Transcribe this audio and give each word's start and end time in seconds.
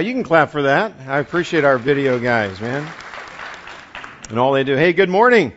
you 0.00 0.14
can 0.14 0.22
clap 0.22 0.50
for 0.50 0.62
that. 0.62 0.94
I 1.06 1.18
appreciate 1.18 1.64
our 1.64 1.76
video 1.76 2.18
guys, 2.18 2.58
man. 2.60 2.90
And 4.30 4.38
all 4.38 4.52
they 4.52 4.64
do. 4.64 4.74
Hey, 4.74 4.94
good 4.94 5.10
morning. 5.10 5.52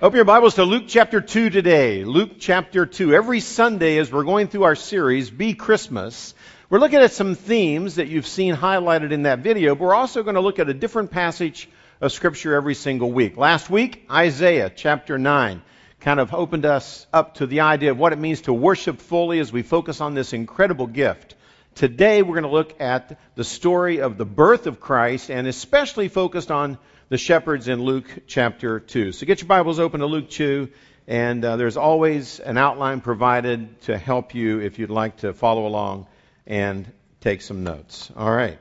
Open 0.00 0.14
your 0.14 0.24
Bibles 0.24 0.54
to 0.54 0.64
Luke 0.64 0.84
chapter 0.86 1.20
2 1.20 1.50
today. 1.50 2.04
Luke 2.04 2.32
chapter 2.38 2.86
2. 2.86 3.12
Every 3.14 3.40
Sunday 3.40 3.98
as 3.98 4.12
we're 4.12 4.22
going 4.22 4.46
through 4.46 4.62
our 4.62 4.76
series, 4.76 5.28
Be 5.28 5.54
Christmas, 5.54 6.34
we're 6.70 6.78
looking 6.78 7.00
at 7.00 7.10
some 7.10 7.34
themes 7.34 7.96
that 7.96 8.06
you've 8.06 8.28
seen 8.28 8.54
highlighted 8.54 9.10
in 9.10 9.22
that 9.22 9.40
video, 9.40 9.74
but 9.74 9.84
we're 9.84 9.94
also 9.94 10.22
going 10.22 10.36
to 10.36 10.40
look 10.40 10.60
at 10.60 10.68
a 10.68 10.74
different 10.74 11.10
passage 11.10 11.68
of 12.00 12.12
Scripture 12.12 12.54
every 12.54 12.76
single 12.76 13.10
week. 13.10 13.36
Last 13.36 13.68
week, 13.68 14.06
Isaiah 14.08 14.70
chapter 14.70 15.18
9 15.18 15.62
kind 15.98 16.20
of 16.20 16.32
opened 16.32 16.64
us 16.64 17.08
up 17.12 17.34
to 17.34 17.46
the 17.46 17.60
idea 17.60 17.90
of 17.90 17.98
what 17.98 18.12
it 18.12 18.20
means 18.20 18.42
to 18.42 18.52
worship 18.52 19.00
fully 19.00 19.40
as 19.40 19.52
we 19.52 19.62
focus 19.62 20.00
on 20.00 20.14
this 20.14 20.32
incredible 20.32 20.86
gift. 20.86 21.34
Today, 21.78 22.22
we're 22.22 22.34
going 22.34 22.42
to 22.42 22.48
look 22.48 22.80
at 22.80 23.20
the 23.36 23.44
story 23.44 24.00
of 24.00 24.18
the 24.18 24.24
birth 24.24 24.66
of 24.66 24.80
Christ 24.80 25.30
and 25.30 25.46
especially 25.46 26.08
focused 26.08 26.50
on 26.50 26.76
the 27.08 27.16
shepherds 27.16 27.68
in 27.68 27.80
Luke 27.80 28.04
chapter 28.26 28.80
2. 28.80 29.12
So 29.12 29.26
get 29.26 29.40
your 29.40 29.46
Bibles 29.46 29.78
open 29.78 30.00
to 30.00 30.06
Luke 30.06 30.28
2, 30.28 30.70
and 31.06 31.44
uh, 31.44 31.54
there's 31.54 31.76
always 31.76 32.40
an 32.40 32.58
outline 32.58 33.00
provided 33.00 33.80
to 33.82 33.96
help 33.96 34.34
you 34.34 34.58
if 34.58 34.80
you'd 34.80 34.90
like 34.90 35.18
to 35.18 35.32
follow 35.32 35.68
along 35.68 36.08
and 36.48 36.90
take 37.20 37.42
some 37.42 37.62
notes. 37.62 38.10
All 38.16 38.28
right. 38.28 38.58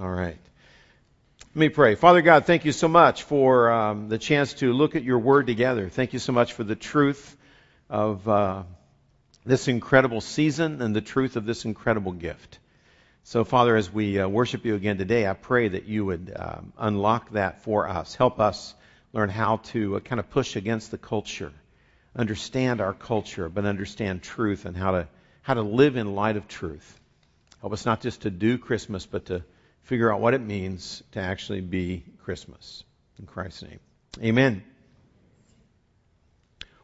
All 0.00 0.08
right. 0.08 0.38
Let 1.40 1.56
me 1.56 1.70
pray. 1.70 1.96
Father 1.96 2.22
God, 2.22 2.46
thank 2.46 2.64
you 2.64 2.70
so 2.70 2.86
much 2.86 3.24
for 3.24 3.68
um, 3.72 4.08
the 4.08 4.18
chance 4.18 4.54
to 4.54 4.72
look 4.72 4.94
at 4.94 5.02
your 5.02 5.18
word 5.18 5.48
together. 5.48 5.88
Thank 5.88 6.12
you 6.12 6.20
so 6.20 6.32
much 6.32 6.52
for 6.52 6.62
the 6.62 6.76
truth 6.76 7.36
of 7.88 8.28
uh, 8.28 8.62
this 9.44 9.66
incredible 9.66 10.20
season 10.20 10.82
and 10.82 10.94
the 10.94 11.00
truth 11.00 11.34
of 11.34 11.46
this 11.46 11.64
incredible 11.64 12.12
gift. 12.12 12.59
So, 13.30 13.44
Father, 13.44 13.76
as 13.76 13.92
we 13.92 14.18
uh, 14.18 14.26
worship 14.26 14.64
you 14.64 14.74
again 14.74 14.98
today, 14.98 15.24
I 15.24 15.34
pray 15.34 15.68
that 15.68 15.84
you 15.84 16.04
would 16.04 16.32
um, 16.34 16.72
unlock 16.76 17.30
that 17.30 17.62
for 17.62 17.88
us. 17.88 18.16
Help 18.16 18.40
us 18.40 18.74
learn 19.12 19.28
how 19.28 19.58
to 19.58 19.94
uh, 19.94 20.00
kind 20.00 20.18
of 20.18 20.28
push 20.30 20.56
against 20.56 20.90
the 20.90 20.98
culture, 20.98 21.52
understand 22.16 22.80
our 22.80 22.92
culture, 22.92 23.48
but 23.48 23.66
understand 23.66 24.24
truth 24.24 24.64
and 24.64 24.76
how 24.76 24.90
to 24.90 25.08
how 25.42 25.54
to 25.54 25.62
live 25.62 25.94
in 25.94 26.16
light 26.16 26.36
of 26.36 26.48
truth. 26.48 27.00
Help 27.60 27.72
us 27.72 27.86
not 27.86 28.00
just 28.00 28.22
to 28.22 28.30
do 28.30 28.58
Christmas, 28.58 29.06
but 29.06 29.26
to 29.26 29.44
figure 29.82 30.12
out 30.12 30.20
what 30.20 30.34
it 30.34 30.40
means 30.40 31.00
to 31.12 31.20
actually 31.20 31.60
be 31.60 32.02
Christmas. 32.24 32.82
In 33.20 33.26
Christ's 33.26 33.62
name. 33.62 33.78
Amen. 34.20 34.64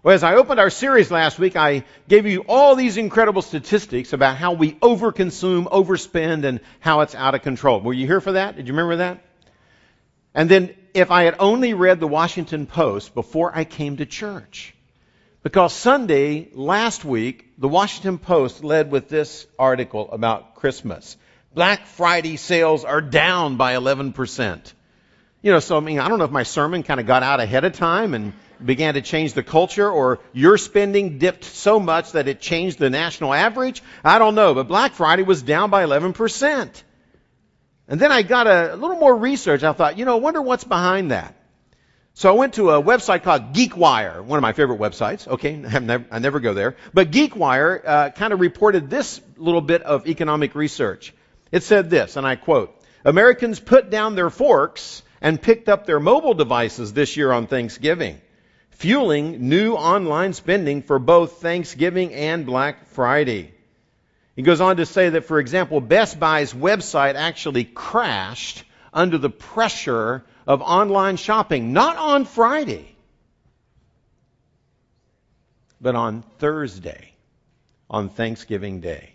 Well, 0.07 0.15
as 0.15 0.23
I 0.23 0.37
opened 0.37 0.61
our 0.61 0.71
series 0.71 1.11
last 1.11 1.37
week, 1.37 1.57
I 1.57 1.83
gave 2.07 2.27
you 2.27 2.45
all 2.47 2.77
these 2.77 2.97
incredible 2.97 3.43
statistics 3.43 4.13
about 4.13 4.37
how 4.37 4.53
we 4.53 4.75
overconsume, 4.75 5.65
overspend, 5.65 6.45
and 6.45 6.61
how 6.79 7.01
it's 7.01 7.17
out 7.17 7.35
of 7.35 7.43
control. 7.43 7.81
Were 7.81 7.93
you 7.93 8.07
here 8.07 8.21
for 8.21 8.31
that? 8.31 8.55
Did 8.55 8.69
you 8.69 8.75
remember 8.75 8.99
that? 8.99 9.25
And 10.33 10.49
then, 10.49 10.77
if 10.95 11.11
I 11.11 11.25
had 11.25 11.35
only 11.41 11.75
read 11.75 11.99
the 11.99 12.07
Washington 12.07 12.67
Post 12.67 13.17
before 13.17 13.51
I 13.53 13.65
came 13.65 13.97
to 13.97 14.07
church, 14.07 14.77
because 15.43 15.73
Sunday, 15.73 16.51
last 16.53 17.05
week, 17.05 17.55
the 17.59 17.67
Washington 17.67 18.19
Post 18.19 18.63
led 18.63 18.93
with 18.93 19.09
this 19.09 19.45
article 19.59 20.09
about 20.13 20.55
Christmas. 20.55 21.17
Black 21.53 21.85
Friday 21.85 22.37
sales 22.37 22.85
are 22.85 23.01
down 23.01 23.57
by 23.57 23.75
11%. 23.75 24.73
You 25.43 25.51
know, 25.51 25.59
so 25.59 25.77
I 25.77 25.81
mean, 25.81 25.99
I 25.99 26.07
don't 26.07 26.21
know 26.21 26.27
if 26.27 26.31
my 26.31 26.45
sermon 26.45 26.85
kind 26.85 27.01
of 27.01 27.07
got 27.07 27.25
out 27.25 27.41
ahead 27.41 27.65
of 27.65 27.73
time 27.73 28.15
and 28.15 28.35
began 28.65 28.95
to 28.95 29.03
change 29.03 29.35
the 29.35 29.43
culture 29.43 29.89
or 29.89 30.21
your 30.33 30.59
spending 30.59 31.19
dipped 31.19 31.45
so 31.45 31.81
much 31.81 32.13
that 32.13 32.29
it 32.29 32.41
changed 32.41 32.79
the 32.79 32.91
national 32.91 33.33
average. 33.33 33.83
I 34.05 34.19
don't 34.19 34.35
know, 34.35 34.55
but 34.55 34.69
Black 34.69 34.93
Friday 34.93 35.23
was 35.23 35.43
down 35.43 35.71
by 35.71 35.85
11%. 35.85 36.83
And 37.89 38.01
then 38.01 38.11
I 38.11 38.23
got 38.23 38.47
a, 38.47 38.75
a 38.75 38.77
little 38.77 38.97
more 38.97 39.15
research. 39.15 39.63
I 39.63 39.73
thought, 39.73 39.99
you 39.99 40.05
know, 40.05 40.17
I 40.17 40.21
wonder 40.21 40.43
what's 40.43 40.65
behind 40.65 41.11
that. 41.11 41.35
So 42.15 42.31
I 42.31 42.33
went 42.33 42.55
to 42.55 42.71
a 42.71 42.83
website 42.83 43.25
called 43.25 43.53
GeekWire, 43.53 44.25
one 44.25 44.39
of 44.39 44.43
my 44.43 44.55
favorite 44.55 44.81
websites. 44.81 45.29
Okay, 45.29 45.63
I 45.69 45.79
never, 45.81 46.07
I 46.11 46.19
never 46.19 46.41
go 46.41 46.55
there. 46.55 46.77
But 46.95 47.11
GeekWire 47.11 47.83
uh, 47.85 48.11
kind 48.11 48.33
of 48.33 48.41
reported 48.41 48.89
this 48.89 49.21
little 49.37 49.61
bit 49.61 49.83
of 49.83 50.07
economic 50.07 50.55
research. 50.55 51.13
It 51.53 51.63
said 51.63 51.91
this, 51.91 52.17
and 52.17 52.27
I 52.27 52.37
quote, 52.37 52.75
Americans 53.05 53.61
put 53.61 53.91
down 53.91 54.15
their 54.15 54.31
forks 54.31 55.03
and 55.21 55.41
picked 55.41 55.69
up 55.69 55.87
their 55.87 56.01
mobile 56.01 56.35
devices 56.35 56.93
this 56.93 57.17
year 57.17 57.31
on 57.31 57.47
Thanksgiving, 57.47 58.21
fueling 58.79 59.49
new 59.49 59.75
online 59.75 60.35
spending 60.35 60.83
for 60.83 60.99
both 60.99 61.41
Thanksgiving 61.41 62.13
and 62.13 62.45
Black 62.45 62.89
Friday. 62.89 63.53
He 64.35 64.43
goes 64.43 64.61
on 64.61 64.77
to 64.77 64.87
say 64.87 65.09
that, 65.09 65.25
for 65.25 65.39
example, 65.39 65.81
Best 65.81 66.21
Buy's 66.21 66.53
website 66.53 67.15
actually 67.15 67.65
crashed 67.65 68.65
under 68.93 69.17
the 69.17 69.31
pressure 69.31 70.25
of 70.47 70.61
online 70.61 71.17
shopping, 71.17 71.73
not 71.73 71.97
on 71.97 72.27
Friday, 72.27 72.95
but 75.81 75.95
on 75.95 76.23
Thursday, 76.39 77.15
on 77.89 78.11
Thanksgiving 78.11 78.81
Day. 78.81 79.15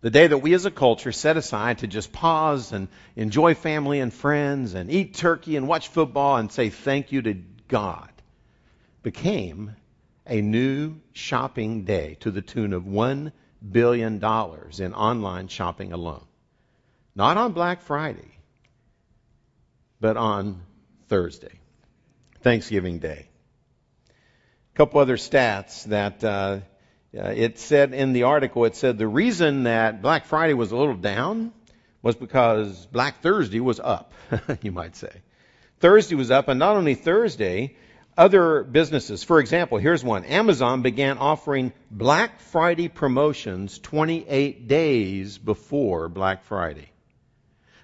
The 0.00 0.10
day 0.10 0.26
that 0.26 0.38
we 0.38 0.54
as 0.54 0.64
a 0.64 0.70
culture 0.70 1.12
set 1.12 1.36
aside 1.36 1.78
to 1.78 1.86
just 1.86 2.12
pause 2.12 2.72
and 2.72 2.88
enjoy 3.14 3.54
family 3.54 4.00
and 4.00 4.12
friends 4.12 4.72
and 4.72 4.90
eat 4.90 5.14
turkey 5.14 5.56
and 5.56 5.68
watch 5.68 5.88
football 5.88 6.36
and 6.36 6.50
say 6.50 6.70
thank 6.70 7.12
you 7.12 7.20
to 7.22 7.34
God 7.66 8.08
became 9.08 9.74
a 10.26 10.42
new 10.42 10.94
shopping 11.14 11.84
day 11.84 12.18
to 12.20 12.30
the 12.30 12.42
tune 12.42 12.74
of 12.74 12.82
$1 12.82 13.32
billion 13.72 14.16
in 14.16 14.94
online 14.94 15.48
shopping 15.48 15.94
alone. 15.94 16.26
Not 17.14 17.38
on 17.38 17.52
Black 17.52 17.80
Friday, 17.80 18.36
but 19.98 20.18
on 20.18 20.60
Thursday, 21.08 21.58
Thanksgiving 22.42 22.98
Day. 22.98 23.28
A 24.10 24.76
couple 24.76 25.00
other 25.00 25.16
stats 25.16 25.84
that 25.84 26.22
uh, 26.22 26.58
uh, 27.16 27.32
it 27.34 27.58
said 27.58 27.94
in 27.94 28.12
the 28.12 28.24
article, 28.24 28.66
it 28.66 28.76
said 28.76 28.98
the 28.98 29.08
reason 29.08 29.62
that 29.62 30.02
Black 30.02 30.26
Friday 30.26 30.52
was 30.52 30.70
a 30.70 30.76
little 30.76 30.94
down 30.94 31.50
was 32.02 32.14
because 32.14 32.84
Black 32.84 33.22
Thursday 33.22 33.60
was 33.60 33.80
up, 33.80 34.12
you 34.60 34.70
might 34.70 34.96
say. 34.96 35.22
Thursday 35.80 36.14
was 36.14 36.30
up, 36.30 36.48
and 36.48 36.58
not 36.58 36.76
only 36.76 36.94
Thursday, 36.94 37.74
other 38.18 38.64
businesses, 38.64 39.22
for 39.22 39.38
example, 39.38 39.78
here's 39.78 40.02
one. 40.02 40.24
Amazon 40.24 40.82
began 40.82 41.18
offering 41.18 41.72
Black 41.90 42.40
Friday 42.40 42.88
promotions 42.88 43.78
28 43.78 44.66
days 44.66 45.38
before 45.38 46.08
Black 46.08 46.42
Friday. 46.44 46.90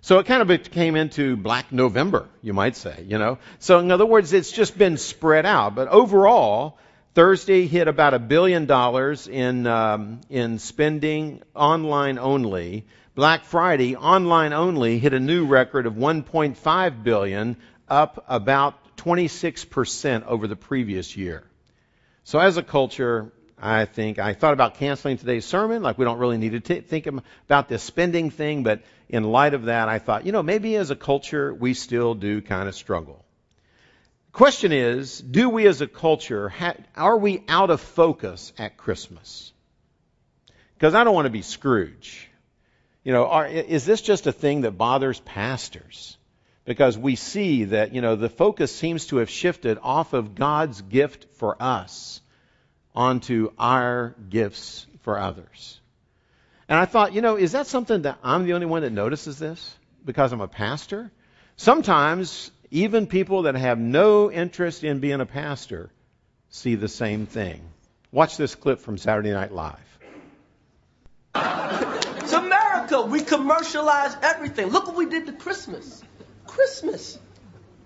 So 0.01 0.19
it 0.19 0.27
kind 0.27 0.43
of 0.43 0.49
became 0.49 0.97
into 0.97 1.37
Black 1.37 1.73
November, 1.73 2.29
you 2.43 2.53
might 2.53 2.77
say, 2.77 3.07
you 3.09 3.17
know. 3.17 3.39
So 3.61 3.79
in 3.79 3.91
other 3.91 4.05
words, 4.05 4.33
it's 4.33 4.51
just 4.53 4.77
been 4.77 4.99
spread 4.99 5.47
out. 5.47 5.77
But 5.77 5.89
overall, 5.89 6.79
Thursday 7.15 7.67
hit 7.67 7.87
about 7.87 8.13
a 8.13 8.19
billion 8.19 8.67
dollars 8.67 9.29
in 9.29 9.67
um, 9.69 10.21
in 10.29 10.59
spending 10.59 11.43
online 11.55 12.19
only. 12.19 12.85
Black 13.15 13.45
Friday 13.45 13.95
online 13.95 14.53
only 14.53 14.99
hit 14.99 15.15
a 15.15 15.21
new 15.21 15.47
record 15.47 15.87
of 15.87 15.95
1.5 15.95 17.05
billion, 17.05 17.57
up 17.89 18.25
about 18.29 18.84
26% 18.97 20.27
over 20.27 20.47
the 20.47 20.57
previous 20.57 21.17
year. 21.17 21.45
So 22.25 22.39
as 22.39 22.57
a 22.57 22.63
culture, 22.63 23.33
I 23.61 23.85
think 23.85 24.19
I 24.19 24.35
thought 24.35 24.53
about 24.53 24.75
canceling 24.75 25.19
today's 25.19 25.45
sermon, 25.45 25.83
like 25.83 25.99
we 25.99 26.05
don't 26.05 26.19
really 26.19 26.39
need 26.39 26.53
to 26.53 26.61
t- 26.61 26.81
think 26.81 27.07
about 27.07 27.69
this 27.69 27.83
spending 27.83 28.31
thing, 28.31 28.63
but 28.63 28.83
in 29.09 29.25
light 29.25 29.55
of 29.55 29.65
that, 29.67 29.89
I 29.89 29.99
thought, 29.99 30.27
you 30.27 30.33
know, 30.33 30.43
maybe 30.43 30.77
as 30.77 30.91
a 30.91 30.97
culture 30.97 31.53
we 31.55 31.75
still 31.75 32.15
do 32.15 32.41
kind 32.41 32.69
of 32.69 32.75
struggle. 32.75 33.25
Question 34.33 34.73
is, 34.73 35.21
do 35.21 35.49
we 35.49 35.67
as 35.69 35.81
a 35.81 35.87
culture, 35.87 36.49
ha- 36.49 36.75
are 36.97 37.17
we 37.17 37.45
out 37.49 37.71
of 37.71 37.81
focus 37.81 38.53
at 38.59 38.77
Christmas? 38.77 39.53
Because 40.75 40.95
I 40.95 41.05
don't 41.05 41.15
want 41.15 41.27
to 41.27 41.31
be 41.31 41.43
Scrooge. 41.43 42.29
You 43.05 43.13
know, 43.13 43.27
are, 43.27 43.47
is 43.47 43.87
this 43.87 44.01
just 44.01 44.27
a 44.27 44.33
thing 44.33 44.63
that 44.63 44.73
bothers 44.73 45.21
pastors? 45.21 46.17
Because 46.65 46.97
we 46.97 47.17
see 47.17 47.65
that, 47.65 47.95
you 47.95 48.01
know, 48.01 48.17
the 48.17 48.31
focus 48.31 48.75
seems 48.75 49.07
to 49.09 49.19
have 49.19 49.29
shifted 49.29 49.79
off 49.83 50.15
of 50.15 50.35
God's 50.35 50.81
gift 50.81 51.27
for 51.35 51.61
us 51.63 52.23
onto 52.95 53.51
our 53.59 54.15
gifts 54.31 54.87
for 55.01 55.19
others. 55.19 55.81
And 56.69 56.79
I 56.79 56.87
thought, 56.87 57.13
you 57.13 57.21
know, 57.21 57.37
is 57.37 57.53
that 57.53 57.67
something 57.67 58.03
that 58.03 58.19
I'm 58.23 58.47
the 58.47 58.55
only 58.55 58.67
one 58.67 58.83
that 58.83 58.93
notices 58.93 59.39
this 59.39 59.77
because 60.05 60.33
I'm 60.33 60.41
a 60.41 60.49
pastor? 60.49 61.11
Sometimes 61.57 62.51
even 62.71 63.07
people 63.07 63.43
that 63.43 63.55
have 63.55 63.79
no 63.79 64.31
interest 64.33 64.85
in 64.85 65.01
being 65.01 65.21
a 65.21 65.27
pastor 65.27 65.91
see 66.49 66.77
the 66.77 66.89
same 66.89 67.27
thing. 67.27 67.61
Watch 68.11 68.37
this 68.37 68.55
clip 68.55 68.81
from 68.81 68.97
Saturday 68.97 69.33
Night 69.33 69.53
Live. 69.53 69.79
It's 71.35 72.33
America. 72.33 73.03
We 73.03 73.21
commercialize 73.21 74.17
everything. 74.23 74.69
Look 74.69 74.87
what 74.87 74.97
we 74.97 75.07
did 75.07 75.27
to 75.27 75.33
Christmas. 75.33 76.03
Christmas. 76.55 77.19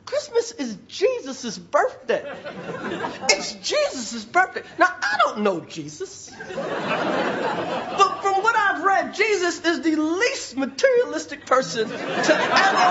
Christmas 0.04 0.52
is 0.52 0.76
Jesus' 0.88 1.58
birthday. 1.58 2.22
It's 3.30 3.52
Jesus' 3.54 4.24
birthday. 4.24 4.62
Now, 4.78 4.88
I 4.88 5.16
don't 5.24 5.40
know 5.40 5.60
Jesus. 5.60 6.30
But 6.54 8.22
from 8.22 8.42
what 8.42 8.56
I've 8.56 8.84
read, 8.84 9.14
Jesus 9.14 9.64
is 9.64 9.80
the 9.80 9.96
least 9.96 10.56
materialistic 10.56 11.46
person 11.46 11.88
to 11.88 11.96
ever 11.96 12.88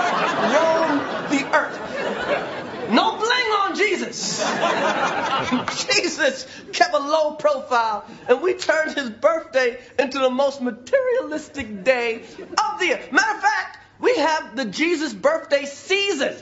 roam 0.54 0.98
the 1.30 1.42
earth. 1.56 2.90
No 2.90 3.16
bling 3.16 3.50
on 3.62 3.76
Jesus. 3.76 4.38
Jesus 5.86 6.46
kept 6.72 6.94
a 6.94 6.98
low 6.98 7.34
profile, 7.34 8.04
and 8.28 8.42
we 8.42 8.54
turned 8.54 8.94
his 8.96 9.10
birthday 9.10 9.78
into 9.98 10.18
the 10.18 10.30
most 10.30 10.60
materialistic 10.60 11.84
day 11.84 12.22
of 12.40 12.78
the 12.78 12.86
year. 12.86 13.00
Matter 13.12 13.36
of 13.36 13.42
fact, 13.42 13.78
we 14.00 14.16
have 14.16 14.56
the 14.56 14.64
Jesus 14.66 15.12
birthday 15.12 15.64
season. 15.64 16.34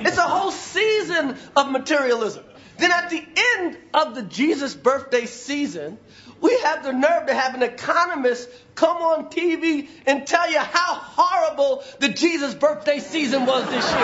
It's 0.00 0.16
a 0.16 0.22
whole 0.22 0.50
season 0.52 1.36
of 1.54 1.70
materialism. 1.70 2.44
Then 2.78 2.90
at 2.92 3.10
the 3.10 3.24
end 3.54 3.76
of 3.94 4.14
the 4.14 4.22
Jesus 4.22 4.74
birthday 4.74 5.26
season, 5.26 5.98
we 6.40 6.58
have 6.60 6.84
the 6.84 6.92
nerve 6.92 7.26
to 7.26 7.34
have 7.34 7.54
an 7.54 7.62
economist 7.62 8.48
come 8.74 8.98
on 8.98 9.30
TV 9.30 9.88
and 10.06 10.26
tell 10.26 10.50
you 10.50 10.58
how 10.58 10.94
horrible 10.94 11.82
the 11.98 12.10
Jesus 12.10 12.54
birthday 12.54 12.98
season 12.98 13.46
was 13.46 13.64
this 13.70 13.90
year. 13.90 14.00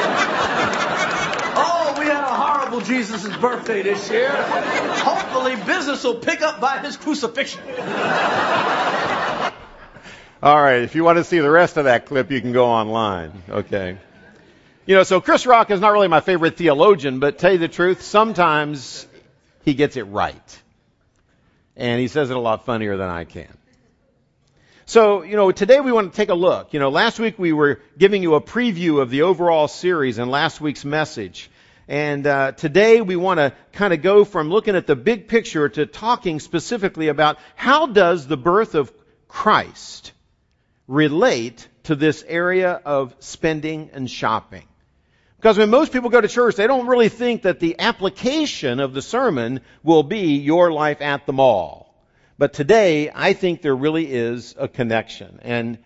oh, 1.55 1.95
we 1.99 2.07
had 2.07 2.25
a 2.25 2.35
horrible 2.35 2.81
Jesus' 2.81 3.37
birthday 3.37 3.83
this 3.83 4.11
year. 4.11 4.31
Hopefully, 4.31 5.57
business 5.57 6.03
will 6.05 6.21
pick 6.21 6.41
up 6.41 6.61
by 6.61 6.79
his 6.79 6.97
crucifixion. 6.97 7.61
All 10.43 10.61
right, 10.61 10.83
if 10.83 10.97
you 10.97 11.05
want 11.05 11.19
to 11.19 11.25
see 11.25 11.39
the 11.39 11.49
rest 11.49 11.77
of 11.77 11.85
that 11.85 12.07
clip, 12.07 12.33
you 12.33 12.41
can 12.41 12.51
go 12.51 12.67
online. 12.67 13.45
Okay. 13.49 13.97
You 14.87 14.97
know, 14.97 15.05
so 15.05 15.21
Chris 15.21 15.47
Rock 15.47 15.71
is 15.71 15.79
not 15.79 15.93
really 15.93 16.09
my 16.09 16.19
favorite 16.19 16.57
theologian, 16.57 17.21
but 17.21 17.39
tell 17.39 17.53
you 17.53 17.59
the 17.59 17.69
truth, 17.69 18.03
sometimes 18.03 19.07
he 19.65 19.75
gets 19.75 19.97
it 19.97 20.03
right. 20.03 20.63
And 21.77 22.01
he 22.01 22.09
says 22.09 22.29
it 22.29 22.37
a 22.37 22.41
lot 22.41 22.67
funnier 22.67 22.97
than 22.97 23.09
I 23.09 23.23
can. 23.23 23.57
So, 24.85 25.23
you 25.23 25.37
know, 25.37 25.53
today 25.53 25.79
we 25.79 25.93
want 25.93 26.13
to 26.13 26.17
take 26.17 26.29
a 26.29 26.35
look. 26.35 26.73
You 26.75 26.81
know, 26.81 26.89
last 26.89 27.21
week 27.21 27.39
we 27.39 27.53
were 27.53 27.81
giving 27.97 28.25
you 28.25 28.35
a 28.35 28.41
preview 28.41 29.01
of 29.01 29.11
the 29.11 29.23
overall 29.23 29.69
series 29.69 30.19
and 30.19 30.29
last 30.29 30.61
week's 30.61 30.85
message. 30.85 31.53
And 31.87 32.27
uh, 32.27 32.51
today 32.51 33.01
we 33.01 33.15
want 33.15 33.39
to 33.39 33.53
kind 33.75 33.95
of 33.95 34.03
go 34.03 34.25
from 34.25 34.51
looking 34.51 34.75
at 34.75 34.89
the 34.89 34.97
big 34.97 35.29
picture 35.29 35.69
to 35.69 35.87
talking 35.87 36.41
specifically 36.41 37.07
about 37.07 37.39
how 37.55 37.87
does 37.87 38.27
the 38.27 38.37
birth 38.37 38.75
of 38.75 38.93
Christ 39.29 40.13
relate 40.93 41.67
to 41.85 41.95
this 41.95 42.23
area 42.29 42.73
of 42.85 43.15
spending 43.19 43.89
and 43.95 44.11
shopping. 44.11 44.65
Because 45.39 45.57
when 45.57 45.71
most 45.71 45.91
people 45.91 46.11
go 46.11 46.21
to 46.21 46.29
church, 46.29 46.57
they 46.57 46.67
don't 46.67 46.87
really 46.87 47.09
think 47.09 47.43
that 47.43 47.61
the 47.61 47.81
application 47.81 48.79
of 48.79 48.93
the 48.93 49.01
sermon 49.01 49.61
will 49.83 50.03
be 50.03 50.37
your 50.37 50.71
life 50.71 51.01
at 51.01 51.25
the 51.25 51.33
mall. 51.33 51.95
But 52.37 52.53
today, 52.53 53.11
I 53.13 53.33
think 53.33 53.63
there 53.63 53.75
really 53.75 54.13
is 54.13 54.55
a 54.59 54.69
connection. 54.69 55.41
And 55.43 55.79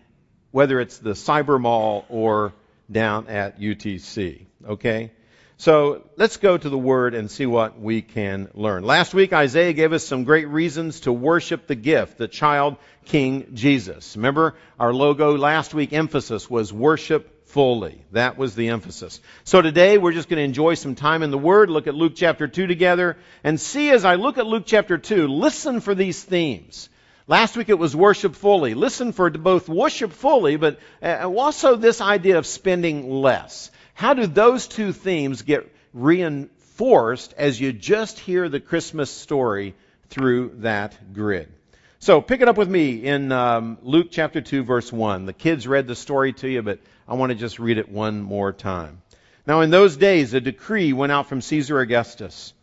whether 0.51 0.81
it's 0.81 0.97
the 0.97 1.11
cyber 1.11 1.59
mall 1.59 2.05
or 2.09 2.53
down 2.91 3.29
at 3.29 3.61
UTC. 3.61 4.45
Okay? 4.67 5.13
So 5.59 6.03
let's 6.17 6.37
go 6.37 6.55
to 6.55 6.69
the 6.69 6.77
Word 6.77 7.15
and 7.15 7.31
see 7.31 7.47
what 7.47 7.81
we 7.81 8.03
can 8.03 8.47
learn. 8.53 8.83
Last 8.83 9.15
week, 9.15 9.33
Isaiah 9.33 9.73
gave 9.73 9.91
us 9.91 10.05
some 10.05 10.23
great 10.23 10.47
reasons 10.47 10.99
to 11.01 11.11
worship 11.11 11.65
the 11.65 11.73
gift, 11.73 12.19
the 12.19 12.27
child 12.27 12.77
King 13.05 13.55
Jesus. 13.55 14.15
Remember, 14.15 14.53
our 14.79 14.93
logo 14.93 15.35
last 15.35 15.73
week 15.73 15.93
emphasis 15.93 16.47
was 16.47 16.71
worship 16.71 17.47
fully. 17.47 18.03
That 18.11 18.37
was 18.37 18.53
the 18.53 18.67
emphasis. 18.67 19.19
So 19.45 19.63
today, 19.63 19.97
we're 19.97 20.11
just 20.11 20.29
going 20.29 20.37
to 20.37 20.43
enjoy 20.43 20.75
some 20.75 20.93
time 20.93 21.23
in 21.23 21.31
the 21.31 21.39
Word, 21.39 21.71
look 21.71 21.87
at 21.87 21.95
Luke 21.95 22.13
chapter 22.15 22.47
2 22.47 22.67
together, 22.67 23.17
and 23.43 23.59
see 23.59 23.89
as 23.89 24.05
I 24.05 24.13
look 24.13 24.37
at 24.37 24.45
Luke 24.45 24.63
chapter 24.67 24.99
2, 24.99 25.27
listen 25.27 25.81
for 25.81 25.95
these 25.95 26.23
themes. 26.23 26.87
Last 27.25 27.57
week 27.57 27.69
it 27.69 27.79
was 27.79 27.95
worship 27.95 28.35
fully. 28.35 28.75
Listen 28.75 29.11
for 29.11 29.31
both 29.31 29.67
worship 29.67 30.13
fully, 30.13 30.55
but 30.57 30.79
uh, 31.01 31.27
also 31.27 31.75
this 31.75 31.99
idea 31.99 32.37
of 32.37 32.45
spending 32.45 33.09
less. 33.09 33.71
How 33.97 34.13
do 34.13 34.27
those 34.27 34.67
two 34.67 34.93
themes 34.93 35.41
get 35.41 35.73
reinforced 35.91 37.33
as 37.35 37.59
you 37.59 37.73
just 37.73 38.19
hear 38.19 38.47
the 38.47 38.59
Christmas 38.59 39.09
story 39.09 39.73
through 40.09 40.57
that 40.59 41.15
grid? 41.15 41.51
So 41.97 42.21
pick 42.21 42.41
it 42.41 42.47
up 42.47 42.57
with 42.57 42.69
me 42.69 43.03
in 43.03 43.31
um, 43.31 43.79
Luke 43.81 44.09
chapter 44.11 44.39
2, 44.39 44.63
verse 44.65 44.93
1. 44.93 45.25
The 45.25 45.33
kids 45.33 45.67
read 45.67 45.87
the 45.87 45.95
story 45.95 46.33
to 46.33 46.47
you, 46.47 46.61
but 46.61 46.77
I 47.07 47.15
want 47.15 47.31
to 47.31 47.35
just 47.35 47.57
read 47.57 47.79
it 47.79 47.89
one 47.89 48.21
more 48.21 48.53
time. 48.53 49.01
Now, 49.47 49.61
in 49.61 49.71
those 49.71 49.97
days, 49.97 50.35
a 50.35 50.41
decree 50.41 50.93
went 50.93 51.11
out 51.11 51.27
from 51.27 51.41
Caesar 51.41 51.79
Augustus 51.79 52.53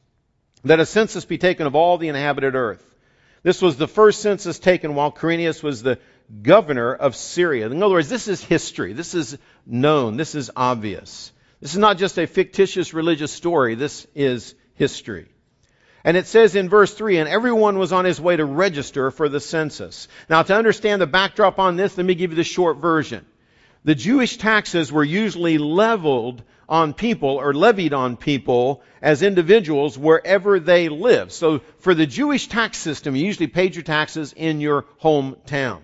that 0.62 0.78
a 0.78 0.86
census 0.86 1.24
be 1.24 1.38
taken 1.38 1.66
of 1.66 1.74
all 1.74 1.98
the 1.98 2.06
inhabited 2.06 2.54
earth. 2.54 2.94
This 3.42 3.60
was 3.60 3.76
the 3.76 3.88
first 3.88 4.22
census 4.22 4.60
taken 4.60 4.94
while 4.94 5.10
Quirinius 5.10 5.64
was 5.64 5.82
the 5.82 5.98
governor 6.42 6.94
of 6.94 7.16
Syria. 7.16 7.66
In 7.66 7.82
other 7.82 7.94
words, 7.94 8.08
this 8.08 8.28
is 8.28 8.42
history. 8.42 8.92
This 8.92 9.14
is 9.14 9.38
known. 9.66 10.16
This 10.16 10.34
is 10.34 10.50
obvious. 10.56 11.32
This 11.60 11.72
is 11.72 11.78
not 11.78 11.98
just 11.98 12.18
a 12.18 12.26
fictitious 12.26 12.94
religious 12.94 13.32
story. 13.32 13.74
This 13.74 14.06
is 14.14 14.54
history. 14.74 15.28
And 16.04 16.16
it 16.18 16.26
says 16.26 16.54
in 16.54 16.68
verse 16.68 16.92
3, 16.92 17.18
and 17.18 17.28
everyone 17.28 17.78
was 17.78 17.92
on 17.92 18.04
his 18.04 18.20
way 18.20 18.36
to 18.36 18.44
register 18.44 19.10
for 19.10 19.30
the 19.30 19.40
census. 19.40 20.06
Now, 20.28 20.42
to 20.42 20.54
understand 20.54 21.00
the 21.00 21.06
backdrop 21.06 21.58
on 21.58 21.76
this, 21.76 21.96
let 21.96 22.04
me 22.04 22.14
give 22.14 22.30
you 22.30 22.36
the 22.36 22.44
short 22.44 22.76
version. 22.76 23.24
The 23.84 23.94
Jewish 23.94 24.36
taxes 24.36 24.92
were 24.92 25.04
usually 25.04 25.56
leveled 25.56 26.42
on 26.68 26.94
people 26.94 27.30
or 27.30 27.54
levied 27.54 27.94
on 27.94 28.16
people 28.16 28.82
as 29.00 29.22
individuals 29.22 29.98
wherever 29.98 30.60
they 30.60 30.88
live. 30.88 31.32
So 31.32 31.60
for 31.78 31.94
the 31.94 32.06
Jewish 32.06 32.48
tax 32.48 32.78
system, 32.78 33.16
you 33.16 33.24
usually 33.24 33.46
paid 33.46 33.74
your 33.74 33.82
taxes 33.82 34.32
in 34.34 34.60
your 34.60 34.84
hometown. 35.02 35.80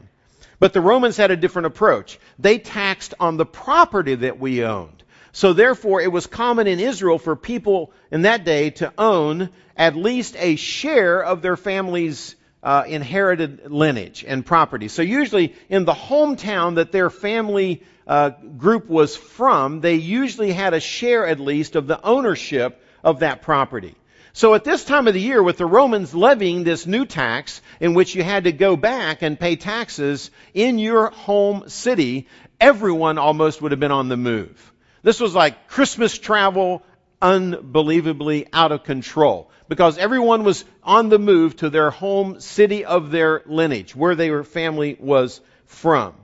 But 0.61 0.75
the 0.75 0.81
Romans 0.81 1.17
had 1.17 1.33
a 1.33 1.37
different 1.37 1.67
approach. 1.67 2.21
They 2.39 2.59
taxed 2.59 3.15
on 3.19 3.37
the 3.37 3.47
property 3.47 4.15
that 4.15 4.39
we 4.39 4.63
owned. 4.63 5.03
So 5.33 5.53
therefore, 5.53 6.01
it 6.01 6.13
was 6.13 6.27
common 6.27 6.67
in 6.67 6.79
Israel 6.79 7.19
for 7.19 7.35
people 7.35 7.93
in 8.11 8.23
that 8.23 8.45
day 8.45 8.71
to 8.71 8.93
own 8.99 9.51
at 9.77 9.97
least 9.97 10.37
a 10.39 10.57
share 10.57 11.23
of 11.23 11.41
their 11.41 11.57
family's 11.57 12.37
uh, 12.63 12.85
inherited 12.87 13.71
lineage 13.71 14.25
and 14.27 14.45
property. 14.45 14.89
So 14.89 15.03
usually 15.03 15.55
in 15.69 15.87
the 15.87 15.95
hometown 15.95 16.75
that 16.75 16.93
their 16.93 17.09
family 17.09 17.83
uh, 18.07 18.31
group 18.59 18.89
was 18.89 19.17
from, 19.17 19.81
they 19.81 19.95
usually 19.95 20.53
had 20.53 20.75
a 20.75 20.81
share 20.81 21.27
at 21.27 21.41
least 21.41 21.75
of 21.75 21.87
the 21.87 22.05
ownership 22.05 22.83
of 23.03 23.21
that 23.21 23.41
property. 23.41 23.95
So 24.33 24.55
at 24.55 24.65
this 24.65 24.85
time 24.85 25.09
of 25.09 25.15
the 25.15 25.21
year, 25.21 25.43
with 25.43 25.57
the 25.57 25.67
Romans 25.67 26.15
levying 26.15 26.63
this 26.63 26.87
new 26.87 27.05
tax 27.05 27.61
in 27.81 27.95
which 27.95 28.15
you 28.15 28.23
had 28.23 28.45
to 28.45 28.53
go 28.53 28.77
back 28.77 29.23
and 29.23 29.39
pay 29.39 29.57
taxes 29.57 30.31
in 30.55 30.79
your 30.79 31.11
home 31.11 31.69
city, 31.69 32.29
everyone 32.61 33.19
almost 33.19 33.61
would 33.61 33.73
have 33.73 33.81
been 33.81 33.91
on 33.91 34.09
the 34.09 34.17
move. 34.17 34.73
This 35.03 35.21
was 35.21 35.35
like 35.35 35.69
Christmas 35.69 36.17
travel 36.17 36.83
unbelievably 37.21 38.47
out 38.53 38.73
of 38.73 38.85
control 38.85 39.51
because 39.69 39.99
everyone 39.99 40.45
was 40.45 40.65
on 40.83 41.09
the 41.09 41.19
move 41.19 41.57
to 41.57 41.71
their 41.71 41.91
home 41.91 42.41
city 42.41 42.85
of 42.85 43.11
their 43.11 43.43
lineage, 43.47 43.95
where 43.95 44.15
their 44.15 44.45
family 44.45 44.97
was 44.99 45.41
from. 45.67 46.15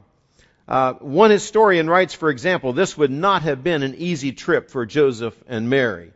Uh, 0.68 0.94
one 0.94 1.30
historian 1.30 1.88
writes, 1.88 2.14
for 2.14 2.30
example, 2.30 2.72
this 2.72 2.96
would 2.96 3.10
not 3.10 3.42
have 3.42 3.62
been 3.62 3.82
an 3.82 3.94
easy 3.96 4.32
trip 4.32 4.70
for 4.70 4.84
Joseph 4.84 5.36
and 5.46 5.70
Mary. 5.70 6.12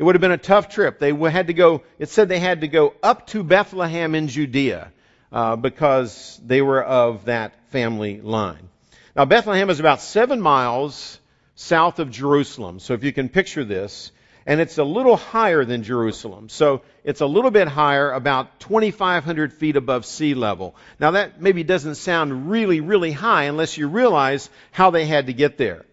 It 0.00 0.04
would 0.04 0.14
have 0.14 0.22
been 0.22 0.32
a 0.32 0.38
tough 0.38 0.70
trip. 0.70 0.98
They 0.98 1.12
had 1.12 1.48
to 1.48 1.52
go, 1.52 1.82
it 1.98 2.08
said 2.08 2.30
they 2.30 2.38
had 2.38 2.62
to 2.62 2.68
go 2.68 2.94
up 3.02 3.26
to 3.28 3.44
Bethlehem 3.44 4.14
in 4.14 4.28
Judea 4.28 4.90
uh, 5.30 5.56
because 5.56 6.40
they 6.42 6.62
were 6.62 6.82
of 6.82 7.26
that 7.26 7.52
family 7.68 8.18
line. 8.22 8.70
Now, 9.14 9.26
Bethlehem 9.26 9.68
is 9.68 9.78
about 9.78 10.00
seven 10.00 10.40
miles 10.40 11.20
south 11.54 11.98
of 11.98 12.10
Jerusalem. 12.10 12.80
So 12.80 12.94
if 12.94 13.04
you 13.04 13.12
can 13.12 13.28
picture 13.28 13.62
this, 13.62 14.10
and 14.46 14.58
it's 14.58 14.78
a 14.78 14.84
little 14.84 15.18
higher 15.18 15.66
than 15.66 15.82
Jerusalem. 15.82 16.48
So 16.48 16.80
it's 17.04 17.20
a 17.20 17.26
little 17.26 17.50
bit 17.50 17.68
higher, 17.68 18.10
about 18.10 18.58
2,500 18.60 19.52
feet 19.52 19.76
above 19.76 20.06
sea 20.06 20.32
level. 20.32 20.76
Now 20.98 21.10
that 21.10 21.42
maybe 21.42 21.62
doesn't 21.62 21.96
sound 21.96 22.50
really, 22.50 22.80
really 22.80 23.12
high 23.12 23.44
unless 23.44 23.76
you 23.76 23.86
realize 23.86 24.48
how 24.72 24.92
they 24.92 25.04
had 25.04 25.26
to 25.26 25.34
get 25.34 25.58
there. 25.58 25.84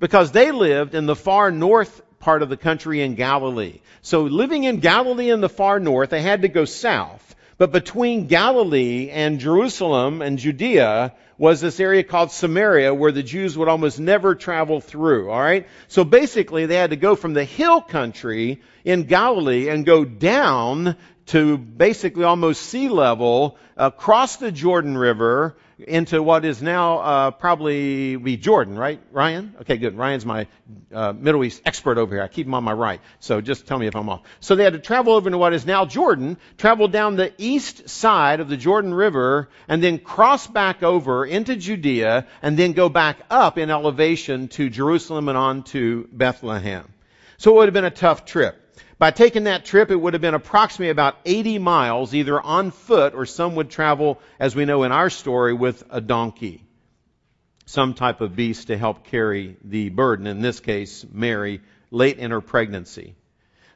Because 0.00 0.32
they 0.32 0.50
lived 0.50 0.96
in 0.96 1.06
the 1.06 1.14
far 1.14 1.52
north 1.52 2.02
part 2.22 2.42
of 2.42 2.48
the 2.48 2.56
country 2.56 3.02
in 3.02 3.16
Galilee. 3.16 3.80
So 4.00 4.22
living 4.22 4.64
in 4.64 4.78
Galilee 4.78 5.30
in 5.30 5.40
the 5.40 5.48
far 5.48 5.80
north, 5.80 6.10
they 6.10 6.22
had 6.22 6.42
to 6.42 6.48
go 6.48 6.64
south. 6.64 7.34
But 7.58 7.72
between 7.72 8.28
Galilee 8.28 9.10
and 9.10 9.40
Jerusalem 9.40 10.22
and 10.22 10.38
Judea 10.38 11.14
was 11.36 11.60
this 11.60 11.80
area 11.80 12.04
called 12.04 12.30
Samaria 12.30 12.94
where 12.94 13.10
the 13.10 13.24
Jews 13.24 13.58
would 13.58 13.68
almost 13.68 13.98
never 13.98 14.36
travel 14.36 14.80
through, 14.80 15.30
alright? 15.30 15.66
So 15.88 16.04
basically 16.04 16.66
they 16.66 16.76
had 16.76 16.90
to 16.90 16.96
go 16.96 17.16
from 17.16 17.34
the 17.34 17.44
hill 17.44 17.80
country 17.80 18.62
in 18.84 19.04
Galilee 19.04 19.68
and 19.68 19.84
go 19.84 20.04
down 20.04 20.96
to 21.26 21.58
basically 21.58 22.24
almost 22.24 22.62
sea 22.62 22.88
level 22.88 23.58
across 23.76 24.36
the 24.36 24.52
Jordan 24.52 24.96
River 24.96 25.56
into 25.88 26.22
what 26.22 26.44
is 26.44 26.62
now 26.62 26.98
uh, 26.98 27.30
probably 27.30 28.16
be 28.16 28.36
Jordan, 28.36 28.78
right, 28.78 29.00
Ryan? 29.10 29.54
Okay, 29.60 29.76
good. 29.76 29.96
Ryan's 29.96 30.24
my 30.24 30.46
uh, 30.92 31.12
Middle 31.12 31.44
East 31.44 31.62
expert 31.64 31.98
over 31.98 32.14
here. 32.14 32.22
I 32.22 32.28
keep 32.28 32.46
him 32.46 32.54
on 32.54 32.64
my 32.64 32.72
right, 32.72 33.00
so 33.20 33.40
just 33.40 33.66
tell 33.66 33.78
me 33.78 33.86
if 33.86 33.96
I'm 33.96 34.08
off. 34.08 34.22
So 34.40 34.54
they 34.54 34.64
had 34.64 34.72
to 34.74 34.78
travel 34.78 35.12
over 35.12 35.30
to 35.30 35.38
what 35.38 35.52
is 35.52 35.66
now 35.66 35.84
Jordan, 35.84 36.38
travel 36.58 36.88
down 36.88 37.16
the 37.16 37.32
east 37.38 37.88
side 37.88 38.40
of 38.40 38.48
the 38.48 38.56
Jordan 38.56 38.94
River, 38.94 39.48
and 39.68 39.82
then 39.82 39.98
cross 39.98 40.46
back 40.46 40.82
over 40.82 41.26
into 41.26 41.56
Judea, 41.56 42.26
and 42.42 42.58
then 42.58 42.72
go 42.72 42.88
back 42.88 43.18
up 43.30 43.58
in 43.58 43.70
elevation 43.70 44.48
to 44.48 44.70
Jerusalem 44.70 45.28
and 45.28 45.36
on 45.36 45.62
to 45.64 46.08
Bethlehem. 46.12 46.88
So 47.38 47.50
it 47.50 47.54
would 47.56 47.66
have 47.66 47.74
been 47.74 47.84
a 47.84 47.90
tough 47.90 48.24
trip. 48.24 48.61
By 49.02 49.10
taking 49.10 49.44
that 49.44 49.64
trip, 49.64 49.90
it 49.90 49.96
would 49.96 50.12
have 50.12 50.22
been 50.22 50.32
approximately 50.32 50.90
about 50.90 51.16
80 51.24 51.58
miles, 51.58 52.14
either 52.14 52.40
on 52.40 52.70
foot 52.70 53.14
or 53.14 53.26
some 53.26 53.56
would 53.56 53.68
travel, 53.68 54.20
as 54.38 54.54
we 54.54 54.64
know 54.64 54.84
in 54.84 54.92
our 54.92 55.10
story, 55.10 55.52
with 55.52 55.82
a 55.90 56.00
donkey. 56.00 56.62
Some 57.66 57.94
type 57.94 58.20
of 58.20 58.36
beast 58.36 58.68
to 58.68 58.78
help 58.78 59.04
carry 59.08 59.56
the 59.64 59.88
burden. 59.88 60.28
In 60.28 60.40
this 60.40 60.60
case, 60.60 61.04
Mary, 61.10 61.62
late 61.90 62.18
in 62.18 62.30
her 62.30 62.40
pregnancy. 62.40 63.16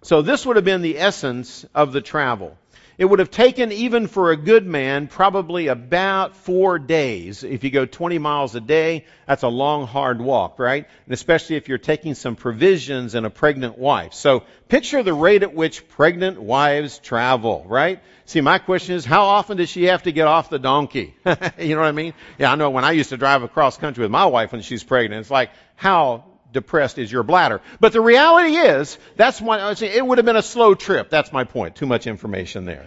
So 0.00 0.22
this 0.22 0.46
would 0.46 0.54
have 0.54 0.64
been 0.64 0.82
the 0.82 1.00
essence 1.00 1.66
of 1.74 1.92
the 1.92 2.00
travel. 2.00 2.56
It 2.98 3.04
would 3.04 3.18
have 3.18 3.30
taken, 3.30 3.72
even 3.72 4.06
for 4.06 4.30
a 4.30 4.36
good 4.36 4.66
man, 4.66 5.06
probably 5.06 5.66
about 5.66 6.34
four 6.34 6.78
days. 6.78 7.44
If 7.44 7.62
you 7.62 7.70
go 7.70 7.84
20 7.84 8.18
miles 8.18 8.54
a 8.54 8.60
day, 8.60 9.04
that's 9.26 9.42
a 9.42 9.48
long, 9.48 9.86
hard 9.86 10.18
walk, 10.20 10.58
right? 10.58 10.86
And 11.04 11.12
especially 11.12 11.56
if 11.56 11.68
you're 11.68 11.76
taking 11.76 12.14
some 12.14 12.36
provisions 12.36 13.14
and 13.14 13.26
a 13.26 13.30
pregnant 13.30 13.76
wife. 13.76 14.14
So 14.14 14.44
picture 14.68 15.02
the 15.02 15.12
rate 15.12 15.42
at 15.42 15.54
which 15.54 15.86
pregnant 15.88 16.40
wives 16.40 16.98
travel, 16.98 17.66
right? 17.68 18.00
See, 18.24 18.40
my 18.40 18.58
question 18.58 18.94
is, 18.94 19.04
how 19.04 19.24
often 19.24 19.58
does 19.58 19.68
she 19.68 19.84
have 19.84 20.04
to 20.04 20.12
get 20.12 20.26
off 20.26 20.48
the 20.48 20.58
donkey? 20.58 21.14
you 21.58 21.74
know 21.74 21.82
what 21.82 21.88
I 21.88 21.92
mean? 21.92 22.14
Yeah, 22.38 22.50
I 22.50 22.54
know 22.54 22.70
when 22.70 22.84
I 22.84 22.92
used 22.92 23.10
to 23.10 23.18
drive 23.18 23.42
across 23.42 23.76
country 23.76 24.02
with 24.02 24.10
my 24.10 24.24
wife 24.24 24.52
when 24.52 24.62
she's 24.62 24.82
pregnant, 24.82 25.20
it's 25.20 25.30
like, 25.30 25.50
how 25.74 26.24
depressed 26.52 26.98
is 26.98 27.10
your 27.10 27.22
bladder. 27.22 27.60
But 27.80 27.92
the 27.92 28.00
reality 28.00 28.56
is, 28.56 28.98
that's 29.16 29.40
why 29.40 29.74
it 29.80 30.06
would 30.06 30.18
have 30.18 30.24
been 30.24 30.36
a 30.36 30.42
slow 30.42 30.74
trip. 30.74 31.10
That's 31.10 31.32
my 31.32 31.44
point. 31.44 31.76
Too 31.76 31.86
much 31.86 32.06
information 32.06 32.64
there. 32.64 32.86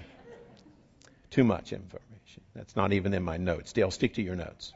Too 1.30 1.44
much 1.44 1.74
information. 1.74 2.44
That's 2.56 2.76
not 2.76 2.94
even 2.94 3.14
in 3.14 3.24
my 3.24 3.38
notes. 3.38 3.74
Dale, 3.74 3.92
stick 3.92 4.16
to 4.16 4.22
your 4.22 4.36
notes. 4.36 4.74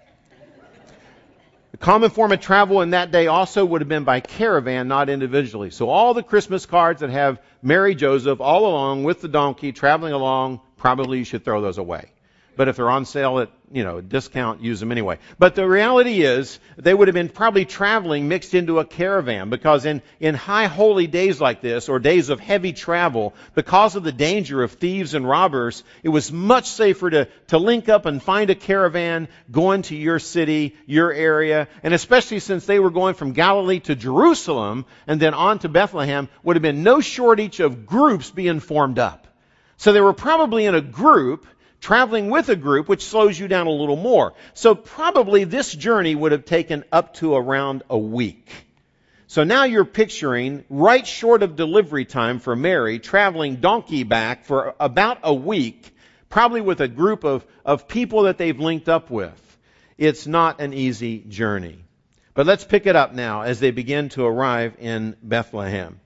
The 1.72 1.78
common 1.78 2.12
form 2.12 2.32
of 2.32 2.40
travel 2.40 2.82
in 2.82 2.92
that 2.92 3.10
day 3.10 3.26
also 3.26 3.66
would 3.66 3.82
have 3.82 3.90
been 3.90 4.04
by 4.04 4.20
caravan, 4.20 4.88
not 4.88 5.10
individually. 5.10 5.72
So 5.72 5.90
all 5.90 6.14
the 6.14 6.22
Christmas 6.22 6.68
cards 6.68 7.02
that 7.02 7.10
have 7.10 7.42
Mary 7.64 7.96
Joseph 7.96 8.40
all 8.40 8.68
along 8.68 9.04
with 9.04 9.22
the 9.22 9.28
donkey 9.28 9.72
traveling 9.72 10.14
along, 10.14 10.62
probably 10.78 11.18
you 11.18 11.24
should 11.24 11.44
throw 11.44 11.62
those 11.62 11.80
away. 11.80 12.13
But 12.56 12.68
if 12.68 12.76
they're 12.76 12.90
on 12.90 13.06
sale 13.06 13.40
at 13.40 13.50
you 13.74 13.84
know, 13.84 14.02
discount, 14.02 14.62
use 14.62 14.80
them 14.80 14.92
anyway. 14.92 15.18
But 15.40 15.56
the 15.56 15.68
reality 15.68 16.22
is, 16.22 16.60
they 16.78 16.94
would 16.94 17.08
have 17.08 17.16
been 17.16 17.28
probably 17.28 17.66
traveling 17.66 18.28
mixed 18.28 18.54
into 18.54 18.78
a 18.78 18.86
caravan 18.86 19.50
because 19.50 19.86
in, 19.86 20.04
in 20.20 20.36
high 20.36 20.68
holy 20.68 21.08
days 21.08 21.42
like 21.42 21.60
this, 21.60 21.90
or 21.90 21.98
days 21.98 22.30
of 22.30 22.40
heavy 22.40 22.72
travel, 22.72 23.34
because 23.56 23.96
of 23.96 24.04
the 24.04 24.12
danger 24.12 24.62
of 24.62 24.74
thieves 24.74 25.16
and 25.16 25.28
robbers, 25.28 25.84
it 26.04 26.10
was 26.10 26.32
much 26.32 26.68
safer 26.68 27.10
to, 27.10 27.28
to 27.48 27.58
link 27.58 27.90
up 27.90 28.06
and 28.06 28.22
find 28.22 28.52
a 28.52 28.56
caravan 28.56 29.28
going 29.52 29.82
to 29.84 29.96
your 29.96 30.20
city, 30.20 30.76
your 30.86 31.12
area, 31.12 31.68
and 31.82 31.96
especially 31.96 32.40
since 32.40 32.68
they 32.68 32.80
were 32.80 32.92
going 32.92 33.16
from 33.16 33.34
Galilee 33.34 33.80
to 33.80 33.96
Jerusalem 33.96 34.86
and 35.08 35.20
then 35.20 35.34
on 35.34 35.58
to 35.60 35.70
Bethlehem, 35.70 36.30
would 36.44 36.58
have 36.58 36.64
been 36.64 36.84
no 36.84 37.02
shortage 37.02 37.60
of 37.60 37.88
groups 37.88 38.30
being 38.30 38.60
formed 38.60 39.00
up. 39.00 39.28
So 39.78 39.92
they 39.92 40.02
were 40.02 40.14
probably 40.14 40.66
in 40.66 40.76
a 40.76 40.82
group 40.82 41.46
traveling 41.84 42.30
with 42.30 42.48
a 42.48 42.56
group, 42.56 42.88
which 42.88 43.04
slows 43.04 43.38
you 43.38 43.50
down 43.50 43.68
a 43.68 43.72
little 43.72 43.98
more. 43.98 44.34
So 44.54 44.74
probably 44.74 45.44
this 45.44 45.74
journey 45.74 46.16
would 46.16 46.32
have 46.32 46.46
taken 46.46 46.86
up 46.94 47.16
to 47.16 47.36
around 47.36 47.84
a 47.90 47.98
week. 47.98 48.50
So 49.28 49.44
now 49.44 49.66
you're 49.66 49.84
picturing 49.84 50.64
right 50.70 51.06
short 51.06 51.44
of 51.44 51.58
delivery 51.58 52.06
time 52.06 52.40
for 52.40 52.56
Mary 52.56 53.00
traveling 53.00 53.58
donkey 53.58 54.04
back 54.04 54.46
for 54.46 54.76
about 54.80 55.20
a 55.24 55.34
week, 55.34 55.94
probably 56.30 56.62
with 56.62 56.80
a 56.80 56.88
group 56.88 57.26
of, 57.26 57.46
of 57.66 57.90
people 57.90 58.24
that 58.24 58.38
they've 58.38 58.60
linked 58.60 58.88
up 58.88 59.10
with. 59.12 59.58
It's 59.98 60.26
not 60.26 60.62
an 60.62 60.74
easy 60.74 61.20
journey. 61.20 61.84
But 62.34 62.46
let's 62.46 62.64
pick 62.64 62.86
it 62.86 62.96
up 62.96 63.14
now 63.14 63.42
as 63.42 63.60
they 63.60 63.72
begin 63.72 64.08
to 64.10 64.24
arrive 64.24 64.78
in 64.80 65.18
Bethlehem 65.22 66.00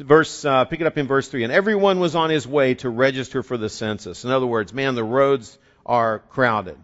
verse, 0.00 0.44
uh, 0.44 0.64
pick 0.64 0.80
it 0.80 0.86
up 0.86 0.98
in 0.98 1.06
verse 1.06 1.28
3. 1.28 1.44
And 1.44 1.52
everyone 1.52 2.00
was 2.00 2.14
on 2.14 2.30
his 2.30 2.46
way 2.46 2.74
to 2.74 2.88
register 2.88 3.42
for 3.42 3.56
the 3.56 3.68
census. 3.68 4.24
In 4.24 4.30
other 4.30 4.46
words, 4.46 4.72
man, 4.72 4.94
the 4.94 5.04
roads 5.04 5.58
are 5.86 6.20
crowded. 6.30 6.76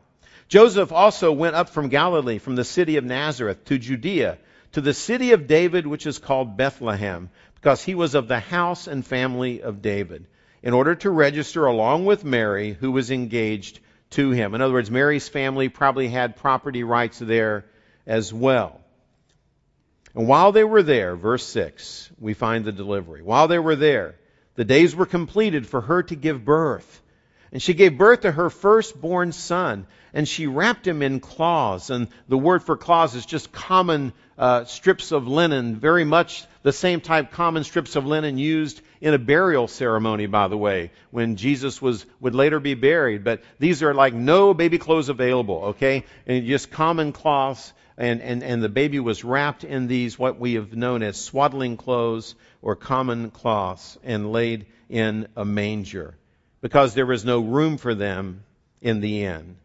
Joseph 0.48 0.92
also 0.92 1.32
went 1.32 1.56
up 1.56 1.70
from 1.70 1.88
Galilee, 1.88 2.38
from 2.38 2.54
the 2.54 2.64
city 2.64 2.96
of 2.96 3.04
Nazareth 3.04 3.64
to 3.64 3.78
Judea, 3.78 4.38
to 4.72 4.80
the 4.80 4.94
city 4.94 5.32
of 5.32 5.48
David, 5.48 5.86
which 5.86 6.06
is 6.06 6.18
called 6.18 6.56
Bethlehem, 6.56 7.30
because 7.56 7.82
he 7.82 7.94
was 7.94 8.14
of 8.14 8.28
the 8.28 8.38
house 8.38 8.86
and 8.86 9.04
family 9.04 9.62
of 9.62 9.82
David, 9.82 10.26
in 10.62 10.72
order 10.72 10.94
to 10.94 11.10
register 11.10 11.66
along 11.66 12.04
with 12.04 12.24
Mary, 12.24 12.76
who 12.78 12.92
was 12.92 13.10
engaged 13.10 13.80
to 14.10 14.30
him. 14.30 14.54
In 14.54 14.60
other 14.60 14.74
words, 14.74 14.90
Mary's 14.90 15.28
family 15.28 15.68
probably 15.68 16.08
had 16.08 16.36
property 16.36 16.84
rights 16.84 17.18
there 17.18 17.64
as 18.06 18.32
well. 18.32 18.80
And 20.16 20.26
while 20.26 20.50
they 20.50 20.64
were 20.64 20.82
there, 20.82 21.14
verse 21.14 21.44
6, 21.46 22.10
we 22.18 22.32
find 22.32 22.64
the 22.64 22.72
delivery. 22.72 23.20
While 23.20 23.48
they 23.48 23.58
were 23.58 23.76
there, 23.76 24.14
the 24.54 24.64
days 24.64 24.96
were 24.96 25.04
completed 25.04 25.66
for 25.66 25.82
her 25.82 26.02
to 26.04 26.16
give 26.16 26.42
birth. 26.42 27.02
And 27.56 27.62
she 27.62 27.72
gave 27.72 27.96
birth 27.96 28.20
to 28.20 28.30
her 28.30 28.50
firstborn 28.50 29.32
son, 29.32 29.86
and 30.12 30.28
she 30.28 30.46
wrapped 30.46 30.86
him 30.86 31.00
in 31.00 31.20
cloths. 31.20 31.88
And 31.88 32.08
the 32.28 32.36
word 32.36 32.62
for 32.62 32.76
cloths 32.76 33.14
is 33.14 33.24
just 33.24 33.50
common 33.50 34.12
uh, 34.36 34.66
strips 34.66 35.10
of 35.10 35.26
linen, 35.26 35.76
very 35.76 36.04
much 36.04 36.44
the 36.62 36.72
same 36.74 37.00
type 37.00 37.30
common 37.30 37.64
strips 37.64 37.96
of 37.96 38.04
linen 38.04 38.36
used 38.36 38.82
in 39.00 39.14
a 39.14 39.18
burial 39.18 39.68
ceremony, 39.68 40.26
by 40.26 40.48
the 40.48 40.56
way, 40.58 40.90
when 41.10 41.36
Jesus 41.36 41.80
was 41.80 42.04
would 42.20 42.34
later 42.34 42.60
be 42.60 42.74
buried. 42.74 43.24
But 43.24 43.40
these 43.58 43.82
are 43.82 43.94
like 43.94 44.12
no 44.12 44.52
baby 44.52 44.76
clothes 44.76 45.08
available, 45.08 45.62
okay? 45.68 46.04
And 46.26 46.46
just 46.46 46.70
common 46.70 47.12
cloths 47.12 47.72
and, 47.96 48.20
and, 48.20 48.42
and 48.42 48.62
the 48.62 48.68
baby 48.68 49.00
was 49.00 49.24
wrapped 49.24 49.64
in 49.64 49.86
these, 49.86 50.18
what 50.18 50.38
we 50.38 50.56
have 50.56 50.76
known 50.76 51.02
as 51.02 51.16
swaddling 51.18 51.78
clothes 51.78 52.34
or 52.60 52.76
common 52.76 53.30
cloths, 53.30 53.96
and 54.04 54.30
laid 54.30 54.66
in 54.90 55.28
a 55.36 55.46
manger 55.46 56.18
because 56.60 56.94
there 56.94 57.06
was 57.06 57.24
no 57.24 57.40
room 57.40 57.76
for 57.76 57.94
them 57.94 58.42
in 58.80 59.00
the 59.00 59.24
inn. 59.24 59.56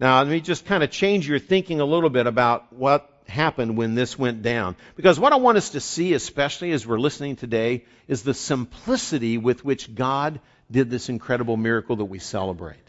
Now, 0.00 0.18
let 0.18 0.28
me 0.28 0.40
just 0.40 0.66
kind 0.66 0.82
of 0.82 0.90
change 0.90 1.28
your 1.28 1.38
thinking 1.38 1.80
a 1.80 1.84
little 1.84 2.10
bit 2.10 2.26
about 2.26 2.72
what 2.72 3.08
happened 3.28 3.76
when 3.76 3.94
this 3.94 4.18
went 4.18 4.42
down. 4.42 4.76
Because 4.96 5.18
what 5.18 5.32
I 5.32 5.36
want 5.36 5.56
us 5.56 5.70
to 5.70 5.80
see, 5.80 6.12
especially 6.12 6.72
as 6.72 6.86
we're 6.86 6.98
listening 6.98 7.36
today, 7.36 7.84
is 8.08 8.22
the 8.22 8.34
simplicity 8.34 9.38
with 9.38 9.64
which 9.64 9.94
God 9.94 10.40
did 10.70 10.90
this 10.90 11.08
incredible 11.08 11.56
miracle 11.56 11.96
that 11.96 12.04
we 12.06 12.18
celebrate 12.18 12.84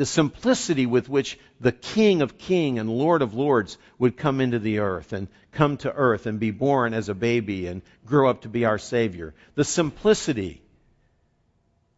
the 0.00 0.06
simplicity 0.06 0.86
with 0.86 1.10
which 1.10 1.38
the 1.60 1.72
King 1.72 2.22
of 2.22 2.38
Kings 2.38 2.80
and 2.80 2.88
Lord 2.88 3.20
of 3.20 3.34
Lords 3.34 3.76
would 3.98 4.16
come 4.16 4.40
into 4.40 4.58
the 4.58 4.78
earth 4.78 5.12
and 5.12 5.28
come 5.52 5.76
to 5.76 5.92
earth 5.92 6.24
and 6.24 6.40
be 6.40 6.52
born 6.52 6.94
as 6.94 7.10
a 7.10 7.14
baby 7.14 7.66
and 7.66 7.82
grow 8.06 8.30
up 8.30 8.40
to 8.40 8.48
be 8.48 8.64
our 8.64 8.78
Savior. 8.78 9.34
The 9.56 9.64
simplicity. 9.64 10.62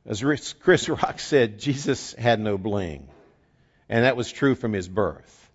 As 0.06 0.22
Chris 0.60 0.88
Rock 0.88 1.20
said, 1.20 1.58
Jesus 1.58 2.12
had 2.14 2.40
no 2.40 2.58
bling. 2.58 3.08
And 3.88 4.04
that 4.04 4.16
was 4.16 4.32
true 4.32 4.54
from 4.54 4.72
his 4.72 4.88
birth. 4.88 5.50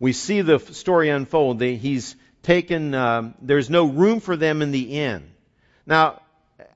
We 0.00 0.12
see 0.12 0.40
the 0.40 0.58
story 0.58 1.08
unfold. 1.08 1.60
He's 1.60 2.16
taken, 2.42 2.94
um, 2.94 3.34
there's 3.40 3.70
no 3.70 3.84
room 3.86 4.20
for 4.20 4.36
them 4.36 4.62
in 4.62 4.70
the 4.70 5.00
inn. 5.00 5.30
Now, 5.86 6.22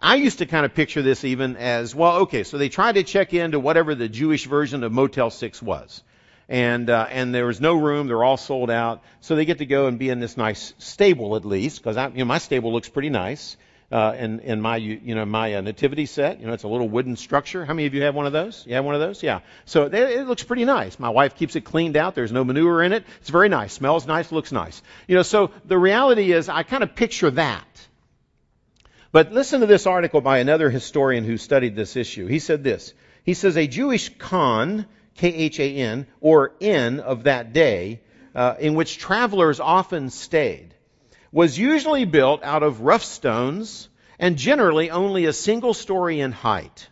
I 0.00 0.16
used 0.16 0.38
to 0.38 0.46
kind 0.46 0.64
of 0.64 0.74
picture 0.74 1.02
this 1.02 1.24
even 1.24 1.56
as, 1.56 1.94
well, 1.94 2.18
okay, 2.22 2.44
so 2.44 2.58
they 2.58 2.68
tried 2.68 2.94
to 2.94 3.02
check 3.02 3.34
into 3.34 3.58
whatever 3.58 3.94
the 3.94 4.08
Jewish 4.08 4.46
version 4.46 4.84
of 4.84 4.92
Motel 4.92 5.30
6 5.30 5.62
was. 5.62 6.02
And, 6.48 6.90
uh, 6.90 7.06
and 7.10 7.34
there 7.34 7.46
was 7.46 7.60
no 7.60 7.76
room, 7.76 8.08
they're 8.08 8.24
all 8.24 8.36
sold 8.36 8.70
out. 8.70 9.02
So 9.20 9.36
they 9.36 9.44
get 9.44 9.58
to 9.58 9.66
go 9.66 9.86
and 9.86 9.98
be 9.98 10.08
in 10.08 10.20
this 10.20 10.36
nice 10.36 10.74
stable 10.78 11.36
at 11.36 11.44
least, 11.44 11.82
because 11.82 11.96
you 12.12 12.18
know, 12.18 12.24
my 12.24 12.38
stable 12.38 12.72
looks 12.72 12.88
pretty 12.88 13.10
nice. 13.10 13.56
Uh, 13.90 14.14
in, 14.16 14.38
in 14.40 14.60
my, 14.60 14.76
you 14.76 15.16
know, 15.16 15.26
my 15.26 15.56
uh, 15.56 15.60
nativity 15.60 16.06
set, 16.06 16.38
you 16.38 16.46
know, 16.46 16.52
it's 16.52 16.62
a 16.62 16.68
little 16.68 16.88
wooden 16.88 17.16
structure. 17.16 17.64
How 17.64 17.74
many 17.74 17.86
of 17.86 17.94
you 17.94 18.02
have 18.02 18.14
one 18.14 18.24
of 18.24 18.32
those? 18.32 18.64
You 18.64 18.74
have 18.76 18.84
one 18.84 18.94
of 18.94 19.00
those? 19.00 19.20
Yeah. 19.20 19.40
So 19.64 19.86
it, 19.86 19.94
it 19.94 20.28
looks 20.28 20.44
pretty 20.44 20.64
nice. 20.64 21.00
My 21.00 21.08
wife 21.08 21.34
keeps 21.34 21.56
it 21.56 21.62
cleaned 21.62 21.96
out. 21.96 22.14
There's 22.14 22.30
no 22.30 22.44
manure 22.44 22.84
in 22.84 22.92
it. 22.92 23.04
It's 23.20 23.30
very 23.30 23.48
nice. 23.48 23.72
Smells 23.72 24.06
nice. 24.06 24.30
Looks 24.30 24.52
nice. 24.52 24.80
You 25.08 25.16
know, 25.16 25.22
so 25.22 25.50
the 25.64 25.76
reality 25.76 26.30
is 26.30 26.48
I 26.48 26.62
kind 26.62 26.84
of 26.84 26.94
picture 26.94 27.32
that. 27.32 27.66
But 29.10 29.32
listen 29.32 29.60
to 29.60 29.66
this 29.66 29.88
article 29.88 30.20
by 30.20 30.38
another 30.38 30.70
historian 30.70 31.24
who 31.24 31.36
studied 31.36 31.74
this 31.74 31.96
issue. 31.96 32.26
He 32.26 32.38
said 32.38 32.62
this. 32.62 32.94
He 33.24 33.34
says 33.34 33.56
a 33.56 33.66
Jewish 33.66 34.16
khan, 34.18 34.86
K-H-A-N, 35.16 36.06
or 36.20 36.52
inn 36.60 37.00
of 37.00 37.24
that 37.24 37.52
day, 37.52 38.02
uh, 38.34 38.54
in 38.60 38.74
which 38.74 38.98
travelers 38.98 39.58
often 39.58 40.10
stayed, 40.10 40.69
was 41.32 41.58
usually 41.58 42.04
built 42.04 42.42
out 42.42 42.62
of 42.62 42.80
rough 42.80 43.04
stones 43.04 43.88
and 44.18 44.36
generally 44.36 44.90
only 44.90 45.26
a 45.26 45.32
single 45.32 45.74
story 45.74 46.20
in 46.20 46.32
height. 46.32 46.88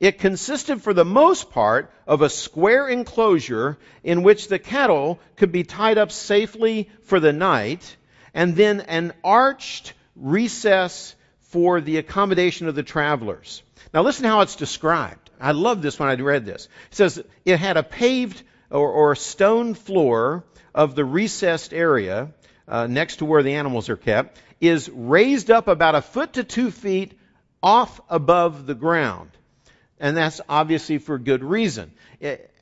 It 0.00 0.18
consisted 0.18 0.82
for 0.82 0.92
the 0.92 1.04
most 1.04 1.50
part 1.50 1.92
of 2.06 2.22
a 2.22 2.28
square 2.28 2.88
enclosure 2.88 3.78
in 4.02 4.22
which 4.22 4.48
the 4.48 4.58
cattle 4.58 5.20
could 5.36 5.52
be 5.52 5.62
tied 5.62 5.98
up 5.98 6.10
safely 6.10 6.88
for 7.04 7.20
the 7.20 7.32
night, 7.32 7.96
and 8.32 8.56
then 8.56 8.80
an 8.80 9.12
arched 9.22 9.92
recess 10.16 11.14
for 11.40 11.80
the 11.80 11.98
accommodation 11.98 12.66
of 12.68 12.74
the 12.74 12.82
travelers. 12.82 13.62
Now 13.92 14.02
listen 14.02 14.24
how 14.24 14.40
it's 14.40 14.56
described. 14.56 15.30
I 15.40 15.52
love 15.52 15.82
this 15.82 15.98
when 15.98 16.08
I 16.08 16.14
read 16.14 16.44
this. 16.44 16.68
It 16.90 16.96
says 16.96 17.22
it 17.44 17.58
had 17.58 17.76
a 17.76 17.82
paved 17.82 18.42
or, 18.70 18.90
or 18.90 19.14
stone 19.14 19.74
floor 19.74 20.44
of 20.74 20.94
the 20.94 21.04
recessed 21.04 21.72
area 21.72 22.32
uh, 22.66 22.86
next 22.86 23.16
to 23.16 23.24
where 23.24 23.42
the 23.42 23.54
animals 23.54 23.88
are 23.88 23.96
kept 23.96 24.40
is 24.60 24.88
raised 24.88 25.50
up 25.50 25.68
about 25.68 25.94
a 25.94 26.02
foot 26.02 26.34
to 26.34 26.44
two 26.44 26.70
feet 26.70 27.18
off 27.62 28.00
above 28.08 28.66
the 28.66 28.74
ground. 28.74 29.30
And 29.98 30.16
that's 30.16 30.40
obviously 30.48 30.98
for 30.98 31.18
good 31.18 31.44
reason. 31.44 31.92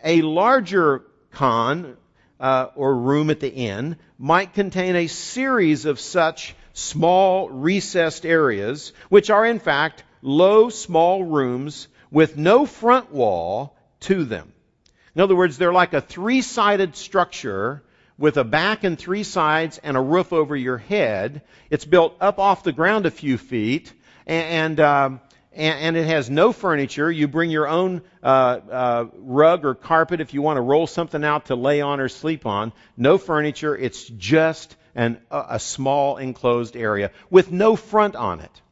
A 0.05 0.23
larger 0.23 1.03
khan 1.31 1.97
uh, 2.39 2.69
or 2.75 2.97
room 2.97 3.31
at 3.31 3.41
the 3.41 3.53
inn 3.53 3.97
might 4.19 4.55
contain 4.55 4.97
a 4.97 5.07
series 5.07 5.85
of 5.85 6.01
such 6.01 6.55
small 6.73 7.49
recessed 7.49 8.27
areas, 8.27 8.93
which 9.09 9.31
are 9.31 9.47
in 9.47 9.59
fact 9.59 10.03
low, 10.23 10.69
small 10.69 11.23
rooms 11.25 11.89
with 12.11 12.37
no 12.37 12.67
front 12.67 13.13
wall 13.13 13.77
to 14.01 14.25
them. 14.25 14.53
In 15.15 15.21
other 15.21 15.37
words, 15.37 15.59
they're 15.59 15.73
like 15.73 15.95
a 15.95 16.01
three 16.01 16.43
sided 16.43 16.97
structure 16.97 17.83
with 18.19 18.37
a 18.37 18.45
back 18.45 18.85
and 18.85 18.99
three 18.99 19.23
sides 19.23 19.79
and 19.79 19.97
a 19.97 20.01
roof 20.01 20.33
over 20.33 20.55
your 20.57 20.79
head. 20.79 21.43
It's 21.71 21.85
built 21.85 22.17
up 22.21 22.39
off 22.39 22.63
the 22.63 22.73
ground 22.73 23.07
a 23.07 23.11
few 23.11 23.39
feet, 23.39 23.93
and, 24.27 24.79
um, 24.81 25.21
and, 25.53 25.79
and 25.81 25.97
it 25.97 26.07
has 26.07 26.31
no 26.31 26.53
furniture. 26.53 27.11
You 27.11 27.29
bring 27.29 27.51
your 27.51 27.69
own 27.69 28.03
uh, 28.23 28.27
uh, 28.71 29.07
rug 29.19 29.65
or 29.65 29.75
carpet 29.75 30.21
if 30.21 30.35
you 30.35 30.43
want 30.43 30.57
to 30.57 30.63
roll 30.63 30.87
something 30.87 31.25
out 31.25 31.47
to 31.47 31.57
lay 31.57 31.81
on 31.81 32.01
or 32.01 32.09
sleep 32.09 32.47
on. 32.47 32.73
No 32.97 33.19
furniture. 33.19 33.77
It's 33.77 34.05
just 34.05 34.77
an, 34.95 35.19
a, 35.31 35.45
a 35.51 35.59
small 35.59 36.19
enclosed 36.19 36.77
area 36.77 37.11
with 37.31 37.51
no 37.51 37.77
front 37.77 38.15
on 38.17 38.41
it. 38.41 38.63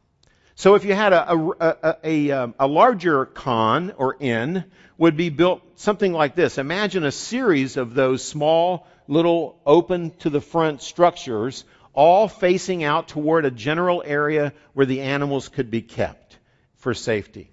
So 0.54 0.74
if 0.74 0.84
you 0.84 0.94
had 0.94 1.14
a, 1.14 1.32
a, 1.32 1.76
a, 1.82 1.96
a, 2.04 2.30
um, 2.32 2.54
a 2.58 2.66
larger 2.66 3.24
khan 3.24 3.94
or 3.96 4.14
inn, 4.20 4.64
would 4.98 5.16
be 5.16 5.30
built 5.30 5.62
something 5.76 6.12
like 6.12 6.34
this. 6.34 6.58
Imagine 6.58 7.04
a 7.04 7.10
series 7.10 7.78
of 7.78 7.94
those 7.94 8.22
small, 8.22 8.86
little, 9.10 9.60
open 9.66 10.12
to 10.20 10.30
the 10.30 10.40
front 10.40 10.80
structures, 10.80 11.64
all 11.92 12.28
facing 12.28 12.84
out 12.84 13.08
toward 13.08 13.44
a 13.44 13.50
general 13.50 14.02
area 14.06 14.52
where 14.72 14.86
the 14.86 15.00
animals 15.00 15.48
could 15.48 15.70
be 15.70 15.82
kept 15.82 16.38
for 16.76 16.94
safety. 16.94 17.50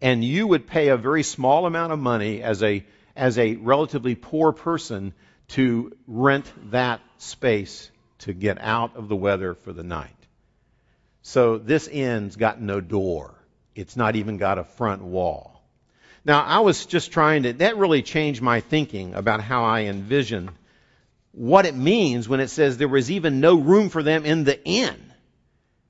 And 0.00 0.24
you 0.24 0.46
would 0.46 0.66
pay 0.66 0.88
a 0.88 0.96
very 0.96 1.22
small 1.22 1.66
amount 1.66 1.92
of 1.92 1.98
money 1.98 2.42
as 2.42 2.62
a, 2.62 2.84
as 3.14 3.38
a 3.38 3.56
relatively 3.56 4.14
poor 4.14 4.52
person 4.52 5.12
to 5.48 5.94
rent 6.06 6.50
that 6.70 7.00
space 7.18 7.90
to 8.20 8.32
get 8.32 8.58
out 8.60 8.96
of 8.96 9.08
the 9.08 9.16
weather 9.16 9.54
for 9.54 9.74
the 9.74 9.84
night. 9.84 10.10
So 11.20 11.58
this 11.58 11.86
inn's 11.86 12.36
got 12.36 12.60
no 12.62 12.80
door. 12.80 13.34
It's 13.74 13.96
not 13.96 14.16
even 14.16 14.38
got 14.38 14.58
a 14.58 14.64
front 14.64 15.02
wall. 15.02 15.55
Now, 16.26 16.42
I 16.42 16.58
was 16.58 16.86
just 16.86 17.12
trying 17.12 17.44
to, 17.44 17.52
that 17.52 17.76
really 17.76 18.02
changed 18.02 18.42
my 18.42 18.58
thinking 18.58 19.14
about 19.14 19.40
how 19.40 19.62
I 19.62 19.82
envision 19.82 20.50
what 21.30 21.66
it 21.66 21.74
means 21.76 22.28
when 22.28 22.40
it 22.40 22.48
says 22.48 22.76
there 22.76 22.88
was 22.88 23.12
even 23.12 23.38
no 23.38 23.54
room 23.54 23.90
for 23.90 24.02
them 24.02 24.24
in 24.24 24.42
the 24.42 24.60
inn. 24.64 24.96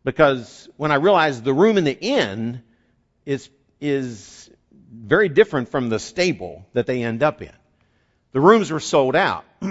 Because 0.04 0.68
when 0.76 0.92
I 0.92 0.96
realized 0.96 1.42
the 1.42 1.54
room 1.54 1.78
in 1.78 1.84
the 1.84 1.98
inn 1.98 2.62
is, 3.24 3.48
is 3.80 4.50
very 4.92 5.30
different 5.30 5.70
from 5.70 5.88
the 5.88 5.98
stable 5.98 6.66
that 6.74 6.84
they 6.84 7.02
end 7.02 7.22
up 7.22 7.40
in. 7.40 7.52
The 8.32 8.40
rooms 8.40 8.70
were 8.70 8.78
sold 8.78 9.16
out. 9.16 9.46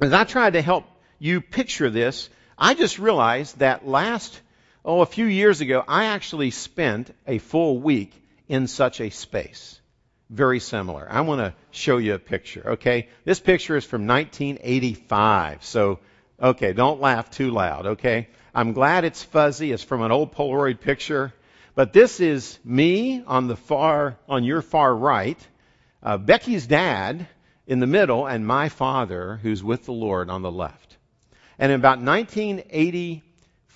As 0.00 0.12
I 0.14 0.24
tried 0.24 0.54
to 0.54 0.62
help 0.62 0.86
you 1.18 1.42
picture 1.42 1.90
this, 1.90 2.30
I 2.56 2.72
just 2.72 2.98
realized 2.98 3.58
that 3.58 3.86
last, 3.86 4.40
oh, 4.86 5.02
a 5.02 5.06
few 5.06 5.26
years 5.26 5.60
ago, 5.60 5.84
I 5.86 6.06
actually 6.06 6.50
spent 6.50 7.14
a 7.26 7.36
full 7.36 7.78
week 7.78 8.14
in 8.48 8.66
such 8.66 9.00
a 9.00 9.10
space. 9.10 9.80
Very 10.28 10.58
similar. 10.58 11.06
I 11.08 11.20
want 11.20 11.40
to 11.40 11.54
show 11.70 11.98
you 11.98 12.14
a 12.14 12.18
picture, 12.18 12.72
okay? 12.72 13.08
This 13.24 13.38
picture 13.38 13.76
is 13.76 13.84
from 13.84 14.06
1985. 14.06 15.64
So, 15.64 16.00
okay, 16.42 16.72
don't 16.72 17.00
laugh 17.00 17.30
too 17.30 17.50
loud, 17.50 17.86
okay? 17.86 18.28
I'm 18.54 18.72
glad 18.72 19.04
it's 19.04 19.22
fuzzy. 19.22 19.70
It's 19.70 19.84
from 19.84 20.02
an 20.02 20.10
old 20.10 20.34
Polaroid 20.34 20.80
picture. 20.80 21.32
But 21.76 21.92
this 21.92 22.20
is 22.20 22.58
me 22.64 23.22
on 23.26 23.48
the 23.48 23.56
far, 23.56 24.16
on 24.28 24.44
your 24.44 24.62
far 24.62 24.94
right, 24.94 25.38
uh, 26.02 26.16
Becky's 26.16 26.66
dad 26.66 27.28
in 27.66 27.80
the 27.80 27.86
middle, 27.86 28.26
and 28.26 28.46
my 28.46 28.68
father, 28.68 29.38
who's 29.42 29.62
with 29.62 29.84
the 29.84 29.92
Lord, 29.92 30.30
on 30.30 30.42
the 30.42 30.50
left. 30.50 30.96
And 31.58 31.70
in 31.70 31.78
about 31.78 32.00
1980, 32.00 33.22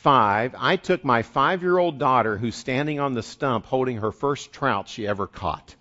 five, 0.01 0.55
I 0.57 0.77
took 0.77 1.05
my 1.05 1.23
five 1.23 1.63
year 1.63 1.77
old 1.77 1.99
daughter, 1.99 2.37
who's 2.37 2.55
standing 2.55 3.01
on 3.01 3.13
the 3.15 3.23
stump 3.23 3.67
holding 3.67 3.99
her 3.99 4.13
first 4.13 4.53
trout 4.53 4.89
she 4.89 5.07
ever 5.07 5.27
caught 5.27 5.75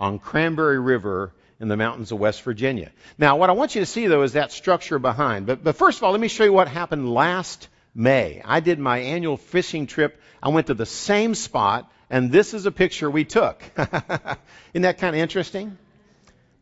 on 0.00 0.18
Cranberry 0.18 0.78
River 0.78 1.32
in 1.60 1.68
the 1.68 1.76
mountains 1.76 2.12
of 2.12 2.18
West 2.18 2.42
Virginia. 2.42 2.90
Now, 3.18 3.36
what 3.36 3.50
I 3.50 3.54
want 3.54 3.74
you 3.74 3.80
to 3.80 3.86
see, 3.86 4.06
though, 4.06 4.22
is 4.22 4.34
that 4.34 4.52
structure 4.52 4.98
behind. 4.98 5.46
But, 5.46 5.64
but 5.64 5.76
first 5.76 5.98
of 5.98 6.04
all, 6.04 6.12
let 6.12 6.20
me 6.20 6.28
show 6.28 6.44
you 6.44 6.52
what 6.52 6.68
happened 6.68 7.12
last 7.12 7.68
May. 7.94 8.42
I 8.44 8.60
did 8.60 8.78
my 8.78 8.98
annual 8.98 9.36
fishing 9.36 9.86
trip. 9.86 10.20
I 10.42 10.48
went 10.48 10.66
to 10.68 10.74
the 10.74 10.86
same 10.86 11.34
spot, 11.34 11.90
and 12.10 12.30
this 12.30 12.54
is 12.54 12.66
a 12.66 12.72
picture 12.72 13.10
we 13.10 13.24
took. 13.24 13.62
Isn't 13.76 14.82
that 14.82 14.98
kind 14.98 15.14
of 15.14 15.22
interesting? 15.22 15.78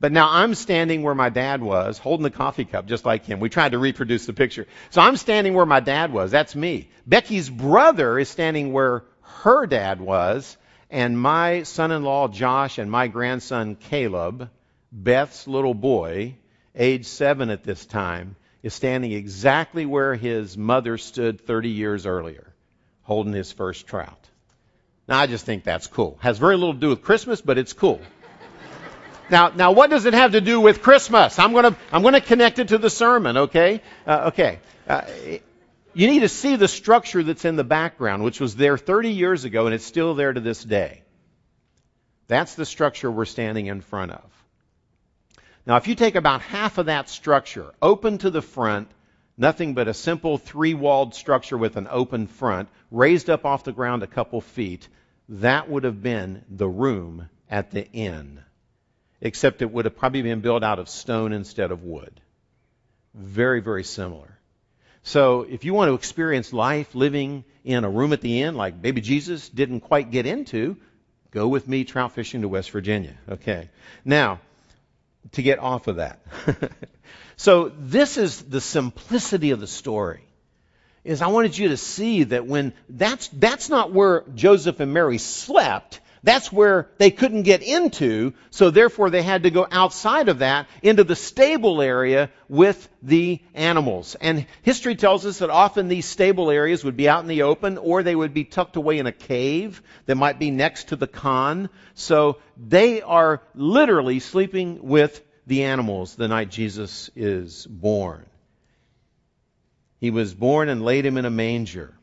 But 0.02 0.10
now 0.10 0.28
I'm 0.28 0.56
standing 0.56 1.04
where 1.04 1.14
my 1.14 1.28
dad 1.28 1.62
was, 1.62 1.96
holding 1.96 2.24
the 2.24 2.30
coffee 2.30 2.64
cup 2.64 2.86
just 2.86 3.04
like 3.04 3.24
him. 3.24 3.38
We 3.38 3.48
tried 3.48 3.70
to 3.70 3.78
reproduce 3.78 4.26
the 4.26 4.32
picture. 4.32 4.66
So 4.90 5.00
I'm 5.00 5.16
standing 5.16 5.54
where 5.54 5.64
my 5.64 5.78
dad 5.78 6.12
was. 6.12 6.32
That's 6.32 6.56
me. 6.56 6.88
Becky's 7.06 7.48
brother 7.48 8.18
is 8.18 8.28
standing 8.28 8.72
where 8.72 9.04
her 9.20 9.64
dad 9.64 10.00
was. 10.00 10.56
And 10.90 11.16
my 11.16 11.62
son 11.62 11.92
in 11.92 12.02
law, 12.02 12.26
Josh, 12.26 12.78
and 12.78 12.90
my 12.90 13.06
grandson, 13.06 13.76
Caleb, 13.76 14.50
Beth's 14.90 15.46
little 15.46 15.72
boy, 15.72 16.34
age 16.74 17.06
seven 17.06 17.50
at 17.50 17.62
this 17.62 17.86
time, 17.86 18.34
is 18.64 18.74
standing 18.74 19.12
exactly 19.12 19.86
where 19.86 20.16
his 20.16 20.58
mother 20.58 20.98
stood 20.98 21.40
30 21.40 21.68
years 21.68 22.06
earlier, 22.06 22.52
holding 23.02 23.34
his 23.34 23.52
first 23.52 23.86
trout. 23.86 24.28
Now, 25.06 25.20
I 25.20 25.28
just 25.28 25.46
think 25.46 25.62
that's 25.62 25.86
cool. 25.86 26.18
Has 26.22 26.38
very 26.38 26.56
little 26.56 26.74
to 26.74 26.80
do 26.80 26.88
with 26.88 27.02
Christmas, 27.02 27.40
but 27.40 27.56
it's 27.56 27.72
cool. 27.72 28.00
Now, 29.30 29.48
now, 29.48 29.72
what 29.72 29.90
does 29.90 30.04
it 30.06 30.14
have 30.14 30.32
to 30.32 30.40
do 30.40 30.60
with 30.60 30.82
Christmas? 30.82 31.38
I'm 31.38 31.52
going 31.52 31.72
to 31.72 31.76
I'm 31.92 32.02
going 32.02 32.14
to 32.14 32.20
connect 32.20 32.58
it 32.58 32.68
to 32.68 32.78
the 32.78 32.90
sermon. 32.90 33.36
Okay, 33.36 33.80
uh, 34.06 34.30
okay. 34.32 34.58
Uh, 34.88 35.02
you 35.94 36.06
need 36.08 36.20
to 36.20 36.28
see 36.28 36.56
the 36.56 36.68
structure 36.68 37.22
that's 37.22 37.44
in 37.44 37.56
the 37.56 37.64
background, 37.64 38.24
which 38.24 38.40
was 38.40 38.56
there 38.56 38.78
30 38.78 39.10
years 39.10 39.44
ago, 39.44 39.66
and 39.66 39.74
it's 39.74 39.84
still 39.84 40.14
there 40.14 40.32
to 40.32 40.40
this 40.40 40.62
day. 40.64 41.02
That's 42.28 42.54
the 42.54 42.64
structure 42.64 43.10
we're 43.10 43.26
standing 43.26 43.66
in 43.66 43.82
front 43.82 44.12
of. 44.12 44.24
Now, 45.66 45.76
if 45.76 45.86
you 45.86 45.94
take 45.94 46.14
about 46.14 46.40
half 46.40 46.78
of 46.78 46.86
that 46.86 47.08
structure, 47.08 47.72
open 47.80 48.18
to 48.18 48.30
the 48.30 48.42
front, 48.42 48.90
nothing 49.36 49.74
but 49.74 49.86
a 49.86 49.94
simple 49.94 50.38
three 50.38 50.74
walled 50.74 51.14
structure 51.14 51.58
with 51.58 51.76
an 51.76 51.86
open 51.90 52.26
front, 52.26 52.68
raised 52.90 53.28
up 53.28 53.44
off 53.44 53.64
the 53.64 53.72
ground 53.72 54.02
a 54.02 54.06
couple 54.06 54.40
feet, 54.40 54.88
that 55.28 55.68
would 55.68 55.84
have 55.84 56.02
been 56.02 56.42
the 56.48 56.68
room 56.68 57.28
at 57.50 57.70
the 57.70 57.86
inn 57.92 58.42
except 59.22 59.62
it 59.62 59.70
would 59.70 59.86
have 59.86 59.96
probably 59.96 60.20
been 60.20 60.40
built 60.40 60.64
out 60.64 60.80
of 60.80 60.88
stone 60.88 61.32
instead 61.32 61.70
of 61.70 61.84
wood. 61.84 62.20
Very, 63.14 63.60
very 63.60 63.84
similar. 63.84 64.36
So 65.04 65.42
if 65.42 65.64
you 65.64 65.72
want 65.74 65.88
to 65.88 65.94
experience 65.94 66.52
life 66.52 66.94
living 66.94 67.44
in 67.64 67.84
a 67.84 67.90
room 67.90 68.12
at 68.12 68.20
the 68.20 68.42
inn 68.42 68.56
like 68.56 68.82
baby 68.82 69.00
Jesus 69.00 69.48
didn't 69.48 69.80
quite 69.80 70.10
get 70.10 70.26
into, 70.26 70.76
go 71.30 71.48
with 71.48 71.66
me 71.68 71.84
trout 71.84 72.12
fishing 72.12 72.42
to 72.42 72.48
West 72.48 72.70
Virginia. 72.72 73.14
Okay. 73.28 73.70
Now, 74.04 74.40
to 75.32 75.42
get 75.42 75.60
off 75.60 75.86
of 75.86 75.96
that. 75.96 76.20
so 77.36 77.70
this 77.78 78.16
is 78.18 78.42
the 78.42 78.60
simplicity 78.60 79.52
of 79.52 79.60
the 79.60 79.66
story. 79.68 80.24
Is 81.04 81.22
I 81.22 81.28
wanted 81.28 81.56
you 81.56 81.68
to 81.68 81.76
see 81.76 82.24
that 82.24 82.46
when 82.46 82.72
that's 82.88 83.28
that's 83.28 83.68
not 83.68 83.92
where 83.92 84.22
Joseph 84.34 84.78
and 84.78 84.92
Mary 84.92 85.18
slept, 85.18 86.00
that's 86.24 86.52
where 86.52 86.88
they 86.98 87.10
couldn't 87.10 87.42
get 87.42 87.62
into, 87.62 88.34
so 88.50 88.70
therefore 88.70 89.10
they 89.10 89.22
had 89.22 89.42
to 89.42 89.50
go 89.50 89.66
outside 89.70 90.28
of 90.28 90.38
that 90.38 90.68
into 90.80 91.02
the 91.02 91.16
stable 91.16 91.82
area 91.82 92.30
with 92.48 92.88
the 93.02 93.40
animals. 93.54 94.14
And 94.20 94.46
history 94.62 94.94
tells 94.94 95.26
us 95.26 95.38
that 95.38 95.50
often 95.50 95.88
these 95.88 96.06
stable 96.06 96.50
areas 96.50 96.84
would 96.84 96.96
be 96.96 97.08
out 97.08 97.22
in 97.22 97.28
the 97.28 97.42
open 97.42 97.76
or 97.76 98.02
they 98.02 98.14
would 98.14 98.34
be 98.34 98.44
tucked 98.44 98.76
away 98.76 98.98
in 98.98 99.06
a 99.06 99.12
cave 99.12 99.82
that 100.06 100.14
might 100.14 100.38
be 100.38 100.52
next 100.52 100.88
to 100.88 100.96
the 100.96 101.08
khan. 101.08 101.70
So 101.94 102.38
they 102.56 103.02
are 103.02 103.42
literally 103.56 104.20
sleeping 104.20 104.86
with 104.86 105.24
the 105.48 105.64
animals 105.64 106.14
the 106.14 106.28
night 106.28 106.50
Jesus 106.50 107.10
is 107.16 107.66
born. 107.66 108.26
He 109.98 110.10
was 110.10 110.34
born 110.34 110.68
and 110.68 110.84
laid 110.84 111.04
him 111.04 111.16
in 111.16 111.24
a 111.24 111.30
manger. 111.30 111.94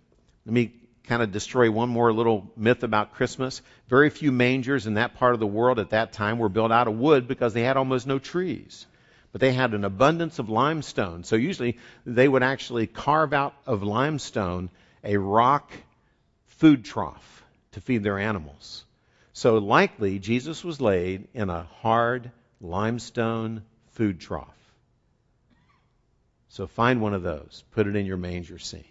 Let 0.45 0.53
me 0.53 0.78
kind 1.09 1.23
of 1.23 1.31
destroy 1.31 1.71
one 1.71 1.89
more 1.89 2.13
little 2.13 2.51
myth 2.55 2.83
about 2.83 3.15
Christmas. 3.15 3.63
Very 3.87 4.11
few 4.11 4.31
mangers 4.31 4.85
in 4.85 4.93
that 4.93 5.15
part 5.15 5.33
of 5.33 5.39
the 5.39 5.47
world 5.47 5.79
at 5.79 5.89
that 5.89 6.13
time 6.13 6.37
were 6.37 6.49
built 6.49 6.71
out 6.71 6.87
of 6.87 6.99
wood 6.99 7.27
because 7.27 7.51
they 7.51 7.63
had 7.63 7.77
almost 7.77 8.05
no 8.05 8.19
trees. 8.19 8.85
But 9.31 9.41
they 9.41 9.51
had 9.51 9.73
an 9.73 9.85
abundance 9.85 10.37
of 10.37 10.49
limestone. 10.49 11.23
So 11.23 11.35
usually 11.35 11.79
they 12.05 12.27
would 12.27 12.43
actually 12.43 12.85
carve 12.85 13.33
out 13.33 13.55
of 13.65 13.81
limestone 13.81 14.69
a 15.03 15.17
rock 15.17 15.71
food 16.45 16.85
trough 16.85 17.43
to 17.71 17.81
feed 17.81 18.03
their 18.03 18.19
animals. 18.19 18.85
So 19.33 19.57
likely 19.57 20.19
Jesus 20.19 20.63
was 20.63 20.79
laid 20.79 21.27
in 21.33 21.49
a 21.49 21.63
hard 21.81 22.29
limestone 22.61 23.63
food 23.93 24.19
trough. 24.19 24.75
So 26.49 26.67
find 26.67 27.01
one 27.01 27.15
of 27.15 27.23
those, 27.23 27.63
put 27.71 27.87
it 27.87 27.95
in 27.95 28.05
your 28.05 28.17
manger 28.17 28.59
scene. 28.59 28.83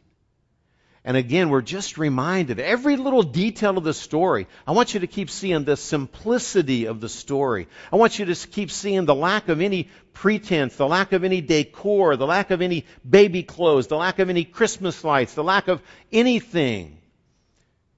And 1.04 1.16
again, 1.16 1.48
we're 1.48 1.62
just 1.62 1.96
reminded 1.96 2.58
every 2.58 2.96
little 2.96 3.22
detail 3.22 3.78
of 3.78 3.84
the 3.84 3.94
story. 3.94 4.46
I 4.66 4.72
want 4.72 4.94
you 4.94 5.00
to 5.00 5.06
keep 5.06 5.30
seeing 5.30 5.64
the 5.64 5.76
simplicity 5.76 6.86
of 6.86 7.00
the 7.00 7.08
story. 7.08 7.68
I 7.92 7.96
want 7.96 8.18
you 8.18 8.26
to 8.26 8.34
keep 8.48 8.70
seeing 8.70 9.04
the 9.04 9.14
lack 9.14 9.48
of 9.48 9.60
any 9.60 9.88
pretense, 10.12 10.76
the 10.76 10.88
lack 10.88 11.12
of 11.12 11.24
any 11.24 11.40
decor, 11.40 12.16
the 12.16 12.26
lack 12.26 12.50
of 12.50 12.60
any 12.60 12.84
baby 13.08 13.42
clothes, 13.42 13.86
the 13.86 13.96
lack 13.96 14.18
of 14.18 14.28
any 14.28 14.44
Christmas 14.44 15.04
lights, 15.04 15.34
the 15.34 15.44
lack 15.44 15.68
of 15.68 15.80
anything 16.12 16.98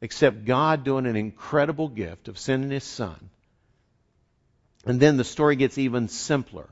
except 0.00 0.44
God 0.44 0.84
doing 0.84 1.06
an 1.06 1.16
incredible 1.16 1.88
gift 1.88 2.28
of 2.28 2.38
sending 2.38 2.70
His 2.70 2.84
Son. 2.84 3.30
And 4.86 4.98
then 4.98 5.16
the 5.16 5.24
story 5.24 5.56
gets 5.56 5.78
even 5.78 6.08
simpler. 6.08 6.68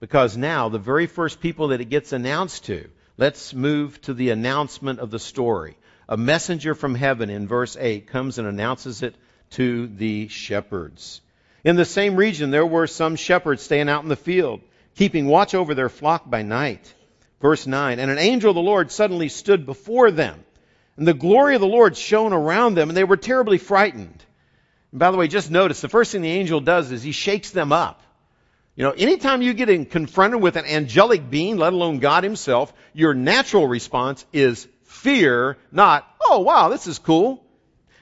Because 0.00 0.36
now, 0.36 0.68
the 0.68 0.78
very 0.78 1.06
first 1.06 1.40
people 1.40 1.68
that 1.68 1.80
it 1.80 1.86
gets 1.86 2.12
announced 2.12 2.64
to, 2.66 2.90
Let's 3.18 3.54
move 3.54 3.98
to 4.02 4.12
the 4.12 4.28
announcement 4.30 5.00
of 5.00 5.10
the 5.10 5.18
story. 5.18 5.76
A 6.06 6.18
messenger 6.18 6.74
from 6.74 6.94
heaven 6.94 7.30
in 7.30 7.48
verse 7.48 7.76
8 7.78 8.06
comes 8.08 8.38
and 8.38 8.46
announces 8.46 9.02
it 9.02 9.14
to 9.52 9.86
the 9.86 10.28
shepherds. 10.28 11.22
In 11.64 11.76
the 11.76 11.86
same 11.86 12.16
region, 12.16 12.50
there 12.50 12.66
were 12.66 12.86
some 12.86 13.16
shepherds 13.16 13.62
staying 13.62 13.88
out 13.88 14.02
in 14.02 14.10
the 14.10 14.16
field, 14.16 14.60
keeping 14.96 15.26
watch 15.26 15.54
over 15.54 15.74
their 15.74 15.88
flock 15.88 16.28
by 16.28 16.42
night. 16.42 16.92
Verse 17.40 17.66
9 17.66 17.98
And 17.98 18.10
an 18.10 18.18
angel 18.18 18.50
of 18.50 18.54
the 18.54 18.60
Lord 18.60 18.92
suddenly 18.92 19.30
stood 19.30 19.64
before 19.64 20.10
them, 20.10 20.44
and 20.98 21.08
the 21.08 21.14
glory 21.14 21.54
of 21.54 21.62
the 21.62 21.66
Lord 21.66 21.96
shone 21.96 22.34
around 22.34 22.74
them, 22.74 22.90
and 22.90 22.96
they 22.96 23.04
were 23.04 23.16
terribly 23.16 23.58
frightened. 23.58 24.24
And 24.90 25.00
by 25.00 25.10
the 25.10 25.16
way, 25.16 25.26
just 25.26 25.50
notice 25.50 25.80
the 25.80 25.88
first 25.88 26.12
thing 26.12 26.20
the 26.20 26.30
angel 26.30 26.60
does 26.60 26.92
is 26.92 27.02
he 27.02 27.12
shakes 27.12 27.50
them 27.50 27.72
up. 27.72 28.02
You 28.76 28.84
know, 28.84 28.90
anytime 28.90 29.40
you 29.40 29.54
get 29.54 29.90
confronted 29.90 30.42
with 30.42 30.56
an 30.56 30.66
angelic 30.66 31.30
being, 31.30 31.56
let 31.56 31.72
alone 31.72 31.98
God 31.98 32.24
himself, 32.24 32.72
your 32.92 33.14
natural 33.14 33.66
response 33.66 34.26
is 34.34 34.68
fear, 34.84 35.56
not, 35.72 36.06
oh 36.20 36.40
wow, 36.40 36.68
this 36.68 36.86
is 36.86 36.98
cool. 36.98 37.42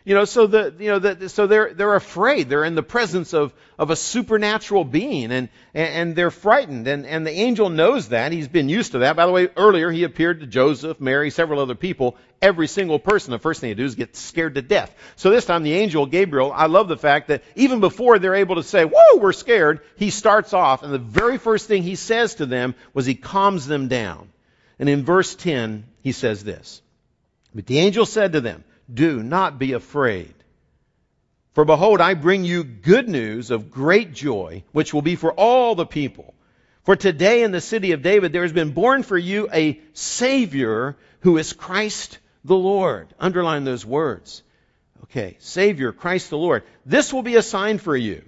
You 0.07 0.15
know, 0.15 0.27
so 0.27 0.47
the, 0.47 0.75
you 0.79 0.91
know, 0.91 0.99
the, 0.99 1.31
so 1.31 1.47
they're, 1.47 1.73
they're 1.73 1.95
afraid. 1.95 2.51
They're 2.51 2.65
in 2.65 2.75
the 2.75 2.83
presence 2.83 3.33
of, 3.33 3.55
of 3.79 3.89
a 3.89 3.97
supernatural 3.97 4.85
being 4.85 5.33
and, 5.33 5.49
and 5.73 6.15
they're 6.15 6.31
frightened. 6.31 6.87
And, 6.87 7.07
and 7.07 7.27
the 7.27 7.31
angel 7.31 7.71
knows 7.71 8.11
that. 8.11 8.31
He's 8.31 8.47
been 8.47 8.69
used 8.69 8.93
to 8.93 8.99
that. 8.99 9.17
By 9.17 9.25
the 9.25 9.33
way, 9.33 9.49
earlier 9.57 9.91
he 9.91 10.05
appeared 10.05 10.41
to 10.41 10.47
Joseph, 10.47 11.01
Mary, 11.01 11.31
several 11.31 11.59
other 11.59 11.75
people. 11.75 12.19
Every 12.43 12.69
single 12.69 12.99
person, 12.99 13.31
the 13.31 13.39
first 13.39 13.63
thing 13.63 13.71
they 13.71 13.75
do 13.75 13.87
is 13.87 13.95
get 13.95 14.15
scared 14.15 14.57
to 14.57 14.63
death. 14.63 14.95
So 15.17 15.31
this 15.31 15.47
time 15.47 15.63
the 15.63 15.73
angel, 15.73 16.05
Gabriel, 16.05 16.53
I 16.53 16.67
love 16.67 16.89
the 16.89 16.99
fact 16.99 17.29
that 17.29 17.43
even 17.57 17.81
before 17.81 18.19
they're 18.19 18.35
able 18.35 18.57
to 18.57 18.63
say, 18.63 18.85
whoa, 18.85 19.17
we're 19.17 19.33
scared, 19.33 19.81
he 19.97 20.11
starts 20.11 20.53
off 20.53 20.83
and 20.83 20.93
the 20.93 20.99
very 20.99 21.39
first 21.39 21.67
thing 21.67 21.83
he 21.83 21.95
says 21.95 22.35
to 22.35 22.47
them 22.47 22.75
was 22.93 23.07
he 23.07 23.15
calms 23.15 23.67
them 23.67 23.89
down. 23.89 24.29
And 24.79 24.91
in 24.91 25.03
verse 25.03 25.35
10, 25.35 25.87
he 26.03 26.13
says 26.13 26.45
this. 26.45 26.83
But 27.55 27.65
the 27.65 27.79
angel 27.79 28.05
said 28.05 28.33
to 28.35 28.43
them, 28.43 28.65
do 28.93 29.23
not 29.23 29.59
be 29.59 29.73
afraid. 29.73 30.35
For 31.53 31.65
behold, 31.65 32.01
I 32.01 32.15
bring 32.15 32.45
you 32.45 32.65
good 32.65 33.09
news 33.09 33.51
of 33.51 33.71
great 33.71 34.13
joy, 34.13 34.65
which 34.73 34.93
will 34.93 35.03
be 35.03 35.15
for 35.15 35.33
all 35.33 35.75
the 35.75 35.87
people. 35.87 36.35
For 36.83 36.97
today 36.97 37.43
in 37.43 37.53
the 37.53 37.61
city 37.61 37.93
of 37.93 38.03
David 38.03 38.33
there 38.33 38.43
has 38.43 38.53
been 38.53 38.73
born 38.73 39.05
for 39.05 39.17
you 39.17 39.49
a 39.53 39.81
Savior 39.93 40.97
who 41.21 41.39
is 41.39 41.53
Christ 41.53 42.19
the 42.45 42.57
Lord. 42.57 43.09
Underline 43.19 43.65
those 43.65 43.87
words. 43.87 44.43
Okay, 45.05 45.37
Savior, 45.39 45.93
Christ 45.93 46.31
the 46.31 46.39
Lord. 46.39 46.65
This 46.85 47.13
will 47.13 47.23
be 47.23 47.37
a 47.37 47.43
sign 47.43 47.79
for 47.79 47.97
you. 47.97 48.23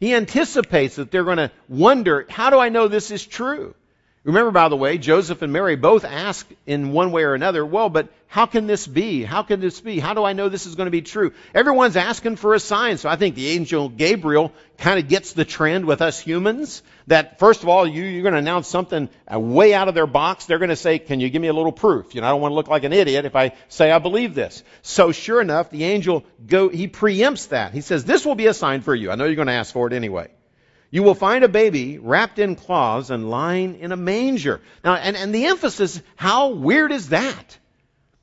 He 0.00 0.14
anticipates 0.14 0.96
that 0.96 1.10
they're 1.10 1.24
going 1.24 1.38
to 1.38 1.52
wonder, 1.68 2.26
how 2.28 2.50
do 2.50 2.58
I 2.58 2.68
know 2.68 2.88
this 2.88 3.10
is 3.10 3.24
true? 3.24 3.74
Remember, 4.24 4.50
by 4.52 4.70
the 4.70 4.76
way, 4.76 4.96
Joseph 4.96 5.42
and 5.42 5.52
Mary 5.52 5.76
both 5.76 6.02
ask 6.02 6.48
in 6.64 6.92
one 6.92 7.12
way 7.12 7.24
or 7.24 7.34
another, 7.34 7.64
well, 7.64 7.90
but 7.90 8.08
how 8.26 8.46
can 8.46 8.66
this 8.66 8.86
be? 8.86 9.22
How 9.22 9.42
can 9.42 9.60
this 9.60 9.82
be? 9.82 9.98
How 9.98 10.14
do 10.14 10.24
I 10.24 10.32
know 10.32 10.48
this 10.48 10.64
is 10.64 10.76
going 10.76 10.86
to 10.86 10.90
be 10.90 11.02
true? 11.02 11.34
Everyone's 11.54 11.96
asking 11.96 12.36
for 12.36 12.54
a 12.54 12.58
sign, 12.58 12.96
so 12.96 13.10
I 13.10 13.16
think 13.16 13.34
the 13.34 13.48
angel 13.48 13.90
Gabriel 13.90 14.50
kind 14.78 14.98
of 14.98 15.08
gets 15.08 15.34
the 15.34 15.44
trend 15.44 15.84
with 15.84 16.00
us 16.00 16.18
humans 16.18 16.82
that, 17.06 17.38
first 17.38 17.62
of 17.62 17.68
all, 17.68 17.86
you, 17.86 18.02
you're 18.02 18.22
going 18.22 18.32
to 18.32 18.38
announce 18.38 18.66
something 18.66 19.10
uh, 19.30 19.38
way 19.38 19.74
out 19.74 19.88
of 19.88 19.94
their 19.94 20.06
box. 20.06 20.46
They're 20.46 20.58
going 20.58 20.70
to 20.70 20.76
say, 20.76 20.98
can 20.98 21.20
you 21.20 21.28
give 21.28 21.42
me 21.42 21.48
a 21.48 21.52
little 21.52 21.70
proof? 21.70 22.14
You 22.14 22.22
know, 22.22 22.26
I 22.26 22.30
don't 22.30 22.40
want 22.40 22.52
to 22.52 22.56
look 22.56 22.68
like 22.68 22.84
an 22.84 22.94
idiot 22.94 23.26
if 23.26 23.36
I 23.36 23.52
say 23.68 23.90
I 23.90 23.98
believe 23.98 24.34
this. 24.34 24.64
So 24.80 25.12
sure 25.12 25.42
enough, 25.42 25.68
the 25.68 25.84
angel 25.84 26.24
go, 26.46 26.70
he 26.70 26.88
preempts 26.88 27.48
that. 27.50 27.74
He 27.74 27.82
says, 27.82 28.06
this 28.06 28.24
will 28.24 28.36
be 28.36 28.46
a 28.46 28.54
sign 28.54 28.80
for 28.80 28.94
you. 28.94 29.10
I 29.10 29.16
know 29.16 29.26
you're 29.26 29.36
going 29.36 29.48
to 29.48 29.52
ask 29.52 29.70
for 29.70 29.86
it 29.86 29.92
anyway. 29.92 30.30
You 30.94 31.02
will 31.02 31.16
find 31.16 31.42
a 31.42 31.48
baby 31.48 31.98
wrapped 31.98 32.38
in 32.38 32.54
cloths 32.54 33.10
and 33.10 33.28
lying 33.28 33.80
in 33.80 33.90
a 33.90 33.96
manger. 33.96 34.60
Now, 34.84 34.94
and, 34.94 35.16
and 35.16 35.34
the 35.34 35.46
emphasis, 35.46 36.00
how 36.14 36.50
weird 36.50 36.92
is 36.92 37.08
that? 37.08 37.58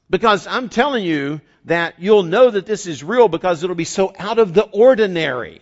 Because 0.09 0.47
I'm 0.47 0.69
telling 0.69 1.03
you 1.03 1.41
that 1.65 1.95
you'll 1.99 2.23
know 2.23 2.49
that 2.49 2.65
this 2.65 2.87
is 2.87 3.03
real 3.03 3.27
because 3.27 3.61
it'll 3.61 3.75
be 3.75 3.83
so 3.83 4.13
out 4.17 4.39
of 4.39 4.53
the 4.53 4.63
ordinary. 4.63 5.61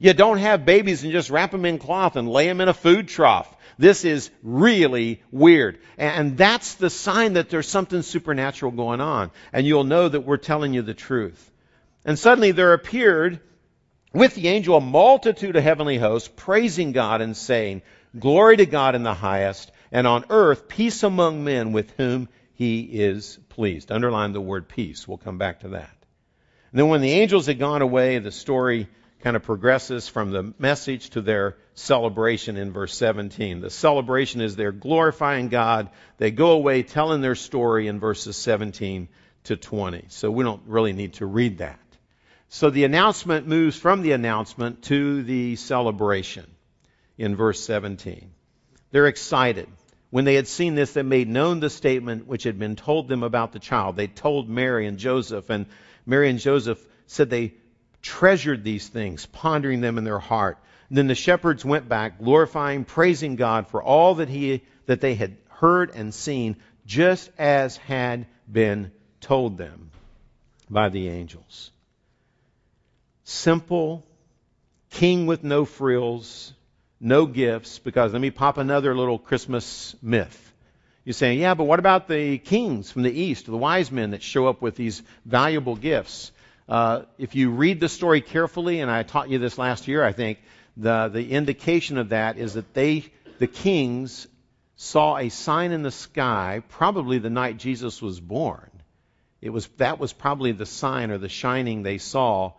You 0.00 0.14
don't 0.14 0.38
have 0.38 0.66
babies 0.66 1.04
and 1.04 1.12
just 1.12 1.30
wrap 1.30 1.52
them 1.52 1.64
in 1.64 1.78
cloth 1.78 2.16
and 2.16 2.28
lay 2.28 2.48
them 2.48 2.60
in 2.60 2.66
a 2.68 2.74
food 2.74 3.06
trough. 3.06 3.56
This 3.78 4.04
is 4.04 4.28
really 4.42 5.22
weird. 5.30 5.78
And 5.96 6.36
that's 6.36 6.74
the 6.74 6.90
sign 6.90 7.34
that 7.34 7.50
there's 7.50 7.68
something 7.68 8.02
supernatural 8.02 8.72
going 8.72 9.00
on. 9.00 9.30
And 9.52 9.64
you'll 9.64 9.84
know 9.84 10.08
that 10.08 10.22
we're 10.22 10.38
telling 10.38 10.74
you 10.74 10.82
the 10.82 10.92
truth. 10.92 11.52
And 12.04 12.18
suddenly 12.18 12.50
there 12.50 12.72
appeared 12.72 13.38
with 14.12 14.34
the 14.34 14.48
angel 14.48 14.76
a 14.76 14.80
multitude 14.80 15.56
of 15.56 15.62
heavenly 15.62 15.98
hosts 15.98 16.30
praising 16.34 16.92
God 16.92 17.20
and 17.20 17.36
saying, 17.36 17.82
Glory 18.18 18.58
to 18.58 18.66
God 18.66 18.94
in 18.94 19.02
the 19.02 19.14
highest, 19.14 19.72
and 19.90 20.06
on 20.06 20.26
earth 20.28 20.68
peace 20.68 21.02
among 21.02 21.44
men 21.44 21.72
with 21.72 21.90
whom 21.92 22.28
he 22.54 22.80
is 22.80 23.38
pleased. 23.48 23.90
Underline 23.90 24.32
the 24.32 24.40
word 24.40 24.68
peace. 24.68 25.08
We'll 25.08 25.18
come 25.18 25.38
back 25.38 25.60
to 25.60 25.68
that. 25.70 25.96
And 26.70 26.78
then 26.78 26.88
when 26.88 27.00
the 27.00 27.12
angels 27.12 27.46
had 27.46 27.58
gone 27.58 27.82
away, 27.82 28.18
the 28.18 28.32
story 28.32 28.88
kind 29.22 29.36
of 29.36 29.42
progresses 29.42 30.08
from 30.08 30.30
the 30.30 30.52
message 30.58 31.10
to 31.10 31.20
their 31.20 31.56
celebration 31.74 32.56
in 32.56 32.72
verse 32.72 32.94
17. 32.94 33.60
The 33.60 33.70
celebration 33.70 34.40
is 34.40 34.56
they're 34.56 34.72
glorifying 34.72 35.48
God. 35.48 35.90
They 36.18 36.30
go 36.30 36.52
away 36.52 36.82
telling 36.82 37.20
their 37.20 37.34
story 37.34 37.88
in 37.88 38.00
verses 38.00 38.36
17 38.36 39.08
to 39.44 39.56
20. 39.56 40.06
So 40.08 40.30
we 40.30 40.44
don't 40.44 40.62
really 40.66 40.92
need 40.92 41.14
to 41.14 41.26
read 41.26 41.58
that. 41.58 41.78
So 42.54 42.68
the 42.68 42.84
announcement 42.84 43.48
moves 43.48 43.78
from 43.78 44.02
the 44.02 44.12
announcement 44.12 44.82
to 44.82 45.22
the 45.22 45.56
celebration 45.56 46.44
in 47.16 47.34
verse 47.34 47.58
17. 47.64 48.30
They're 48.90 49.06
excited. 49.06 49.68
When 50.10 50.26
they 50.26 50.34
had 50.34 50.46
seen 50.46 50.74
this, 50.74 50.92
they 50.92 51.02
made 51.02 51.30
known 51.30 51.60
the 51.60 51.70
statement 51.70 52.26
which 52.26 52.42
had 52.42 52.58
been 52.58 52.76
told 52.76 53.08
them 53.08 53.22
about 53.22 53.52
the 53.52 53.58
child. 53.58 53.96
They 53.96 54.06
told 54.06 54.50
Mary 54.50 54.86
and 54.86 54.98
Joseph, 54.98 55.48
and 55.48 55.64
Mary 56.04 56.28
and 56.28 56.38
Joseph 56.38 56.78
said 57.06 57.30
they 57.30 57.54
treasured 58.02 58.64
these 58.64 58.86
things, 58.86 59.24
pondering 59.24 59.80
them 59.80 59.96
in 59.96 60.04
their 60.04 60.18
heart. 60.18 60.58
And 60.90 60.98
then 60.98 61.06
the 61.06 61.14
shepherds 61.14 61.64
went 61.64 61.88
back, 61.88 62.18
glorifying, 62.18 62.84
praising 62.84 63.36
God 63.36 63.68
for 63.68 63.82
all 63.82 64.16
that 64.16 64.28
he 64.28 64.62
that 64.84 65.00
they 65.00 65.14
had 65.14 65.38
heard 65.48 65.90
and 65.94 66.12
seen, 66.12 66.56
just 66.84 67.30
as 67.38 67.78
had 67.78 68.26
been 68.46 68.92
told 69.22 69.56
them 69.56 69.90
by 70.68 70.90
the 70.90 71.08
angels 71.08 71.70
simple, 73.24 74.04
king 74.90 75.26
with 75.26 75.44
no 75.44 75.64
frills, 75.64 76.52
no 77.00 77.26
gifts, 77.26 77.78
because 77.78 78.12
let 78.12 78.22
me 78.22 78.30
pop 78.30 78.58
another 78.58 78.94
little 78.94 79.18
Christmas 79.18 79.94
myth. 80.02 80.52
You're 81.04 81.14
saying, 81.14 81.40
yeah, 81.40 81.54
but 81.54 81.64
what 81.64 81.80
about 81.80 82.06
the 82.06 82.38
kings 82.38 82.90
from 82.90 83.02
the 83.02 83.12
east, 83.12 83.46
the 83.46 83.56
wise 83.56 83.90
men 83.90 84.12
that 84.12 84.22
show 84.22 84.46
up 84.46 84.62
with 84.62 84.76
these 84.76 85.02
valuable 85.24 85.74
gifts? 85.74 86.30
Uh, 86.68 87.02
if 87.18 87.34
you 87.34 87.50
read 87.50 87.80
the 87.80 87.88
story 87.88 88.20
carefully, 88.20 88.80
and 88.80 88.90
I 88.90 89.02
taught 89.02 89.28
you 89.28 89.38
this 89.38 89.58
last 89.58 89.88
year, 89.88 90.04
I 90.04 90.12
think, 90.12 90.38
the, 90.76 91.08
the 91.08 91.32
indication 91.32 91.98
of 91.98 92.10
that 92.10 92.38
is 92.38 92.54
that 92.54 92.72
they, 92.72 93.04
the 93.38 93.48
kings, 93.48 94.28
saw 94.76 95.16
a 95.16 95.28
sign 95.28 95.72
in 95.72 95.82
the 95.82 95.90
sky, 95.90 96.62
probably 96.68 97.18
the 97.18 97.30
night 97.30 97.56
Jesus 97.56 98.00
was 98.00 98.20
born. 98.20 98.70
It 99.40 99.50
was, 99.50 99.66
that 99.78 99.98
was 99.98 100.12
probably 100.12 100.52
the 100.52 100.66
sign 100.66 101.10
or 101.10 101.18
the 101.18 101.28
shining 101.28 101.82
they 101.82 101.98
saw 101.98 102.52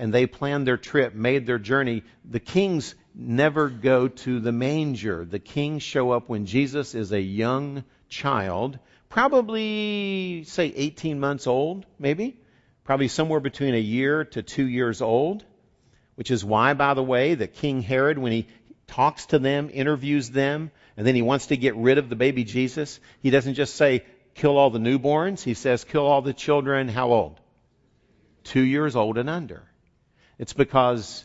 and 0.00 0.14
they 0.14 0.26
planned 0.26 0.66
their 0.66 0.78
trip, 0.78 1.14
made 1.14 1.44
their 1.44 1.58
journey. 1.58 2.02
The 2.24 2.40
kings 2.40 2.94
never 3.14 3.68
go 3.68 4.08
to 4.08 4.40
the 4.40 4.50
manger. 4.50 5.26
The 5.26 5.38
kings 5.38 5.82
show 5.82 6.10
up 6.12 6.26
when 6.26 6.46
Jesus 6.46 6.94
is 6.94 7.12
a 7.12 7.20
young 7.20 7.84
child, 8.08 8.78
probably, 9.10 10.44
say, 10.46 10.72
18 10.74 11.20
months 11.20 11.46
old, 11.46 11.84
maybe. 11.98 12.40
Probably 12.82 13.08
somewhere 13.08 13.40
between 13.40 13.74
a 13.74 13.78
year 13.78 14.24
to 14.24 14.42
two 14.42 14.66
years 14.66 15.02
old. 15.02 15.44
Which 16.14 16.30
is 16.30 16.42
why, 16.42 16.72
by 16.72 16.94
the 16.94 17.02
way, 17.02 17.34
that 17.34 17.52
King 17.52 17.82
Herod, 17.82 18.16
when 18.16 18.32
he 18.32 18.48
talks 18.86 19.26
to 19.26 19.38
them, 19.38 19.68
interviews 19.70 20.30
them, 20.30 20.70
and 20.96 21.06
then 21.06 21.14
he 21.14 21.20
wants 21.20 21.48
to 21.48 21.58
get 21.58 21.76
rid 21.76 21.98
of 21.98 22.08
the 22.08 22.16
baby 22.16 22.44
Jesus, 22.44 23.00
he 23.22 23.28
doesn't 23.28 23.54
just 23.54 23.76
say, 23.76 24.04
kill 24.34 24.56
all 24.56 24.70
the 24.70 24.78
newborns. 24.78 25.42
He 25.42 25.52
says, 25.52 25.84
kill 25.84 26.06
all 26.06 26.22
the 26.22 26.32
children, 26.32 26.88
how 26.88 27.10
old? 27.12 27.38
Two 28.44 28.62
years 28.62 28.96
old 28.96 29.18
and 29.18 29.28
under. 29.28 29.69
It's 30.40 30.54
because 30.54 31.22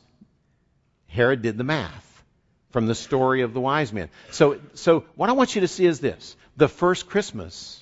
Herod 1.08 1.42
did 1.42 1.58
the 1.58 1.64
math 1.64 2.24
from 2.72 2.86
the 2.86 2.94
story 2.94 3.44
of 3.44 3.54
the 3.54 3.62
wise 3.62 3.94
men. 3.94 4.10
So, 4.32 4.60
so 4.74 5.06
what 5.16 5.30
I 5.30 5.32
want 5.32 5.56
you 5.56 5.62
to 5.62 5.70
see 5.70 5.86
is 5.86 6.02
this. 6.02 6.36
The 6.58 6.68
first 6.68 7.08
Christmas 7.08 7.82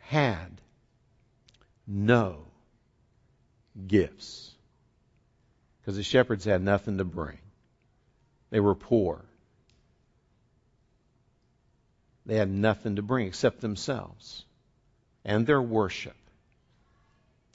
had 0.00 0.60
no 1.86 2.44
gifts 3.86 4.50
because 5.80 5.96
the 5.96 6.02
shepherds 6.02 6.44
had 6.44 6.60
nothing 6.60 6.98
to 6.98 7.04
bring. 7.06 7.38
They 8.50 8.60
were 8.60 8.74
poor. 8.74 9.24
They 12.26 12.36
had 12.36 12.50
nothing 12.50 12.96
to 12.96 13.02
bring 13.02 13.28
except 13.28 13.62
themselves 13.62 14.44
and 15.24 15.46
their 15.46 15.62
worship 15.62 16.16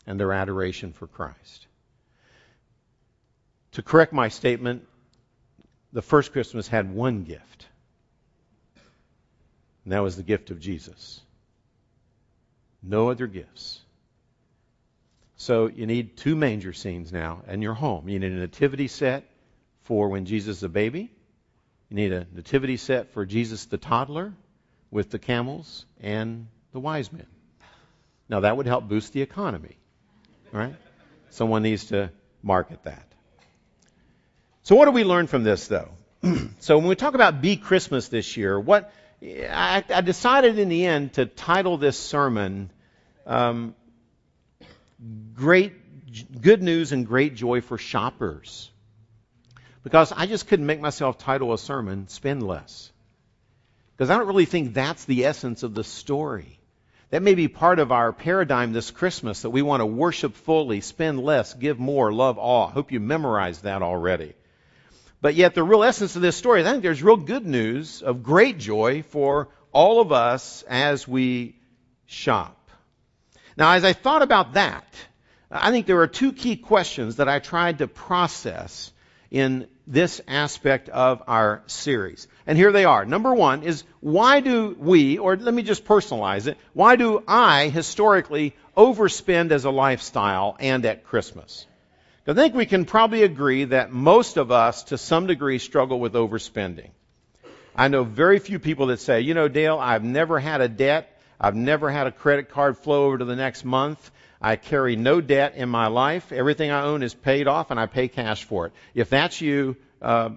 and 0.07 0.19
their 0.19 0.33
adoration 0.33 0.91
for 0.91 1.05
Christ. 1.05 1.67
To 3.73 3.81
correct 3.81 4.13
my 4.13 4.27
statement, 4.29 4.87
the 5.91 6.01
first 6.01 6.31
Christmas 6.31 6.67
had 6.67 6.93
one 6.93 7.23
gift, 7.23 7.67
and 9.83 9.93
that 9.93 9.99
was 9.99 10.15
the 10.15 10.23
gift 10.23 10.51
of 10.51 10.59
Jesus. 10.59 11.21
No 12.81 13.09
other 13.09 13.27
gifts. 13.27 13.81
So 15.37 15.67
you 15.67 15.87
need 15.87 16.17
two 16.17 16.35
manger 16.35 16.73
scenes 16.73 17.11
now 17.11 17.41
in 17.47 17.61
your 17.61 17.73
home. 17.73 18.07
You 18.07 18.19
need 18.19 18.31
a 18.31 18.35
nativity 18.35 18.87
set 18.87 19.23
for 19.81 20.09
when 20.09 20.25
Jesus 20.25 20.57
is 20.57 20.63
a 20.63 20.69
baby. 20.69 21.11
You 21.89 21.95
need 21.95 22.13
a 22.13 22.27
nativity 22.33 22.77
set 22.77 23.13
for 23.13 23.25
Jesus 23.25 23.65
the 23.65 23.77
toddler 23.77 24.33
with 24.91 25.09
the 25.09 25.19
camels 25.19 25.85
and 25.99 26.47
the 26.71 26.79
wise 26.79 27.11
men. 27.11 27.27
Now 28.29 28.41
that 28.41 28.55
would 28.55 28.67
help 28.67 28.87
boost 28.87 29.13
the 29.13 29.21
economy, 29.21 29.77
right? 30.51 30.75
Someone 31.29 31.63
needs 31.63 31.85
to 31.85 32.11
market 32.41 32.83
that. 32.83 33.12
So 34.63 34.75
what 34.77 34.85
do 34.85 34.91
we 34.91 35.03
learn 35.03 35.27
from 35.27 35.43
this 35.43 35.67
though? 35.67 35.89
so 36.59 36.77
when 36.77 36.87
we 36.87 36.95
talk 36.95 37.15
about 37.15 37.41
Be 37.41 37.57
Christmas 37.57 38.07
this 38.07 38.37
year, 38.37 38.57
what 38.57 38.93
I, 39.21 39.83
I 39.89 40.01
decided 40.01 40.57
in 40.57 40.69
the 40.69 40.85
end 40.85 41.13
to 41.13 41.25
title 41.25 41.77
this 41.77 41.99
sermon 41.99 42.71
um, 43.27 43.75
"Great 45.33 46.41
Good 46.41 46.63
News 46.63 46.93
and 46.93 47.05
Great 47.05 47.35
Joy 47.35 47.59
for 47.59 47.77
Shoppers," 47.77 48.71
because 49.83 50.13
I 50.13 50.27
just 50.27 50.47
couldn't 50.47 50.65
make 50.65 50.79
myself 50.79 51.17
title 51.17 51.51
a 51.51 51.57
sermon 51.57 52.07
"Spend 52.07 52.41
Less." 52.41 52.89
Because 53.97 54.09
I 54.09 54.17
don't 54.17 54.27
really 54.27 54.45
think 54.45 54.73
that's 54.73 55.03
the 55.03 55.25
essence 55.25 55.63
of 55.63 55.73
the 55.73 55.83
story. 55.83 56.57
That 57.09 57.21
may 57.21 57.35
be 57.35 57.49
part 57.49 57.79
of 57.79 57.91
our 57.91 58.13
paradigm 58.13 58.71
this 58.71 58.91
Christmas 58.91 59.41
that 59.41 59.51
we 59.51 59.61
want 59.61 59.81
to 59.81 59.85
worship 59.85 60.35
fully, 60.35 60.79
spend 60.79 61.19
less, 61.19 61.53
give 61.53 61.79
more, 61.79 62.13
love 62.13 62.37
all. 62.37 62.69
I 62.69 62.71
hope 62.71 62.93
you 62.93 63.01
memorized 63.01 63.63
that 63.63 63.83
already. 63.83 64.33
But 65.23 65.35
yet, 65.35 65.55
the 65.55 65.63
real 65.63 65.85
essence 65.85 66.17
of 66.17 66.21
this 66.21 66.35
story, 66.35 66.59
I 66.59 66.69
think 66.69 66.83
there's 66.83 67.01
real 67.01 67.15
good 67.15 67.45
news 67.45 68.01
of 68.01 68.23
great 68.23 68.57
joy 68.57 69.03
for 69.03 69.47
all 69.71 70.01
of 70.01 70.11
us 70.11 70.65
as 70.67 71.07
we 71.07 71.55
shop. 72.05 72.69
Now, 73.55 73.71
as 73.71 73.85
I 73.85 73.93
thought 73.93 74.21
about 74.21 74.55
that, 74.55 74.85
I 75.49 75.71
think 75.71 75.85
there 75.85 76.01
are 76.01 76.07
two 76.07 76.33
key 76.33 76.57
questions 76.57 77.15
that 77.15 77.29
I 77.29 77.39
tried 77.39 77.77
to 77.77 77.87
process 77.87 78.91
in 79.31 79.69
this 79.87 80.19
aspect 80.27 80.89
of 80.89 81.23
our 81.25 81.63
series. 81.67 82.27
And 82.45 82.57
here 82.57 82.73
they 82.73 82.83
are. 82.83 83.05
Number 83.05 83.33
one 83.33 83.63
is 83.63 83.85
why 84.01 84.41
do 84.41 84.75
we, 84.77 85.19
or 85.19 85.37
let 85.37 85.53
me 85.53 85.63
just 85.63 85.85
personalize 85.85 86.47
it, 86.47 86.57
why 86.73 86.97
do 86.97 87.23
I 87.25 87.69
historically 87.69 88.57
overspend 88.75 89.51
as 89.51 89.63
a 89.63 89.71
lifestyle 89.71 90.57
and 90.59 90.85
at 90.85 91.05
Christmas? 91.05 91.65
I 92.25 92.33
think 92.33 92.55
we 92.55 92.65
can 92.65 92.85
probably 92.85 93.23
agree 93.23 93.65
that 93.65 93.91
most 93.91 94.37
of 94.37 94.49
us, 94.49 94.83
to 94.83 94.97
some 94.97 95.27
degree, 95.27 95.59
struggle 95.59 95.99
with 95.99 96.13
overspending. 96.13 96.91
I 97.75 97.89
know 97.89 98.03
very 98.05 98.39
few 98.39 98.59
people 98.59 98.87
that 98.87 99.01
say, 99.01 99.21
you 99.21 99.33
know, 99.33 99.49
Dale, 99.49 99.77
I've 99.77 100.05
never 100.05 100.39
had 100.39 100.61
a 100.61 100.69
debt. 100.69 101.19
I've 101.37 101.55
never 101.55 101.89
had 101.89 102.07
a 102.07 102.11
credit 102.11 102.49
card 102.49 102.77
flow 102.77 103.05
over 103.07 103.17
to 103.17 103.25
the 103.25 103.35
next 103.35 103.65
month. 103.65 104.09
I 104.41 104.55
carry 104.55 104.95
no 104.95 105.19
debt 105.19 105.55
in 105.55 105.67
my 105.67 105.87
life. 105.87 106.31
Everything 106.31 106.71
I 106.71 106.83
own 106.83 107.03
is 107.03 107.13
paid 107.13 107.47
off, 107.47 107.71
and 107.71 107.79
I 107.79 107.87
pay 107.87 108.07
cash 108.07 108.45
for 108.45 108.67
it. 108.67 108.73
If 108.93 109.09
that's 109.09 109.41
you, 109.41 109.75
uh, 110.01 110.29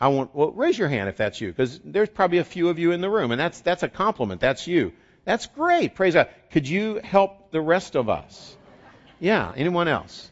I 0.00 0.08
want 0.08 0.32
well 0.34 0.52
raise 0.52 0.78
your 0.78 0.88
hand 0.88 1.08
if 1.08 1.16
that's 1.16 1.40
you, 1.40 1.48
because 1.48 1.80
there's 1.84 2.08
probably 2.08 2.38
a 2.38 2.44
few 2.44 2.68
of 2.68 2.78
you 2.78 2.92
in 2.92 3.00
the 3.00 3.10
room, 3.10 3.32
and 3.32 3.40
that's 3.40 3.60
that's 3.60 3.82
a 3.82 3.88
compliment. 3.88 4.40
That's 4.40 4.68
you. 4.68 4.92
That's 5.24 5.46
great. 5.46 5.96
Praise 5.96 6.14
God. 6.14 6.28
Could 6.52 6.68
you 6.68 7.00
help 7.02 7.50
the 7.50 7.60
rest 7.60 7.96
of 7.96 8.08
us? 8.08 8.56
Yeah. 9.18 9.52
Anyone 9.56 9.88
else? 9.88 10.30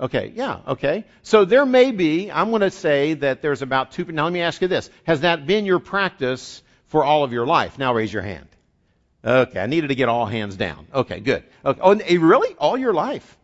Okay. 0.00 0.32
Yeah. 0.34 0.60
Okay. 0.66 1.04
So 1.22 1.44
there 1.44 1.66
may 1.66 1.90
be. 1.92 2.32
I'm 2.32 2.50
going 2.50 2.62
to 2.62 2.70
say 2.70 3.14
that 3.14 3.42
there's 3.42 3.62
about 3.62 3.92
two. 3.92 4.04
Now 4.06 4.24
let 4.24 4.32
me 4.32 4.40
ask 4.40 4.62
you 4.62 4.68
this: 4.68 4.88
Has 5.04 5.20
that 5.20 5.46
been 5.46 5.66
your 5.66 5.78
practice 5.78 6.62
for 6.86 7.04
all 7.04 7.22
of 7.22 7.32
your 7.32 7.46
life? 7.46 7.78
Now 7.78 7.94
raise 7.94 8.12
your 8.12 8.22
hand. 8.22 8.48
Okay, 9.22 9.60
I 9.60 9.66
needed 9.66 9.88
to 9.88 9.94
get 9.94 10.08
all 10.08 10.24
hands 10.24 10.56
down. 10.56 10.86
Okay, 10.94 11.20
good. 11.20 11.44
Okay. 11.64 11.80
Oh, 11.82 11.92
eh, 11.92 12.16
really? 12.18 12.54
All 12.58 12.78
your 12.78 12.94
life? 12.94 13.36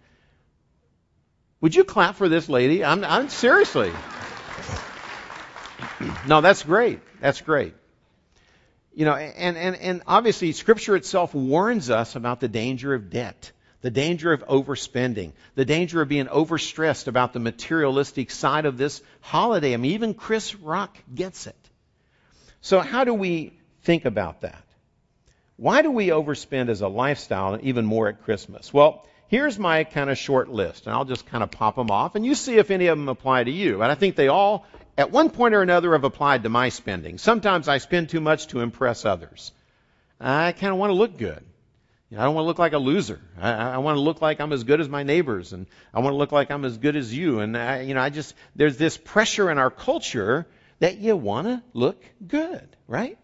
Would 1.61 1.75
you 1.75 1.85
clap 1.85 2.17
for 2.17 2.29
this 2.29 2.49
lady? 2.49 2.85
I'm, 2.85 3.05
I'm 3.05 3.29
seriously. 3.29 3.93
no, 6.27 6.41
that's 6.41 6.63
great. 6.63 7.01
That's 7.21 7.41
great. 7.41 7.75
You 8.95 9.05
know, 9.05 9.15
and, 9.15 9.57
and, 9.59 9.77
and 9.77 10.03
obviously 10.07 10.53
Scripture 10.53 10.97
itself 10.97 11.35
warns 11.35 11.91
us 11.91 12.17
about 12.17 12.41
the 12.41 12.49
danger 12.49 12.95
of 12.95 13.11
debt, 13.11 13.53
the 13.83 13.91
danger 13.91 14.33
of 14.33 14.47
overspending, 14.47 15.33
the 15.55 15.65
danger 15.65 16.03
of 16.03 16.09
being 16.09 16.27
overstressed 16.27 17.07
about 17.07 17.33
the 17.33 17.39
materialistic 17.39 18.31
side 18.31 18.67
of 18.67 18.79
this 18.79 19.03
holiday. 19.21 19.75
I 19.75 19.77
mean, 19.77 19.93
even 19.93 20.15
Chris 20.15 20.55
Rock 20.55 20.97
gets 21.15 21.47
it. 21.47 21.57
So 22.61 22.81
how 22.81 23.05
do 23.05 23.15
we 23.15 23.53
think 23.83 24.05
about 24.05 24.41
that? 24.41 24.63
Why 25.57 25.83
do 25.83 25.91
we 25.91 26.09
overspend 26.09 26.69
as 26.69 26.81
a 26.81 26.89
lifestyle 26.89 27.55
and 27.55 27.63
even 27.65 27.87
more 27.87 28.09
at 28.09 28.25
Christmas? 28.25 28.73
Well, 28.73 29.07
here's 29.29 29.59
my 29.59 29.85
kind 29.85 30.11
of 30.11 30.19
short 30.19 30.49
list, 30.49 30.87
and 30.87 30.95
I'll 30.95 31.05
just 31.05 31.27
kind 31.27 31.43
of 31.43 31.51
pop 31.51 31.77
them 31.77 31.91
off, 31.91 32.15
and 32.15 32.27
you 32.27 32.35
see 32.35 32.59
if 32.59 32.71
any 32.71 32.89
of 32.89 32.99
them 32.99 33.09
apply 33.09 33.45
to 33.45 33.51
you. 33.51 33.83
And 33.83 33.91
I 33.91 33.95
think 33.95 34.17
they 34.17 34.29
all, 34.29 34.67
at 34.99 35.11
one 35.11 35.31
point 35.31 35.55
or 35.55 35.63
another, 35.63 35.93
have 35.93 36.05
applied 36.05 36.43
to 36.43 36.49
my 36.49 36.69
spending. 36.71 37.19
Sometimes 37.19 37.69
I 37.69 37.79
spend 37.79 38.09
too 38.09 38.21
much 38.21 38.49
to 38.49 38.61
impress 38.61 39.05
others. 39.05 39.53
I 40.21 40.53
kind 40.53 40.73
of 40.73 40.79
want 40.79 40.91
to 40.91 40.95
look 40.95 41.17
good. 41.17 41.43
You 42.11 42.17
know, 42.17 42.23
I 42.23 42.27
don't 42.27 42.35
want 42.37 42.45
to 42.45 42.49
look 42.49 42.59
like 42.61 42.73
a 42.73 42.79
loser. 42.79 43.21
I, 43.41 43.53
I, 43.53 43.79
want 43.79 43.97
to 43.97 44.01
look 44.01 44.23
like 44.23 44.41
I'm 44.41 44.53
as 44.53 44.63
good 44.63 44.81
as 44.81 44.89
my 44.89 45.03
neighbors, 45.03 45.53
and 45.53 45.67
I 45.93 45.99
want 45.99 46.13
to 46.13 46.19
look 46.19 46.31
like 46.31 46.53
I'm 46.53 46.65
as 46.65 46.79
good 46.79 46.95
as 46.95 47.13
you. 47.13 47.41
And 47.41 47.57
I, 47.57 47.81
you 47.81 47.95
know, 47.95 48.01
I 48.01 48.11
just 48.11 48.35
there's 48.55 48.77
this 48.77 48.97
pressure 48.97 49.51
in 49.51 49.59
our 49.59 49.71
culture 49.71 50.47
that 50.79 50.99
you 50.99 51.17
want 51.17 51.49
to 51.49 51.63
look 51.73 52.01
good, 52.25 52.69
right? 52.87 53.19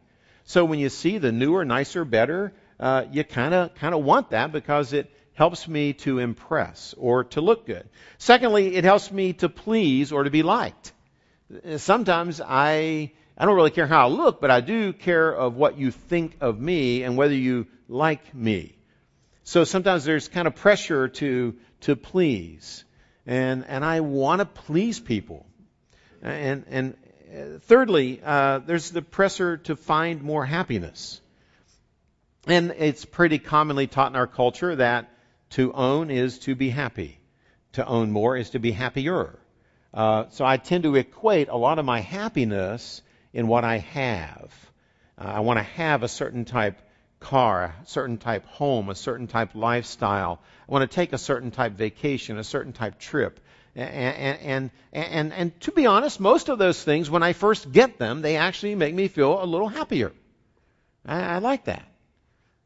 So 0.44 0.64
when 0.64 0.80
you 0.80 0.88
see 0.88 1.18
the 1.18 1.30
newer, 1.30 1.64
nicer, 1.64 2.04
better, 2.04 2.52
uh, 2.80 3.04
you 3.12 3.22
kind 3.22 3.54
of 3.54 3.74
kind 3.76 3.94
of 3.94 4.02
want 4.02 4.30
that 4.30 4.50
because 4.50 4.92
it 4.92 5.08
helps 5.34 5.68
me 5.68 5.92
to 5.92 6.18
impress 6.18 6.92
or 6.98 7.24
to 7.24 7.40
look 7.40 7.66
good. 7.66 7.88
Secondly, 8.18 8.74
it 8.74 8.82
helps 8.82 9.12
me 9.12 9.32
to 9.34 9.48
please 9.48 10.10
or 10.10 10.24
to 10.24 10.30
be 10.30 10.42
liked. 10.42 10.92
Sometimes 11.76 12.40
I 12.44 13.12
I 13.38 13.46
don't 13.46 13.54
really 13.54 13.70
care 13.70 13.86
how 13.86 14.06
I 14.06 14.10
look, 14.10 14.40
but 14.40 14.50
I 14.50 14.60
do 14.60 14.92
care 14.92 15.32
of 15.32 15.54
what 15.54 15.78
you 15.78 15.92
think 15.92 16.36
of 16.40 16.58
me 16.58 17.04
and 17.04 17.16
whether 17.16 17.34
you 17.34 17.68
like 17.92 18.34
me. 18.34 18.74
So 19.44 19.64
sometimes 19.64 20.04
there's 20.04 20.28
kind 20.28 20.46
of 20.46 20.54
pressure 20.54 21.08
to 21.08 21.54
to 21.82 21.96
please, 21.96 22.84
and 23.26 23.64
and 23.66 23.84
I 23.84 24.00
want 24.00 24.40
to 24.40 24.46
please 24.46 25.00
people, 25.00 25.46
and 26.22 26.64
and 26.68 26.96
thirdly, 27.62 28.20
uh, 28.24 28.58
there's 28.58 28.90
the 28.90 29.02
pressure 29.02 29.56
to 29.58 29.76
find 29.76 30.22
more 30.22 30.44
happiness. 30.44 31.20
And 32.46 32.72
it's 32.76 33.04
pretty 33.04 33.38
commonly 33.38 33.86
taught 33.86 34.10
in 34.10 34.16
our 34.16 34.26
culture 34.26 34.74
that 34.76 35.08
to 35.50 35.72
own 35.72 36.10
is 36.10 36.40
to 36.40 36.54
be 36.54 36.70
happy. 36.70 37.18
To 37.74 37.86
own 37.86 38.10
more 38.10 38.36
is 38.36 38.50
to 38.50 38.58
be 38.58 38.72
happier. 38.72 39.38
Uh, 39.94 40.24
so 40.30 40.44
I 40.44 40.56
tend 40.56 40.84
to 40.84 40.96
equate 40.96 41.48
a 41.48 41.56
lot 41.56 41.78
of 41.78 41.84
my 41.84 42.00
happiness 42.00 43.02
in 43.32 43.46
what 43.46 43.64
I 43.64 43.78
have. 43.78 44.52
Uh, 45.18 45.24
I 45.24 45.40
want 45.40 45.58
to 45.58 45.62
have 45.62 46.02
a 46.02 46.08
certain 46.08 46.44
type 46.44 46.80
car, 47.22 47.74
a 47.82 47.86
certain 47.86 48.18
type 48.18 48.44
home, 48.46 48.90
a 48.90 48.94
certain 48.94 49.26
type 49.26 49.54
lifestyle. 49.54 50.40
I 50.68 50.72
want 50.72 50.90
to 50.90 50.94
take 50.94 51.12
a 51.12 51.18
certain 51.18 51.50
type 51.50 51.72
vacation, 51.72 52.38
a 52.38 52.44
certain 52.44 52.72
type 52.72 52.98
trip. 52.98 53.40
And, 53.74 53.88
and, 53.90 54.70
and, 54.92 55.32
and, 55.32 55.60
to 55.62 55.72
be 55.72 55.86
honest, 55.86 56.20
most 56.20 56.50
of 56.50 56.58
those 56.58 56.82
things, 56.82 57.08
when 57.08 57.22
I 57.22 57.32
first 57.32 57.72
get 57.72 57.98
them, 57.98 58.20
they 58.20 58.36
actually 58.36 58.74
make 58.74 58.94
me 58.94 59.08
feel 59.08 59.42
a 59.42 59.46
little 59.46 59.68
happier. 59.68 60.12
I, 61.06 61.36
I 61.36 61.38
like 61.38 61.64
that. 61.64 61.88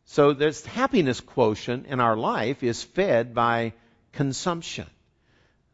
So 0.07 0.33
this 0.33 0.67
happiness 0.67 1.21
quotient 1.21 1.87
in 1.87 2.01
our 2.01 2.17
life 2.17 2.63
is 2.63 2.83
fed 2.83 3.35
by 3.35 3.73
consumption. 4.13 4.87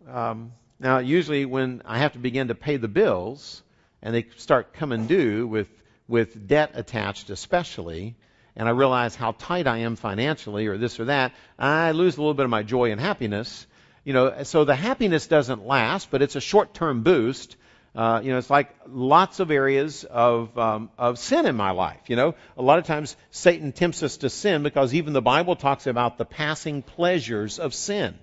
Um, 0.07 0.53
now, 0.79 0.99
usually 0.99 1.45
when 1.45 1.83
I 1.85 1.99
have 1.99 2.13
to 2.13 2.19
begin 2.19 2.49
to 2.49 2.55
pay 2.55 2.77
the 2.77 2.89
bills 2.89 3.63
and 4.03 4.15
they 4.15 4.27
start 4.37 4.75
coming 4.75 5.07
due 5.07 5.47
with, 5.47 5.69
with 6.09 6.49
debt 6.49 6.73
attached 6.75 7.31
especially, 7.31 8.17
and 8.57 8.69
I 8.69 8.73
realize 8.73 9.15
how 9.15 9.33
tight 9.33 9.67
I 9.67 9.79
am 9.79 9.97
financially 9.97 10.67
or 10.67 10.77
this 10.77 11.01
or 11.01 11.07
that, 11.07 11.33
I 11.59 11.93
lose 11.93 12.17
a 12.17 12.21
little 12.21 12.35
bit 12.35 12.45
of 12.45 12.51
my 12.51 12.63
joy 12.63 12.93
and 12.93 13.01
happiness. 13.01 13.67
You 14.05 14.13
know, 14.13 14.43
so 14.43 14.65
the 14.65 14.75
happiness 14.75 15.27
doesn't 15.27 15.67
last, 15.67 16.11
but 16.11 16.23
it's 16.23 16.37
a 16.37 16.41
short-term 16.41 17.03
boost. 17.03 17.57
Uh, 17.95 18.21
you 18.25 18.33
know, 18.33 18.39
it's 18.39 18.51
like 18.51 18.75
lots 18.89 19.39
of 19.39 19.51
areas 19.51 20.05
of 20.05 20.57
um, 20.59 20.91
of 20.97 21.19
sin 21.19 21.45
in 21.45 21.55
my 21.55 21.73
life. 21.73 22.01
You 22.09 22.17
know, 22.17 22.35
a 22.57 22.63
lot 22.63 22.79
of 22.79 22.87
times 22.87 23.17
Satan 23.31 23.73
tempts 23.73 24.03
us 24.03 24.19
to 24.19 24.31
sin 24.31 24.63
because 24.63 24.95
even 24.95 25.13
the 25.13 25.23
Bible 25.23 25.57
talks 25.57 25.87
about 25.87 26.17
the 26.17 26.25
passing 26.25 26.83
pleasures 26.83 27.59
of 27.59 27.75
sin. 27.75 28.19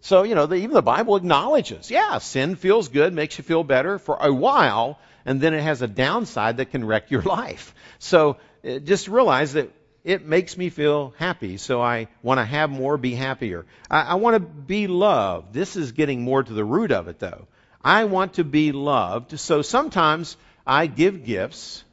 So 0.00 0.24
you 0.24 0.34
know, 0.34 0.46
the, 0.46 0.56
even 0.56 0.72
the 0.72 0.82
Bible 0.82 1.16
acknowledges, 1.16 1.90
yeah, 1.90 2.18
sin 2.18 2.56
feels 2.56 2.88
good, 2.88 3.14
makes 3.14 3.38
you 3.38 3.44
feel 3.44 3.64
better 3.64 3.98
for 3.98 4.16
a 4.20 4.32
while, 4.32 4.98
and 5.24 5.40
then 5.40 5.54
it 5.54 5.62
has 5.62 5.80
a 5.80 5.88
downside 5.88 6.56
that 6.56 6.72
can 6.72 6.84
wreck 6.84 7.10
your 7.10 7.22
life. 7.38 7.74
So 8.00 8.36
just 8.64 9.08
realize 9.08 9.54
that 9.54 9.70
it 10.04 10.26
makes 10.26 10.56
me 10.56 10.68
feel 10.68 11.14
happy, 11.18 11.56
so 11.56 11.80
I 11.80 12.08
want 12.22 12.38
to 12.38 12.44
have 12.44 12.70
more, 12.70 12.98
be 12.98 13.14
happier. 13.14 13.64
I, 13.90 14.02
I 14.02 14.14
want 14.14 14.34
to 14.34 14.40
be 14.40 14.86
loved. 14.86 15.54
This 15.54 15.76
is 15.76 15.92
getting 15.92 16.22
more 16.22 16.42
to 16.42 16.52
the 16.52 16.64
root 16.64 16.92
of 16.92 17.08
it, 17.08 17.18
though. 17.18 17.46
I 17.82 18.04
want 18.04 18.34
to 18.34 18.44
be 18.44 18.72
loved, 18.72 19.38
so 19.38 19.62
sometimes 19.62 20.36
I 20.66 20.86
give 20.86 21.24
gifts, 21.24 21.84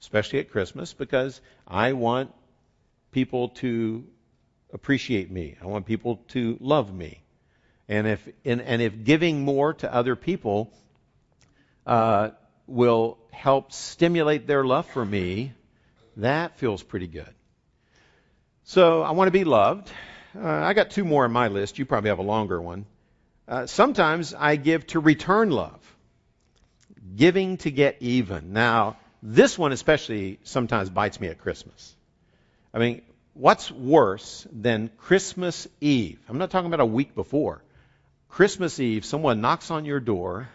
especially 0.00 0.40
at 0.40 0.50
Christmas, 0.50 0.92
because 0.92 1.40
I 1.66 1.92
want 1.94 2.32
people 3.12 3.50
to 3.60 4.04
appreciate 4.72 5.30
me. 5.30 5.56
I 5.62 5.66
want 5.66 5.86
people 5.86 6.16
to 6.28 6.58
love 6.60 6.92
me. 6.92 7.22
And 7.88 8.06
if 8.06 8.28
and, 8.44 8.60
and 8.62 8.80
if 8.80 9.04
giving 9.04 9.44
more 9.44 9.74
to 9.74 9.94
other 9.94 10.16
people 10.16 10.72
uh, 11.86 12.30
will 12.66 13.18
help 13.30 13.72
stimulate 13.72 14.46
their 14.46 14.64
love 14.64 14.86
for 14.86 15.04
me, 15.04 15.52
that 16.16 16.58
feels 16.58 16.82
pretty 16.82 17.06
good. 17.06 17.32
So 18.64 19.02
I 19.02 19.10
want 19.12 19.28
to 19.28 19.32
be 19.32 19.44
loved. 19.44 19.90
Uh, 20.36 20.48
I 20.48 20.72
got 20.72 20.90
two 20.90 21.04
more 21.04 21.24
on 21.24 21.32
my 21.32 21.48
list. 21.48 21.78
You 21.78 21.84
probably 21.84 22.10
have 22.10 22.18
a 22.18 22.22
longer 22.22 22.60
one. 22.60 22.86
Uh, 23.46 23.66
sometimes 23.66 24.34
I 24.34 24.56
give 24.56 24.86
to 24.88 25.00
return 25.00 25.50
love. 25.50 25.80
Giving 27.14 27.58
to 27.58 27.70
get 27.70 27.98
even. 28.00 28.52
Now, 28.52 28.96
this 29.22 29.58
one 29.58 29.72
especially 29.72 30.38
sometimes 30.42 30.90
bites 30.90 31.20
me 31.20 31.28
at 31.28 31.38
Christmas. 31.38 31.94
I 32.72 32.78
mean, 32.78 33.02
what's 33.34 33.70
worse 33.70 34.46
than 34.50 34.90
Christmas 34.98 35.68
Eve? 35.80 36.18
I'm 36.28 36.38
not 36.38 36.50
talking 36.50 36.66
about 36.66 36.80
a 36.80 36.86
week 36.86 37.14
before. 37.14 37.62
Christmas 38.28 38.80
Eve, 38.80 39.04
someone 39.04 39.40
knocks 39.40 39.70
on 39.70 39.84
your 39.84 40.00
door 40.00 40.48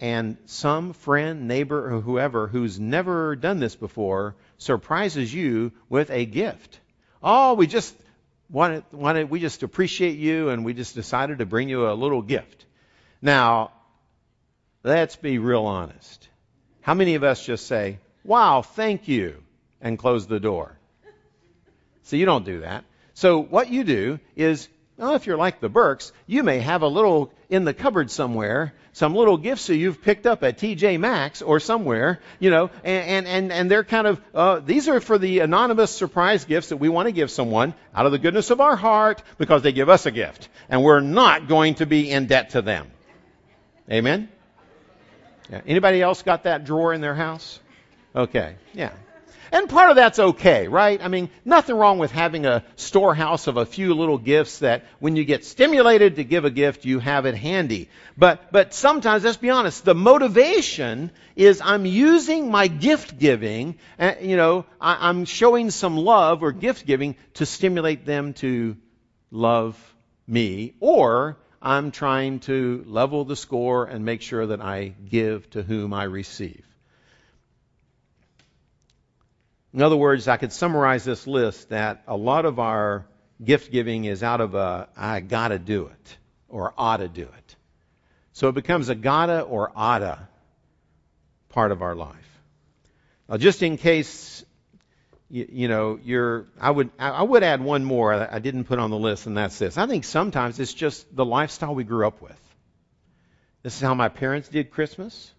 and 0.00 0.36
some 0.46 0.92
friend, 0.92 1.48
neighbor, 1.48 1.94
or 1.94 2.00
whoever 2.00 2.46
who's 2.46 2.78
never 2.78 3.36
done 3.36 3.60
this 3.60 3.74
before 3.74 4.34
surprises 4.58 5.32
you 5.32 5.72
with 5.88 6.10
a 6.10 6.26
gift. 6.26 6.80
Oh, 7.22 7.54
we 7.54 7.66
just 7.66 7.94
wanted, 8.50 8.84
wanted, 8.92 9.30
we 9.30 9.40
just 9.40 9.62
appreciate 9.62 10.18
you 10.18 10.50
and 10.50 10.64
we 10.64 10.74
just 10.74 10.94
decided 10.94 11.38
to 11.38 11.46
bring 11.46 11.68
you 11.68 11.88
a 11.88 11.94
little 11.94 12.22
gift. 12.22 12.66
Now, 13.22 13.72
let's 14.82 15.16
be 15.16 15.38
real 15.38 15.64
honest. 15.64 16.28
How 16.82 16.94
many 16.94 17.14
of 17.14 17.24
us 17.24 17.44
just 17.44 17.66
say, 17.66 17.98
wow, 18.22 18.62
thank 18.62 19.08
you, 19.08 19.42
and 19.80 19.98
close 19.98 20.26
the 20.26 20.40
door? 20.40 20.78
So 22.04 22.16
you 22.16 22.26
don't 22.26 22.44
do 22.44 22.60
that. 22.60 22.84
So 23.14 23.42
what 23.42 23.70
you 23.70 23.82
do 23.82 24.20
is 24.36 24.68
well, 24.98 25.14
if 25.14 25.26
you're 25.26 25.36
like 25.36 25.60
the 25.60 25.68
Burks, 25.68 26.12
you 26.26 26.42
may 26.42 26.58
have 26.60 26.82
a 26.82 26.88
little 26.88 27.30
in 27.50 27.64
the 27.64 27.74
cupboard 27.74 28.10
somewhere, 28.10 28.72
some 28.92 29.14
little 29.14 29.36
gifts 29.36 29.66
that 29.66 29.76
you've 29.76 30.00
picked 30.00 30.26
up 30.26 30.42
at 30.42 30.56
TJ 30.56 30.98
Maxx 30.98 31.42
or 31.42 31.60
somewhere, 31.60 32.20
you 32.38 32.48
know, 32.48 32.70
and, 32.82 33.26
and, 33.26 33.52
and 33.52 33.70
they're 33.70 33.84
kind 33.84 34.06
of, 34.06 34.20
uh, 34.34 34.60
these 34.60 34.88
are 34.88 35.00
for 35.00 35.18
the 35.18 35.40
anonymous 35.40 35.90
surprise 35.90 36.46
gifts 36.46 36.70
that 36.70 36.78
we 36.78 36.88
want 36.88 37.06
to 37.06 37.12
give 37.12 37.30
someone 37.30 37.74
out 37.94 38.06
of 38.06 38.12
the 38.12 38.18
goodness 38.18 38.50
of 38.50 38.62
our 38.62 38.74
heart 38.74 39.22
because 39.36 39.60
they 39.60 39.72
give 39.72 39.90
us 39.90 40.06
a 40.06 40.10
gift. 40.10 40.48
And 40.70 40.82
we're 40.82 41.00
not 41.00 41.46
going 41.46 41.74
to 41.74 41.86
be 41.86 42.10
in 42.10 42.26
debt 42.26 42.50
to 42.50 42.62
them. 42.62 42.90
Amen? 43.90 44.30
Yeah. 45.50 45.60
Anybody 45.66 46.00
else 46.00 46.22
got 46.22 46.44
that 46.44 46.64
drawer 46.64 46.94
in 46.94 47.02
their 47.02 47.14
house? 47.14 47.60
Okay. 48.14 48.56
Yeah. 48.72 48.92
And 49.52 49.68
part 49.68 49.90
of 49.90 49.96
that's 49.96 50.18
okay, 50.18 50.68
right? 50.68 51.00
I 51.00 51.08
mean, 51.08 51.30
nothing 51.44 51.76
wrong 51.76 51.98
with 51.98 52.10
having 52.10 52.46
a 52.46 52.64
storehouse 52.76 53.46
of 53.46 53.56
a 53.56 53.66
few 53.66 53.94
little 53.94 54.18
gifts 54.18 54.58
that 54.58 54.84
when 54.98 55.16
you 55.16 55.24
get 55.24 55.44
stimulated 55.44 56.16
to 56.16 56.24
give 56.24 56.44
a 56.44 56.50
gift, 56.50 56.84
you 56.84 56.98
have 56.98 57.26
it 57.26 57.34
handy. 57.34 57.88
But, 58.16 58.50
but 58.52 58.74
sometimes, 58.74 59.24
let's 59.24 59.36
be 59.36 59.50
honest, 59.50 59.84
the 59.84 59.94
motivation 59.94 61.10
is 61.36 61.60
I'm 61.60 61.86
using 61.86 62.50
my 62.50 62.66
gift 62.66 63.18
giving, 63.18 63.78
uh, 63.98 64.14
you 64.20 64.36
know, 64.36 64.66
I, 64.80 65.08
I'm 65.08 65.24
showing 65.24 65.70
some 65.70 65.96
love 65.96 66.42
or 66.42 66.52
gift 66.52 66.86
giving 66.86 67.16
to 67.34 67.46
stimulate 67.46 68.04
them 68.04 68.32
to 68.34 68.76
love 69.30 69.78
me, 70.26 70.74
or 70.80 71.36
I'm 71.62 71.90
trying 71.90 72.40
to 72.40 72.84
level 72.86 73.24
the 73.24 73.36
score 73.36 73.84
and 73.84 74.04
make 74.04 74.22
sure 74.22 74.46
that 74.46 74.60
I 74.60 74.94
give 75.08 75.48
to 75.50 75.62
whom 75.62 75.92
I 75.92 76.04
receive. 76.04 76.64
In 79.76 79.82
other 79.82 79.96
words, 79.96 80.26
I 80.26 80.38
could 80.38 80.54
summarize 80.54 81.04
this 81.04 81.26
list 81.26 81.68
that 81.68 82.02
a 82.06 82.16
lot 82.16 82.46
of 82.46 82.58
our 82.58 83.04
gift 83.44 83.70
giving 83.70 84.06
is 84.06 84.22
out 84.22 84.40
of 84.40 84.54
a 84.54 84.88
I 84.96 85.20
gotta 85.20 85.58
do 85.58 85.88
it 85.88 86.16
or 86.48 86.72
ought 86.78 86.96
to 86.96 87.08
do 87.08 87.24
it. 87.24 87.56
So 88.32 88.48
it 88.48 88.54
becomes 88.54 88.88
a 88.88 88.94
gotta 88.94 89.42
or 89.42 89.70
oughta 89.76 90.28
part 91.50 91.72
of 91.72 91.82
our 91.82 91.94
life. 91.94 92.40
Now, 93.28 93.36
just 93.36 93.62
in 93.62 93.76
case 93.76 94.46
you, 95.28 95.46
you, 95.52 95.68
know 95.68 96.00
you're, 96.02 96.46
I 96.58 96.70
would 96.70 96.88
I 96.98 97.22
would 97.22 97.42
add 97.42 97.60
one 97.60 97.84
more 97.84 98.14
I 98.14 98.38
didn't 98.38 98.64
put 98.64 98.78
on 98.78 98.88
the 98.88 98.98
list, 98.98 99.26
and 99.26 99.36
that's 99.36 99.58
this. 99.58 99.76
I 99.76 99.86
think 99.86 100.04
sometimes 100.04 100.58
it's 100.58 100.72
just 100.72 101.14
the 101.14 101.26
lifestyle 101.26 101.74
we 101.74 101.84
grew 101.84 102.06
up 102.06 102.22
with. 102.22 102.40
This 103.62 103.74
is 103.74 103.82
how 103.82 103.92
my 103.92 104.08
parents 104.08 104.48
did 104.48 104.70
Christmas. 104.70 105.34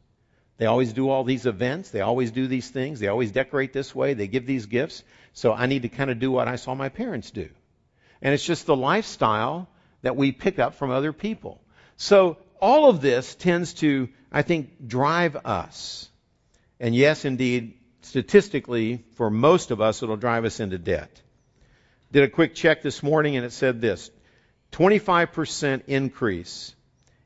They 0.57 0.65
always 0.65 0.93
do 0.93 1.09
all 1.09 1.23
these 1.23 1.45
events. 1.45 1.91
They 1.91 2.01
always 2.01 2.31
do 2.31 2.47
these 2.47 2.69
things. 2.69 2.99
They 2.99 3.07
always 3.07 3.31
decorate 3.31 3.73
this 3.73 3.93
way. 3.93 4.13
They 4.13 4.27
give 4.27 4.45
these 4.45 4.65
gifts. 4.65 5.03
So 5.33 5.53
I 5.53 5.67
need 5.67 5.83
to 5.83 5.89
kind 5.89 6.09
of 6.09 6.19
do 6.19 6.31
what 6.31 6.47
I 6.47 6.55
saw 6.55 6.73
my 6.73 6.89
parents 6.89 7.31
do. 7.31 7.49
And 8.21 8.33
it's 8.33 8.45
just 8.45 8.65
the 8.65 8.75
lifestyle 8.75 9.69
that 10.01 10.15
we 10.15 10.31
pick 10.31 10.57
up 10.57 10.75
from 10.75 10.89
other 10.89 11.13
people. 11.13 11.61
So 11.95 12.37
all 12.59 12.89
of 12.89 13.01
this 13.01 13.35
tends 13.35 13.75
to, 13.75 14.09
I 14.31 14.41
think, 14.41 14.87
drive 14.87 15.35
us. 15.35 16.09
And 16.79 16.95
yes, 16.95 17.25
indeed, 17.25 17.77
statistically, 18.01 19.03
for 19.15 19.29
most 19.29 19.69
of 19.69 19.79
us, 19.79 20.01
it'll 20.01 20.17
drive 20.17 20.45
us 20.45 20.59
into 20.59 20.79
debt. 20.79 21.21
Did 22.11 22.23
a 22.23 22.29
quick 22.29 22.55
check 22.55 22.81
this 22.81 23.03
morning 23.03 23.35
and 23.35 23.45
it 23.45 23.51
said 23.51 23.81
this 23.81 24.09
25% 24.71 25.83
increase 25.87 26.73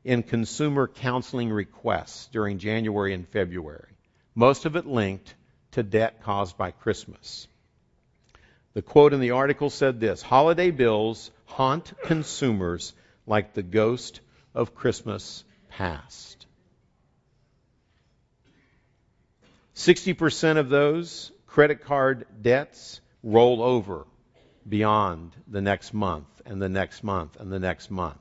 in 0.04 0.22
consumer 0.22 0.88
counseling 0.88 1.50
requests 1.50 2.26
during 2.32 2.58
January 2.58 3.14
and 3.14 3.28
February, 3.28 3.92
most 4.34 4.64
of 4.64 4.76
it 4.76 4.86
linked 4.86 5.34
to 5.72 5.82
debt 5.82 6.22
caused 6.22 6.56
by 6.56 6.70
Christmas. 6.70 7.46
The 8.74 8.82
quote 8.82 9.12
in 9.12 9.20
the 9.20 9.32
article 9.32 9.70
said 9.70 10.00
this 10.00 10.22
Holiday 10.22 10.70
bills 10.70 11.30
haunt 11.44 11.92
consumers 12.04 12.94
like 13.26 13.54
the 13.54 13.62
ghost 13.62 14.20
of 14.54 14.74
Christmas 14.74 15.44
past. 15.68 16.46
60% 19.74 20.58
of 20.58 20.68
those 20.68 21.32
credit 21.46 21.84
card 21.84 22.26
debts 22.40 23.00
roll 23.22 23.62
over 23.62 24.06
beyond 24.68 25.32
the 25.48 25.60
next 25.60 25.92
month 25.94 26.26
and 26.44 26.60
the 26.60 26.68
next 26.68 27.02
month 27.02 27.38
and 27.40 27.50
the 27.50 27.58
next 27.58 27.90
month 27.90 28.18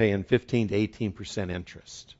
paying 0.00 0.24
15 0.24 0.68
to 0.68 0.74
18 0.74 1.12
percent 1.12 1.50
interest. 1.50 2.14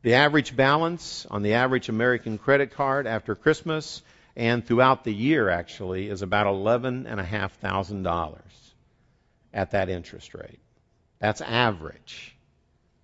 The 0.00 0.14
average 0.14 0.56
balance 0.56 1.26
on 1.30 1.42
the 1.42 1.52
average 1.52 1.90
American 1.90 2.38
credit 2.38 2.70
card 2.70 3.06
after 3.06 3.34
Christmas 3.34 4.00
and 4.34 4.66
throughout 4.66 5.04
the 5.04 5.12
year 5.12 5.50
actually 5.50 6.08
is 6.08 6.22
about 6.22 6.46
eleven 6.46 7.06
and 7.06 7.20
a 7.20 7.22
half 7.22 7.52
thousand 7.58 8.04
dollars 8.04 8.72
at 9.52 9.72
that 9.72 9.90
interest 9.90 10.32
rate. 10.32 10.58
That's 11.18 11.42
average. 11.42 12.34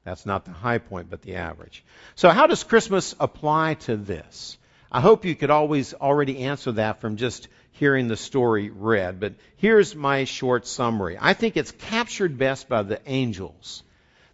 That's 0.05 0.25
not 0.25 0.47
the 0.47 0.53
high 0.53 0.79
point, 0.79 1.11
but 1.11 1.21
the 1.21 1.35
average. 1.35 1.85
So 2.15 2.31
how 2.31 2.47
does 2.47 2.65
Christmas 2.65 3.15
apply 3.21 3.75
to 3.75 3.99
this? 3.99 4.57
I 4.91 5.03
hope 5.03 5.27
you 5.27 5.35
could 5.35 5.51
always 5.51 5.93
already 5.93 6.39
answer 6.45 6.73
that 6.73 7.03
from 7.03 7.17
just 7.17 7.49
hearing 7.79 8.09
the 8.09 8.17
story 8.17 8.71
read, 8.71 9.21
but 9.21 9.35
here's 9.57 9.95
my 9.95 10.25
short 10.25 10.67
summary. 10.67 11.17
I 11.21 11.35
think 11.35 11.57
it's 11.57 11.73
captured 11.73 12.39
best 12.39 12.69
by 12.69 12.83
the 12.83 13.01
angels. 13.07 13.83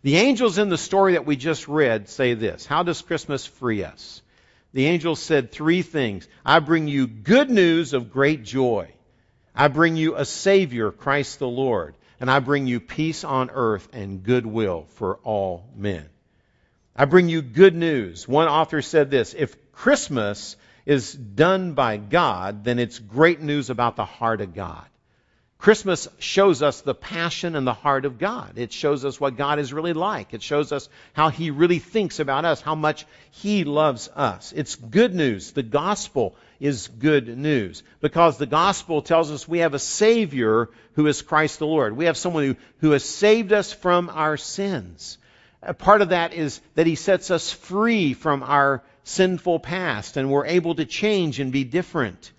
The 0.02 0.16
angels 0.16 0.58
in 0.58 0.68
the 0.68 0.78
story 0.78 1.12
that 1.12 1.26
we 1.26 1.36
just 1.36 1.68
read 1.68 2.08
say 2.08 2.34
this 2.34 2.66
How 2.66 2.82
does 2.82 3.02
Christmas 3.02 3.46
free 3.46 3.84
us? 3.84 4.22
the 4.72 4.86
angels 4.86 5.20
said 5.20 5.52
three 5.52 5.82
things. 5.82 6.26
I 6.44 6.58
bring 6.60 6.88
you 6.88 7.06
good 7.06 7.50
news 7.50 7.92
of 7.92 8.12
great 8.12 8.42
joy. 8.42 8.90
I 9.54 9.68
bring 9.68 9.96
you 9.96 10.16
a 10.16 10.24
Savior, 10.24 10.90
Christ 10.90 11.38
the 11.38 11.48
Lord. 11.48 11.94
And 12.20 12.30
I 12.30 12.38
bring 12.38 12.66
you 12.66 12.80
peace 12.80 13.24
on 13.24 13.50
earth 13.52 13.88
and 13.92 14.22
goodwill 14.22 14.86
for 14.94 15.16
all 15.24 15.68
men. 15.76 16.08
I 16.94 17.04
bring 17.04 17.28
you 17.28 17.42
good 17.42 17.74
news. 17.74 18.28
One 18.28 18.48
author 18.48 18.80
said 18.80 19.10
this 19.10 19.34
If 19.34 19.72
Christmas 19.72 20.56
is 20.86 21.12
done 21.12 21.74
by 21.74 21.96
God, 21.96 22.64
then 22.64 22.78
it's 22.78 22.98
great 22.98 23.40
news 23.40 23.70
about 23.70 23.96
the 23.96 24.04
heart 24.04 24.40
of 24.40 24.54
God. 24.54 24.84
Christmas 25.62 26.08
shows 26.18 26.60
us 26.60 26.80
the 26.80 26.92
passion 26.94 27.54
and 27.54 27.64
the 27.64 27.72
heart 27.72 28.04
of 28.04 28.18
God. 28.18 28.54
It 28.56 28.72
shows 28.72 29.04
us 29.04 29.20
what 29.20 29.36
God 29.36 29.60
is 29.60 29.72
really 29.72 29.92
like. 29.92 30.34
It 30.34 30.42
shows 30.42 30.72
us 30.72 30.88
how 31.12 31.28
He 31.28 31.52
really 31.52 31.78
thinks 31.78 32.18
about 32.18 32.44
us, 32.44 32.60
how 32.60 32.74
much 32.74 33.06
He 33.30 33.62
loves 33.62 34.08
us. 34.08 34.52
It's 34.56 34.74
good 34.74 35.14
news. 35.14 35.52
The 35.52 35.62
gospel 35.62 36.34
is 36.58 36.88
good 36.88 37.28
news 37.38 37.84
because 38.00 38.38
the 38.38 38.46
gospel 38.46 39.02
tells 39.02 39.30
us 39.30 39.46
we 39.46 39.60
have 39.60 39.74
a 39.74 39.78
Savior 39.78 40.68
who 40.94 41.06
is 41.06 41.22
Christ 41.22 41.60
the 41.60 41.66
Lord. 41.68 41.96
We 41.96 42.06
have 42.06 42.16
someone 42.16 42.44
who, 42.44 42.56
who 42.78 42.90
has 42.90 43.04
saved 43.04 43.52
us 43.52 43.72
from 43.72 44.10
our 44.10 44.36
sins. 44.36 45.16
A 45.62 45.74
part 45.74 46.02
of 46.02 46.08
that 46.08 46.34
is 46.34 46.60
that 46.74 46.88
He 46.88 46.96
sets 46.96 47.30
us 47.30 47.52
free 47.52 48.14
from 48.14 48.42
our 48.42 48.82
sinful 49.04 49.60
past 49.60 50.16
and 50.16 50.30
we're 50.30 50.46
able 50.46 50.74
to 50.74 50.84
change 50.84 51.40
and 51.40 51.52
be 51.52 51.64
different. 51.64 52.32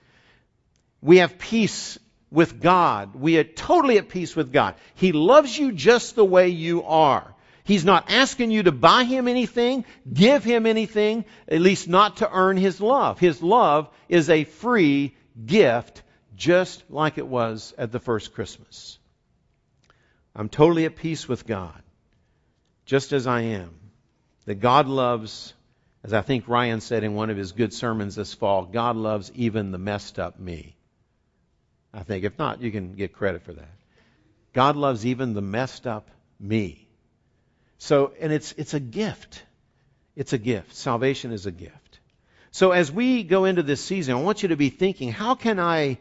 We 1.02 1.18
have 1.18 1.38
peace 1.38 2.00
with 2.32 2.62
God. 2.62 3.16
We 3.16 3.38
are 3.38 3.44
totally 3.44 3.98
at 3.98 4.10
peace 4.10 4.36
with 4.36 4.52
God. 4.52 4.76
He 4.96 5.12
loves 5.12 5.58
you 5.58 5.72
just 5.72 6.16
the 6.16 6.26
way 6.26 6.50
you 6.50 6.84
are. 6.84 7.34
He's 7.66 7.86
not 7.86 8.12
asking 8.12 8.52
you 8.52 8.64
to 8.64 8.72
buy 8.72 9.04
him 9.04 9.28
anything, 9.28 9.86
give 10.12 10.44
him 10.44 10.66
anything, 10.66 11.24
at 11.48 11.62
least 11.62 11.88
not 11.88 12.18
to 12.18 12.30
earn 12.30 12.58
his 12.58 12.82
love. 12.82 13.20
His 13.20 13.42
love 13.42 13.90
is 14.10 14.30
a 14.30 14.44
free 14.44 15.16
gift, 15.46 16.02
just 16.36 16.84
like 16.90 17.18
it 17.18 17.28
was 17.28 17.74
at 17.78 17.92
the 17.92 18.00
first 18.00 18.34
Christmas. 18.34 18.98
I'm 20.36 20.50
totally 20.50 20.86
at 20.86 20.96
peace 20.96 21.28
with 21.28 21.46
God, 21.46 21.82
just 22.86 23.14
as 23.14 23.28
I 23.28 23.42
am. 23.42 23.72
That 24.46 24.56
God 24.56 24.88
loves, 24.88 25.54
as 26.04 26.14
I 26.14 26.22
think 26.22 26.48
Ryan 26.48 26.82
said 26.82 27.04
in 27.04 27.16
one 27.16 27.30
of 27.30 27.38
his 27.38 27.54
good 27.54 27.74
sermons 27.74 28.16
this 28.16 28.34
fall, 28.34 28.66
God 28.66 28.96
loves 28.96 29.32
even 29.36 29.72
the 29.72 29.78
messed 29.78 30.20
up 30.20 30.40
me. 30.40 30.76
I 31.94 32.04
think. 32.04 32.26
If 32.26 32.38
not, 32.38 32.62
you 32.62 32.72
can 32.72 32.94
get 32.94 33.14
credit 33.14 33.44
for 33.44 33.54
that. 33.54 33.70
God 34.54 34.76
loves 34.76 35.06
even 35.06 35.34
the 35.34 35.42
messed 35.42 35.88
up 35.88 36.10
me. 36.40 36.88
So, 37.78 38.14
and 38.20 38.34
it's, 38.34 38.54
it's 38.54 38.74
a 38.74 38.80
gift. 38.80 39.44
It's 40.16 40.34
a 40.34 40.38
gift. 40.38 40.76
Salvation 40.76 41.32
is 41.32 41.46
a 41.46 41.52
gift. 41.52 42.00
So 42.52 42.72
as 42.72 42.92
we 42.92 43.24
go 43.24 43.46
into 43.46 43.64
this 43.64 43.84
season, 43.84 44.16
I 44.16 44.22
want 44.22 44.44
you 44.44 44.50
to 44.50 44.56
be 44.56 44.70
thinking, 44.70 45.12
how 45.12 45.36
can 45.36 45.60
I 45.60 45.98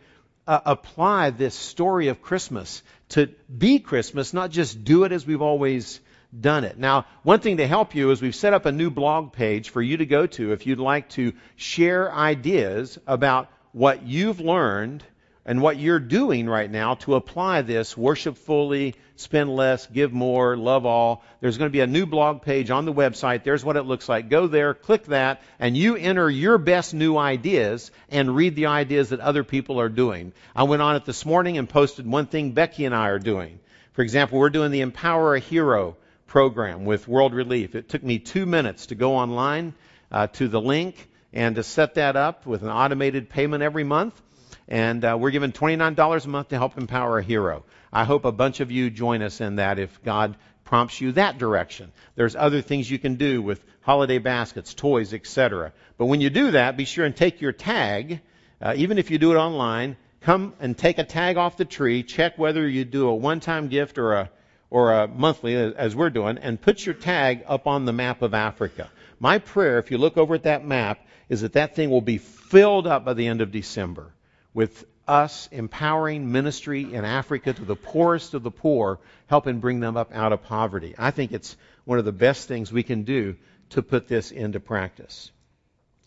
uh, 0.47 0.61
apply 0.67 1.31
this 1.31 1.55
story 1.55 2.09
of 2.09 2.21
Christmas 2.21 2.83
to 3.11 3.29
be 3.57 3.79
Christmas, 3.79 4.35
not 4.35 4.51
just 4.51 4.85
do 4.85 5.05
it 5.05 5.13
as 5.13 5.27
we've 5.27 5.43
always 5.43 6.01
done 6.39 6.65
it. 6.65 6.79
Now, 6.79 7.07
one 7.23 7.41
thing 7.41 7.59
to 7.59 7.67
help 7.67 7.95
you 7.95 8.11
is 8.11 8.23
we've 8.23 8.35
set 8.35 8.55
up 8.55 8.67
a 8.67 8.73
new 8.73 8.91
blog 8.91 9.33
page 9.33 9.71
for 9.71 9.83
you 9.83 9.99
to 9.99 10.07
go 10.07 10.27
to 10.27 10.53
if 10.53 10.67
you'd 10.67 10.79
like 10.79 11.09
to 11.11 11.33
share 11.57 12.13
ideas 12.13 12.99
about 13.07 13.49
what 13.73 14.03
you've 14.03 14.41
learned 14.41 15.05
and 15.45 15.61
what 15.61 15.77
you're 15.77 15.99
doing 15.99 16.49
right 16.49 16.71
now 16.71 16.95
to 16.95 17.17
apply 17.17 17.63
this 17.63 17.97
worship 17.97 18.39
fully, 18.39 18.95
spend 19.17 19.55
less, 19.55 19.87
give 19.87 20.13
more, 20.13 20.57
love 20.57 20.87
all. 20.87 21.25
There's 21.41 21.59
going 21.59 21.69
to 21.69 21.73
be 21.73 21.81
a 21.81 21.87
new 21.87 22.07
blog 22.07 22.43
page 22.43 22.71
on 22.71 22.85
the 22.85 22.93
website. 22.93 23.43
There's 23.43 23.65
what 23.65 23.77
it 23.77 23.83
looks 23.83 24.09
like. 24.09 24.29
Go 24.29 24.47
there, 24.47 24.73
click 24.73 25.05
that, 25.07 25.43
and 25.59 25.77
you 25.77 25.97
enter 25.97 26.31
your 26.31 26.59
best 26.59 26.95
new 26.95 27.17
ideas 27.17 27.91
and 28.09 28.37
read 28.37 28.55
the 28.55 28.67
ideas 28.67 29.09
that 29.09 29.21
other 29.21 29.43
people 29.43 29.81
are 29.81 29.89
doing. 29.89 30.33
I 30.55 30.63
went 30.63 30.83
on 30.83 30.97
it 30.97 31.05
this 31.05 31.27
morning 31.27 31.59
and 31.59 31.69
posted 31.69 32.07
one 32.07 32.27
thing 32.27 32.53
Becky 32.53 32.85
and 32.85 32.95
I 32.95 33.09
are 33.09 33.19
doing. 33.19 33.59
For 33.95 34.03
example, 34.03 34.39
we're 34.39 34.51
doing 34.51 34.71
the 34.71 34.81
Empower 34.81 35.35
a 35.35 35.41
Hero 35.41 35.97
program 36.33 36.87
with 36.87 37.07
World 37.07 37.35
Relief. 37.35 37.75
It 37.75 37.91
took 37.91 38.03
me 38.03 38.19
two 38.19 38.47
minutes 38.47 38.87
to 38.87 38.95
go 38.95 39.17
online 39.17 39.75
uh, 40.11 40.29
to 40.29 40.49
the 40.49 40.63
link 40.63 41.07
and 41.31 41.57
to 41.57 41.63
set 41.63 41.97
that 41.97 42.17
up 42.17 42.47
with 42.47 42.63
an 42.63 42.71
automated 42.71 43.29
payment 43.29 43.63
every 43.63 43.85
month 43.85 44.19
and 44.67 45.05
uh, 45.05 45.15
we're 45.21 45.31
given 45.31 45.53
$29 45.53 46.25
a 46.25 46.29
month 46.31 46.49
to 46.49 46.57
help 46.57 46.79
empower 46.79 47.19
a 47.19 47.23
hero. 47.23 47.65
I 47.93 48.05
hope 48.05 48.25
a 48.25 48.33
bunch 48.33 48.61
of 48.61 48.71
you 48.71 48.89
join 48.89 49.21
us 49.21 49.43
in 49.43 49.57
that 49.57 49.79
if 49.79 50.03
God 50.03 50.37
prompts 50.65 51.03
you 51.03 51.13
that 51.13 51.37
direction. 51.37 51.93
There's 52.15 52.35
other 52.35 52.63
things 52.63 52.91
you 52.91 52.99
can 52.99 53.17
do 53.17 53.43
with 53.43 53.63
holiday 53.83 54.17
baskets, 54.17 54.73
toys, 54.73 55.13
etc. 55.13 55.75
But 55.99 56.07
when 56.07 56.23
you 56.23 56.31
do 56.31 56.53
that, 56.53 56.79
be 56.79 56.87
sure 56.87 57.05
and 57.05 57.15
take 57.15 57.43
your 57.43 57.53
tag, 57.53 58.23
uh, 58.59 58.73
even 58.79 58.97
if 58.97 59.11
you 59.11 59.19
do 59.19 59.33
it 59.33 59.37
online, 59.37 59.99
come 60.23 60.55
and 60.61 60.79
take 60.79 60.97
a 60.97 61.05
tag 61.05 61.37
off 61.37 61.59
the 61.59 61.67
tree, 61.67 62.03
check 62.03 62.39
whether 62.39 62.67
you 62.67 62.87
do 62.87 63.09
a 63.09 63.15
one-time 63.15 63.69
gift 63.69 63.99
or 63.99 64.15
a 64.15 64.31
or 64.73 64.91
a 64.91 65.07
monthly 65.07 65.55
uh, 65.55 65.71
as 65.77 65.95
we're 65.95 66.09
doing 66.09 66.39
and 66.39 66.59
put 66.59 66.85
your 66.87 66.95
tag 66.95 67.45
up 67.47 67.67
on 67.67 67.85
the 67.85 67.93
map 67.93 68.23
of 68.23 68.33
Africa. 68.33 68.91
My 69.21 69.39
prayer, 69.39 69.79
if 69.79 69.91
you 69.91 69.99
look 69.99 70.17
over 70.17 70.35
at 70.35 70.45
that 70.45 70.65
map, 70.65 71.07
is 71.29 71.43
that 71.43 71.53
that 71.53 71.77
thing 71.77 71.91
will 71.91 72.01
be 72.01 72.17
filled 72.17 72.87
up 72.87 73.05
by 73.05 73.13
the 73.13 73.27
end 73.27 73.43
of 73.43 73.53
December 73.53 74.15
with 74.55 74.87
us 75.07 75.47
empowering 75.53 76.33
ministry 76.33 76.95
in 76.95 77.05
Africa 77.05 77.53
to 77.53 77.65
the 77.67 77.77
poorest 77.77 78.33
of 78.33 78.43
the 78.43 78.51
poor, 78.51 78.99
helping 79.27 79.61
bring 79.61 79.81
them 79.81 79.99
up 79.99 80.11
out 80.15 80.33
of 80.33 80.43
poverty. 80.43 80.95
I 80.97 81.11
think 81.11 81.33
it's 81.33 81.55
one 81.85 81.99
of 81.99 82.07
the 82.07 82.13
best 82.13 82.49
things 82.49 82.73
we 82.73 82.83
can 82.83 83.03
do 83.03 83.37
to 83.71 83.83
put 83.83 84.09
this 84.09 84.31
into 84.31 84.59
practice. 84.59 85.31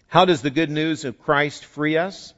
How 0.07 0.25
does 0.25 0.41
the 0.41 0.49
good 0.49 0.71
news 0.71 1.05
of 1.05 1.21
Christ 1.21 1.65
free 1.65 1.97
us? 1.97 2.33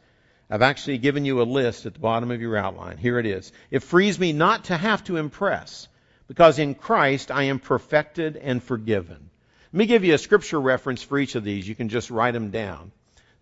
I've 0.49 0.61
actually 0.61 0.97
given 0.97 1.23
you 1.23 1.41
a 1.41 1.43
list 1.43 1.85
at 1.85 1.93
the 1.93 1.99
bottom 2.01 2.31
of 2.31 2.41
your 2.41 2.57
outline. 2.57 2.97
Here 2.97 3.17
it 3.17 3.25
is. 3.25 3.53
It 3.71 3.83
frees 3.83 4.19
me 4.19 4.33
not 4.33 4.65
to 4.65 4.75
have 4.75 5.05
to 5.05 5.15
impress, 5.15 5.87
because 6.27 6.59
in 6.59 6.75
Christ 6.75 7.31
I 7.31 7.43
am 7.43 7.59
perfected 7.59 8.35
and 8.37 8.61
forgiven. 8.61 9.29
Let 9.73 9.77
me 9.77 9.85
give 9.85 10.03
you 10.03 10.13
a 10.13 10.17
scripture 10.17 10.59
reference 10.59 11.03
for 11.03 11.17
each 11.17 11.35
of 11.35 11.43
these. 11.43 11.67
You 11.67 11.75
can 11.75 11.89
just 11.89 12.11
write 12.11 12.33
them 12.33 12.51
down. 12.51 12.91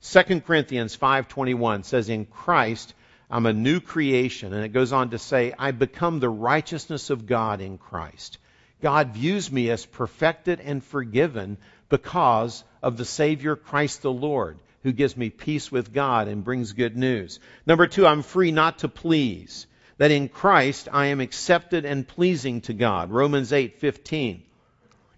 2 0.01 0.41
Corinthians 0.41 0.95
5:21 0.95 1.83
says 1.83 2.09
in 2.09 2.25
Christ 2.25 2.93
I'm 3.29 3.47
a 3.47 3.53
new 3.53 3.79
creation 3.79 4.53
and 4.53 4.63
it 4.63 4.69
goes 4.69 4.93
on 4.93 5.09
to 5.09 5.19
say 5.19 5.53
I 5.57 5.71
become 5.71 6.19
the 6.19 6.29
righteousness 6.29 7.09
of 7.09 7.25
God 7.25 7.59
in 7.59 7.77
Christ. 7.77 8.37
God 8.81 9.15
views 9.15 9.51
me 9.51 9.69
as 9.71 9.85
perfected 9.85 10.59
and 10.59 10.83
forgiven 10.83 11.57
because 11.89 12.63
of 12.83 12.97
the 12.97 13.05
Savior 13.05 13.55
Christ 13.55 14.03
the 14.03 14.11
Lord 14.11 14.59
who 14.83 14.91
gives 14.91 15.17
me 15.17 15.31
peace 15.31 15.71
with 15.71 15.91
God 15.91 16.27
and 16.27 16.43
brings 16.43 16.73
good 16.73 16.95
news. 16.95 17.39
Number 17.65 17.87
2 17.87 18.05
I'm 18.05 18.21
free 18.21 18.51
not 18.51 18.79
to 18.79 18.87
please 18.87 19.65
that 19.97 20.11
in 20.11 20.29
Christ 20.29 20.87
I 20.91 21.07
am 21.07 21.21
accepted 21.21 21.85
and 21.85 22.07
pleasing 22.07 22.61
to 22.61 22.73
God. 22.73 23.11
Romans 23.11 23.51
8:15 23.51 24.41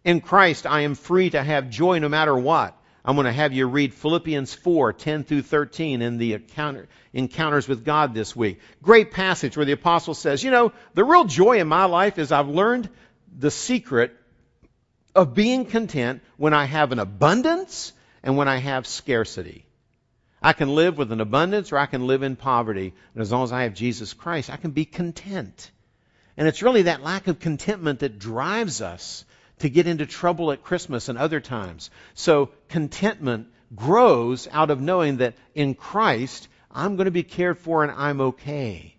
In 0.04 0.22
Christ 0.22 0.66
I 0.66 0.82
am 0.82 0.96
free 0.96 1.30
to 1.32 1.44
have 1.44 1.70
joy 1.70 2.00
no 2.00 2.10
matter 2.10 2.36
what. 2.36 2.78
I'm 3.08 3.16
going 3.16 3.26
to 3.26 3.32
have 3.32 3.54
you 3.54 3.68
read 3.68 3.94
Philippians 3.94 4.54
4, 4.54 4.92
10 4.92 5.24
through 5.24 5.44
13 5.44 6.02
in 6.02 6.18
the 6.18 6.34
encounter, 6.34 6.90
encounters 7.14 7.66
with 7.66 7.86
God 7.86 8.14
this 8.14 8.36
week. 8.36 8.60
Great 8.82 9.12
passage 9.12 9.56
where 9.56 9.66
the 9.66 9.72
apostle 9.72 10.14
says, 10.14 10.44
you 10.44 10.52
know, 10.52 10.74
the 10.94 11.06
real 11.06 11.24
joy 11.24 11.60
in 11.60 11.68
my 11.70 11.86
life 11.86 12.20
is 12.20 12.34
I've 12.34 12.50
learned 12.50 12.90
the 13.38 13.50
secret 13.50 14.14
of 15.16 15.34
being 15.34 15.66
content 15.66 16.22
when 16.36 16.54
I 16.54 16.66
have 16.66 16.92
an 16.92 17.00
abundance 17.00 17.94
and 18.24 18.36
when 18.36 18.50
I 18.50 18.58
have 18.58 18.86
scarcity. 18.86 19.67
I 20.42 20.54
can 20.54 20.70
live 20.70 20.98
with 20.98 21.12
an 21.12 21.22
abundance 21.22 21.72
or 21.72 21.78
I 21.78 21.88
can 21.88 22.06
live 22.06 22.24
in 22.24 22.36
poverty. 22.36 22.94
And 23.14 23.22
as 23.22 23.32
long 23.32 23.44
as 23.44 23.52
I 23.52 23.64
have 23.64 23.74
Jesus 23.74 24.14
Christ, 24.14 24.50
I 24.50 24.58
can 24.58 24.72
be 24.72 24.86
content. 24.86 25.72
And 26.38 26.48
it's 26.48 26.62
really 26.62 26.84
that 26.84 27.02
lack 27.02 27.28
of 27.28 27.40
contentment 27.40 28.00
that 28.00 28.20
drives 28.20 28.82
us 28.82 29.26
to 29.60 29.70
get 29.70 29.88
into 29.88 30.06
trouble 30.06 30.52
at 30.52 30.64
Christmas 30.64 31.10
and 31.10 31.18
other 31.18 31.40
times. 31.40 31.90
So 32.14 32.52
contentment 32.70 33.48
grows 33.76 34.48
out 34.52 34.70
of 34.70 34.80
knowing 34.80 35.18
that 35.18 35.34
in 35.56 35.74
Christ, 35.74 36.48
I'm 36.72 36.96
going 36.96 37.06
to 37.06 37.12
be 37.12 37.24
cared 37.24 37.58
for 37.58 37.84
and 37.84 37.92
I'm 37.92 38.22
okay. 38.22 38.96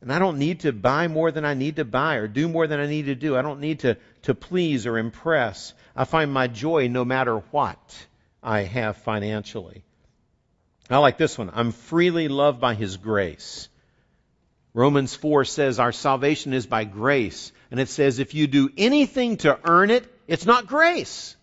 And 0.00 0.12
I 0.12 0.18
don't 0.18 0.38
need 0.38 0.60
to 0.60 0.72
buy 0.72 1.08
more 1.08 1.30
than 1.30 1.44
I 1.44 1.54
need 1.54 1.76
to 1.76 1.84
buy 1.84 2.16
or 2.16 2.28
do 2.28 2.48
more 2.48 2.66
than 2.66 2.80
I 2.80 2.86
need 2.86 3.06
to 3.06 3.14
do. 3.14 3.36
I 3.36 3.42
don't 3.42 3.60
need 3.60 3.80
to, 3.80 3.96
to 4.22 4.34
please 4.34 4.86
or 4.86 4.98
impress. 4.98 5.72
I 5.94 6.04
find 6.04 6.32
my 6.32 6.48
joy 6.48 6.88
no 6.88 7.04
matter 7.04 7.38
what 7.38 8.06
I 8.42 8.62
have 8.62 8.98
financially. 8.98 9.85
I 10.88 10.98
like 10.98 11.18
this 11.18 11.36
one. 11.36 11.50
I'm 11.52 11.72
freely 11.72 12.28
loved 12.28 12.60
by 12.60 12.74
His 12.74 12.96
grace. 12.96 13.68
Romans 14.72 15.14
4 15.14 15.44
says 15.44 15.78
our 15.78 15.92
salvation 15.92 16.52
is 16.52 16.66
by 16.66 16.84
grace. 16.84 17.50
And 17.70 17.80
it 17.80 17.88
says 17.88 18.18
if 18.18 18.34
you 18.34 18.46
do 18.46 18.70
anything 18.76 19.38
to 19.38 19.58
earn 19.64 19.90
it, 19.90 20.04
it's 20.28 20.46
not 20.46 20.66
grace. 20.66 21.34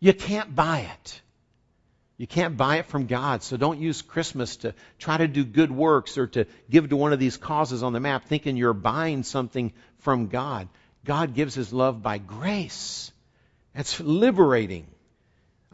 You 0.00 0.12
can't 0.12 0.54
buy 0.54 0.80
it. 0.80 1.20
You 2.16 2.26
can't 2.26 2.56
buy 2.56 2.78
it 2.78 2.86
from 2.86 3.06
God. 3.06 3.42
So 3.42 3.56
don't 3.56 3.80
use 3.80 4.02
Christmas 4.02 4.56
to 4.58 4.74
try 4.98 5.16
to 5.16 5.26
do 5.26 5.44
good 5.44 5.70
works 5.70 6.18
or 6.18 6.26
to 6.28 6.46
give 6.70 6.88
to 6.90 6.96
one 6.96 7.12
of 7.12 7.18
these 7.18 7.36
causes 7.36 7.82
on 7.82 7.92
the 7.92 8.00
map 8.00 8.26
thinking 8.26 8.56
you're 8.56 8.72
buying 8.72 9.22
something 9.22 9.72
from 9.98 10.28
God. 10.28 10.68
God 11.04 11.34
gives 11.34 11.54
His 11.54 11.72
love 11.72 12.02
by 12.02 12.18
grace. 12.18 13.10
That's 13.74 14.00
liberating. 14.00 14.86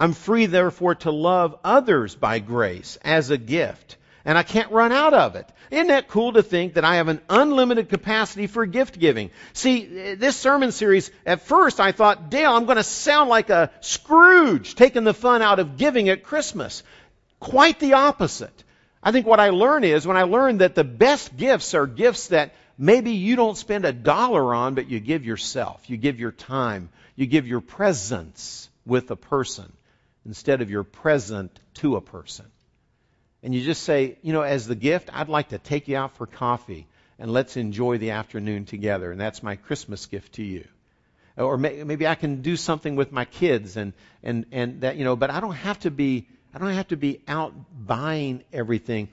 I'm 0.00 0.14
free, 0.14 0.46
therefore, 0.46 0.94
to 0.96 1.10
love 1.10 1.58
others 1.62 2.14
by 2.14 2.38
grace 2.38 2.96
as 3.02 3.28
a 3.28 3.36
gift. 3.36 3.98
And 4.24 4.38
I 4.38 4.42
can't 4.42 4.72
run 4.72 4.92
out 4.92 5.12
of 5.12 5.36
it. 5.36 5.46
Isn't 5.70 5.88
that 5.88 6.08
cool 6.08 6.32
to 6.32 6.42
think 6.42 6.74
that 6.74 6.86
I 6.86 6.96
have 6.96 7.08
an 7.08 7.20
unlimited 7.28 7.90
capacity 7.90 8.46
for 8.46 8.64
gift 8.64 8.98
giving? 8.98 9.30
See, 9.52 10.14
this 10.14 10.36
sermon 10.36 10.72
series, 10.72 11.10
at 11.26 11.42
first 11.42 11.80
I 11.80 11.92
thought, 11.92 12.30
Dale, 12.30 12.52
I'm 12.52 12.64
going 12.64 12.76
to 12.76 12.82
sound 12.82 13.28
like 13.28 13.50
a 13.50 13.70
Scrooge 13.82 14.74
taking 14.74 15.04
the 15.04 15.12
fun 15.12 15.42
out 15.42 15.58
of 15.58 15.76
giving 15.76 16.08
at 16.08 16.22
Christmas. 16.22 16.82
Quite 17.38 17.78
the 17.78 17.92
opposite. 17.92 18.64
I 19.02 19.12
think 19.12 19.26
what 19.26 19.40
I 19.40 19.50
learn 19.50 19.84
is 19.84 20.06
when 20.06 20.16
I 20.16 20.22
learned 20.22 20.62
that 20.62 20.74
the 20.74 20.84
best 20.84 21.36
gifts 21.36 21.74
are 21.74 21.86
gifts 21.86 22.28
that 22.28 22.54
maybe 22.78 23.12
you 23.12 23.36
don't 23.36 23.56
spend 23.56 23.84
a 23.84 23.92
dollar 23.92 24.54
on, 24.54 24.74
but 24.74 24.88
you 24.88 24.98
give 24.98 25.26
yourself. 25.26 25.88
You 25.90 25.98
give 25.98 26.18
your 26.18 26.32
time. 26.32 26.88
You 27.16 27.26
give 27.26 27.46
your 27.46 27.60
presence 27.60 28.68
with 28.86 29.10
a 29.10 29.16
person 29.16 29.70
instead 30.26 30.60
of 30.60 30.70
your 30.70 30.84
present 30.84 31.58
to 31.74 31.96
a 31.96 32.00
person. 32.00 32.46
And 33.42 33.54
you 33.54 33.62
just 33.62 33.82
say, 33.82 34.18
you 34.22 34.32
know, 34.32 34.42
as 34.42 34.66
the 34.66 34.74
gift, 34.74 35.08
I'd 35.12 35.28
like 35.28 35.48
to 35.48 35.58
take 35.58 35.88
you 35.88 35.96
out 35.96 36.16
for 36.16 36.26
coffee 36.26 36.86
and 37.18 37.32
let's 37.32 37.56
enjoy 37.56 37.98
the 37.98 38.12
afternoon 38.12 38.64
together. 38.64 39.10
And 39.10 39.20
that's 39.20 39.42
my 39.42 39.56
Christmas 39.56 40.06
gift 40.06 40.34
to 40.34 40.42
you. 40.42 40.64
Or 41.36 41.56
maybe 41.56 42.06
I 42.06 42.16
can 42.16 42.42
do 42.42 42.56
something 42.56 42.96
with 42.96 43.12
my 43.12 43.24
kids 43.24 43.76
and, 43.76 43.94
and, 44.22 44.46
and 44.52 44.82
that, 44.82 44.96
you 44.96 45.04
know, 45.04 45.16
but 45.16 45.30
I 45.30 45.40
don't 45.40 45.54
have 45.54 45.78
to 45.80 45.90
be, 45.90 46.28
I 46.52 46.58
don't 46.58 46.72
have 46.72 46.88
to 46.88 46.96
be 46.96 47.22
out 47.26 47.54
buying 47.86 48.42
everything. 48.52 49.08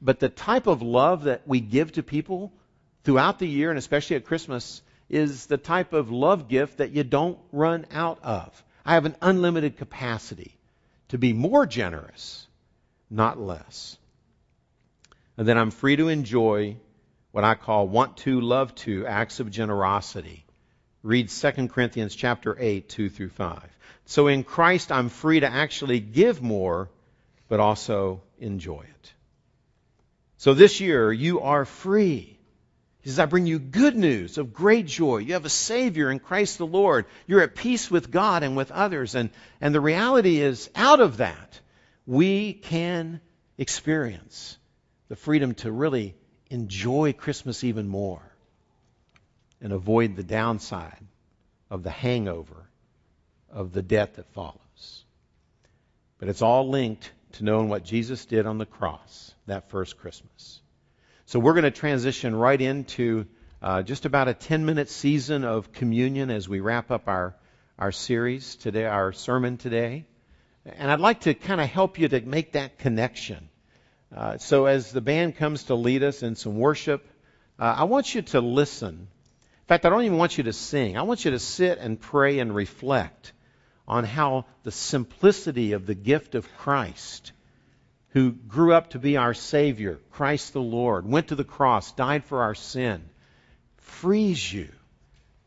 But 0.00 0.18
the 0.18 0.28
type 0.28 0.66
of 0.66 0.82
love 0.82 1.24
that 1.24 1.46
we 1.46 1.60
give 1.60 1.92
to 1.92 2.02
people 2.02 2.52
throughout 3.04 3.38
the 3.38 3.46
year 3.46 3.70
and 3.70 3.78
especially 3.78 4.16
at 4.16 4.24
Christmas 4.24 4.82
is 5.08 5.46
the 5.46 5.58
type 5.58 5.92
of 5.92 6.10
love 6.10 6.48
gift 6.48 6.78
that 6.78 6.90
you 6.90 7.04
don't 7.04 7.38
run 7.52 7.86
out 7.92 8.18
of. 8.24 8.64
I 8.84 8.94
have 8.94 9.04
an 9.04 9.16
unlimited 9.22 9.76
capacity 9.76 10.56
to 11.08 11.18
be 11.18 11.32
more 11.32 11.66
generous, 11.66 12.46
not 13.10 13.38
less. 13.38 13.96
And 15.36 15.46
then 15.46 15.58
I'm 15.58 15.70
free 15.70 15.96
to 15.96 16.08
enjoy 16.08 16.76
what 17.30 17.44
I 17.44 17.54
call 17.54 17.88
want 17.88 18.18
to, 18.18 18.40
love 18.40 18.74
to 18.76 19.06
acts 19.06 19.40
of 19.40 19.50
generosity. 19.50 20.44
Read 21.02 21.28
2 21.28 21.68
Corinthians 21.68 22.14
chapter 22.14 22.56
8, 22.58 22.88
2 22.88 23.08
through 23.08 23.30
5. 23.30 23.62
So 24.06 24.28
in 24.28 24.44
Christ, 24.44 24.92
I'm 24.92 25.08
free 25.08 25.40
to 25.40 25.50
actually 25.50 26.00
give 26.00 26.42
more, 26.42 26.90
but 27.48 27.60
also 27.60 28.20
enjoy 28.38 28.82
it. 28.82 29.12
So 30.36 30.54
this 30.54 30.80
year, 30.80 31.12
you 31.12 31.40
are 31.40 31.64
free 31.64 32.38
he 33.02 33.10
says, 33.10 33.18
I 33.18 33.26
bring 33.26 33.46
you 33.46 33.58
good 33.58 33.96
news 33.96 34.38
of 34.38 34.54
great 34.54 34.86
joy. 34.86 35.18
You 35.18 35.32
have 35.32 35.44
a 35.44 35.50
Savior 35.50 36.08
in 36.08 36.20
Christ 36.20 36.58
the 36.58 36.66
Lord. 36.66 37.06
You're 37.26 37.42
at 37.42 37.56
peace 37.56 37.90
with 37.90 38.12
God 38.12 38.44
and 38.44 38.56
with 38.56 38.70
others. 38.70 39.16
And, 39.16 39.30
and 39.60 39.74
the 39.74 39.80
reality 39.80 40.40
is, 40.40 40.70
out 40.76 41.00
of 41.00 41.16
that, 41.16 41.60
we 42.06 42.52
can 42.52 43.20
experience 43.58 44.56
the 45.08 45.16
freedom 45.16 45.54
to 45.56 45.72
really 45.72 46.14
enjoy 46.48 47.12
Christmas 47.12 47.64
even 47.64 47.88
more 47.88 48.22
and 49.60 49.72
avoid 49.72 50.14
the 50.14 50.22
downside 50.22 51.04
of 51.70 51.82
the 51.82 51.90
hangover 51.90 52.68
of 53.50 53.72
the 53.72 53.82
debt 53.82 54.14
that 54.14 54.32
follows. 54.32 55.04
But 56.18 56.28
it's 56.28 56.42
all 56.42 56.70
linked 56.70 57.10
to 57.32 57.44
knowing 57.44 57.68
what 57.68 57.84
Jesus 57.84 58.26
did 58.26 58.46
on 58.46 58.58
the 58.58 58.66
cross 58.66 59.34
that 59.46 59.70
first 59.70 59.98
Christmas. 59.98 60.61
So 61.32 61.38
we're 61.38 61.54
going 61.54 61.64
to 61.64 61.70
transition 61.70 62.36
right 62.36 62.60
into 62.60 63.24
uh, 63.62 63.80
just 63.80 64.04
about 64.04 64.28
a 64.28 64.34
10 64.34 64.66
minute 64.66 64.90
season 64.90 65.44
of 65.44 65.72
communion 65.72 66.30
as 66.30 66.46
we 66.46 66.60
wrap 66.60 66.90
up 66.90 67.08
our, 67.08 67.34
our 67.78 67.90
series 67.90 68.56
today, 68.56 68.84
our 68.84 69.14
sermon 69.14 69.56
today. 69.56 70.04
And 70.66 70.90
I'd 70.90 71.00
like 71.00 71.20
to 71.20 71.32
kind 71.32 71.58
of 71.58 71.70
help 71.70 71.98
you 71.98 72.08
to 72.08 72.20
make 72.20 72.52
that 72.52 72.78
connection. 72.78 73.48
Uh, 74.14 74.36
so 74.36 74.66
as 74.66 74.92
the 74.92 75.00
band 75.00 75.36
comes 75.36 75.64
to 75.64 75.74
lead 75.74 76.02
us 76.02 76.22
in 76.22 76.36
some 76.36 76.58
worship, 76.58 77.02
uh, 77.58 77.76
I 77.78 77.84
want 77.84 78.14
you 78.14 78.20
to 78.20 78.42
listen. 78.42 78.90
In 78.98 79.66
fact, 79.68 79.86
I 79.86 79.88
don't 79.88 80.04
even 80.04 80.18
want 80.18 80.36
you 80.36 80.44
to 80.44 80.52
sing. 80.52 80.98
I 80.98 81.02
want 81.04 81.24
you 81.24 81.30
to 81.30 81.38
sit 81.38 81.78
and 81.78 81.98
pray 81.98 82.40
and 82.40 82.54
reflect 82.54 83.32
on 83.88 84.04
how 84.04 84.44
the 84.64 84.70
simplicity 84.70 85.72
of 85.72 85.86
the 85.86 85.94
gift 85.94 86.34
of 86.34 86.46
Christ 86.58 87.32
who 88.12 88.32
grew 88.32 88.74
up 88.74 88.90
to 88.90 88.98
be 88.98 89.16
our 89.16 89.34
Savior, 89.34 89.98
Christ 90.10 90.52
the 90.52 90.60
Lord, 90.60 91.06
went 91.06 91.28
to 91.28 91.34
the 91.34 91.44
cross, 91.44 91.92
died 91.92 92.24
for 92.24 92.42
our 92.42 92.54
sin, 92.54 93.02
frees 93.78 94.52
you 94.52 94.68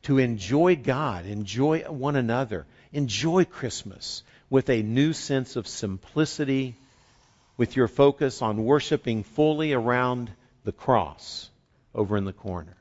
to 0.04 0.18
enjoy 0.18 0.76
God, 0.76 1.26
enjoy 1.26 1.82
one 1.82 2.16
another, 2.16 2.66
enjoy 2.92 3.46
Christmas 3.46 4.24
with 4.50 4.70
a 4.70 4.82
new 4.82 5.14
sense 5.14 5.56
of 5.56 5.68
simplicity, 5.68 6.76
with 7.58 7.76
your 7.76 7.88
focus 7.88 8.42
on 8.42 8.66
worshiping 8.66 9.24
fully 9.24 9.74
around 9.74 10.32
the 10.64 10.72
cross 10.72 11.50
over 11.94 12.18
in 12.18 12.26
the 12.26 12.34
corner. 12.34 12.76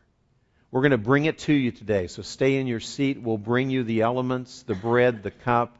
We're 0.70 0.80
going 0.80 0.91
to 0.91 0.99
bring 0.99 1.26
it 1.26 1.39
to 1.41 1.53
you 1.53 1.70
today, 1.70 2.09
so 2.09 2.22
stay 2.22 2.57
in 2.57 2.66
your 2.66 2.80
seat. 2.80 3.22
We'll 3.22 3.39
bring 3.39 3.70
you 3.70 3.85
the 3.85 4.01
elements, 4.01 4.62
the 4.62 4.74
bread, 4.74 5.22
the 5.22 5.30
cup. 5.30 5.78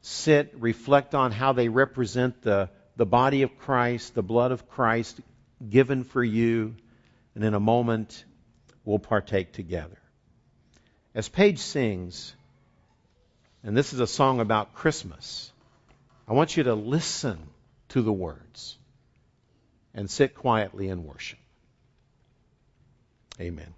Sit, 0.00 0.54
reflect 0.58 1.14
on 1.14 1.30
how 1.30 1.52
they 1.52 1.68
represent 1.68 2.42
the 2.42 2.68
the 2.96 3.06
body 3.06 3.42
of 3.42 3.58
Christ, 3.58 4.14
the 4.14 4.22
blood 4.22 4.52
of 4.52 4.68
Christ 4.68 5.20
given 5.68 6.04
for 6.04 6.22
you, 6.22 6.74
and 7.34 7.44
in 7.44 7.54
a 7.54 7.60
moment 7.60 8.24
we'll 8.84 8.98
partake 8.98 9.52
together. 9.52 9.98
As 11.14 11.28
Paige 11.28 11.58
sings, 11.58 12.34
and 13.62 13.76
this 13.76 13.92
is 13.92 14.00
a 14.00 14.06
song 14.06 14.40
about 14.40 14.74
Christmas, 14.74 15.52
I 16.26 16.32
want 16.32 16.56
you 16.56 16.64
to 16.64 16.74
listen 16.74 17.38
to 17.90 18.02
the 18.02 18.12
words 18.12 18.76
and 19.94 20.10
sit 20.10 20.34
quietly 20.34 20.88
and 20.88 21.04
worship. 21.04 21.38
Amen. 23.40 23.74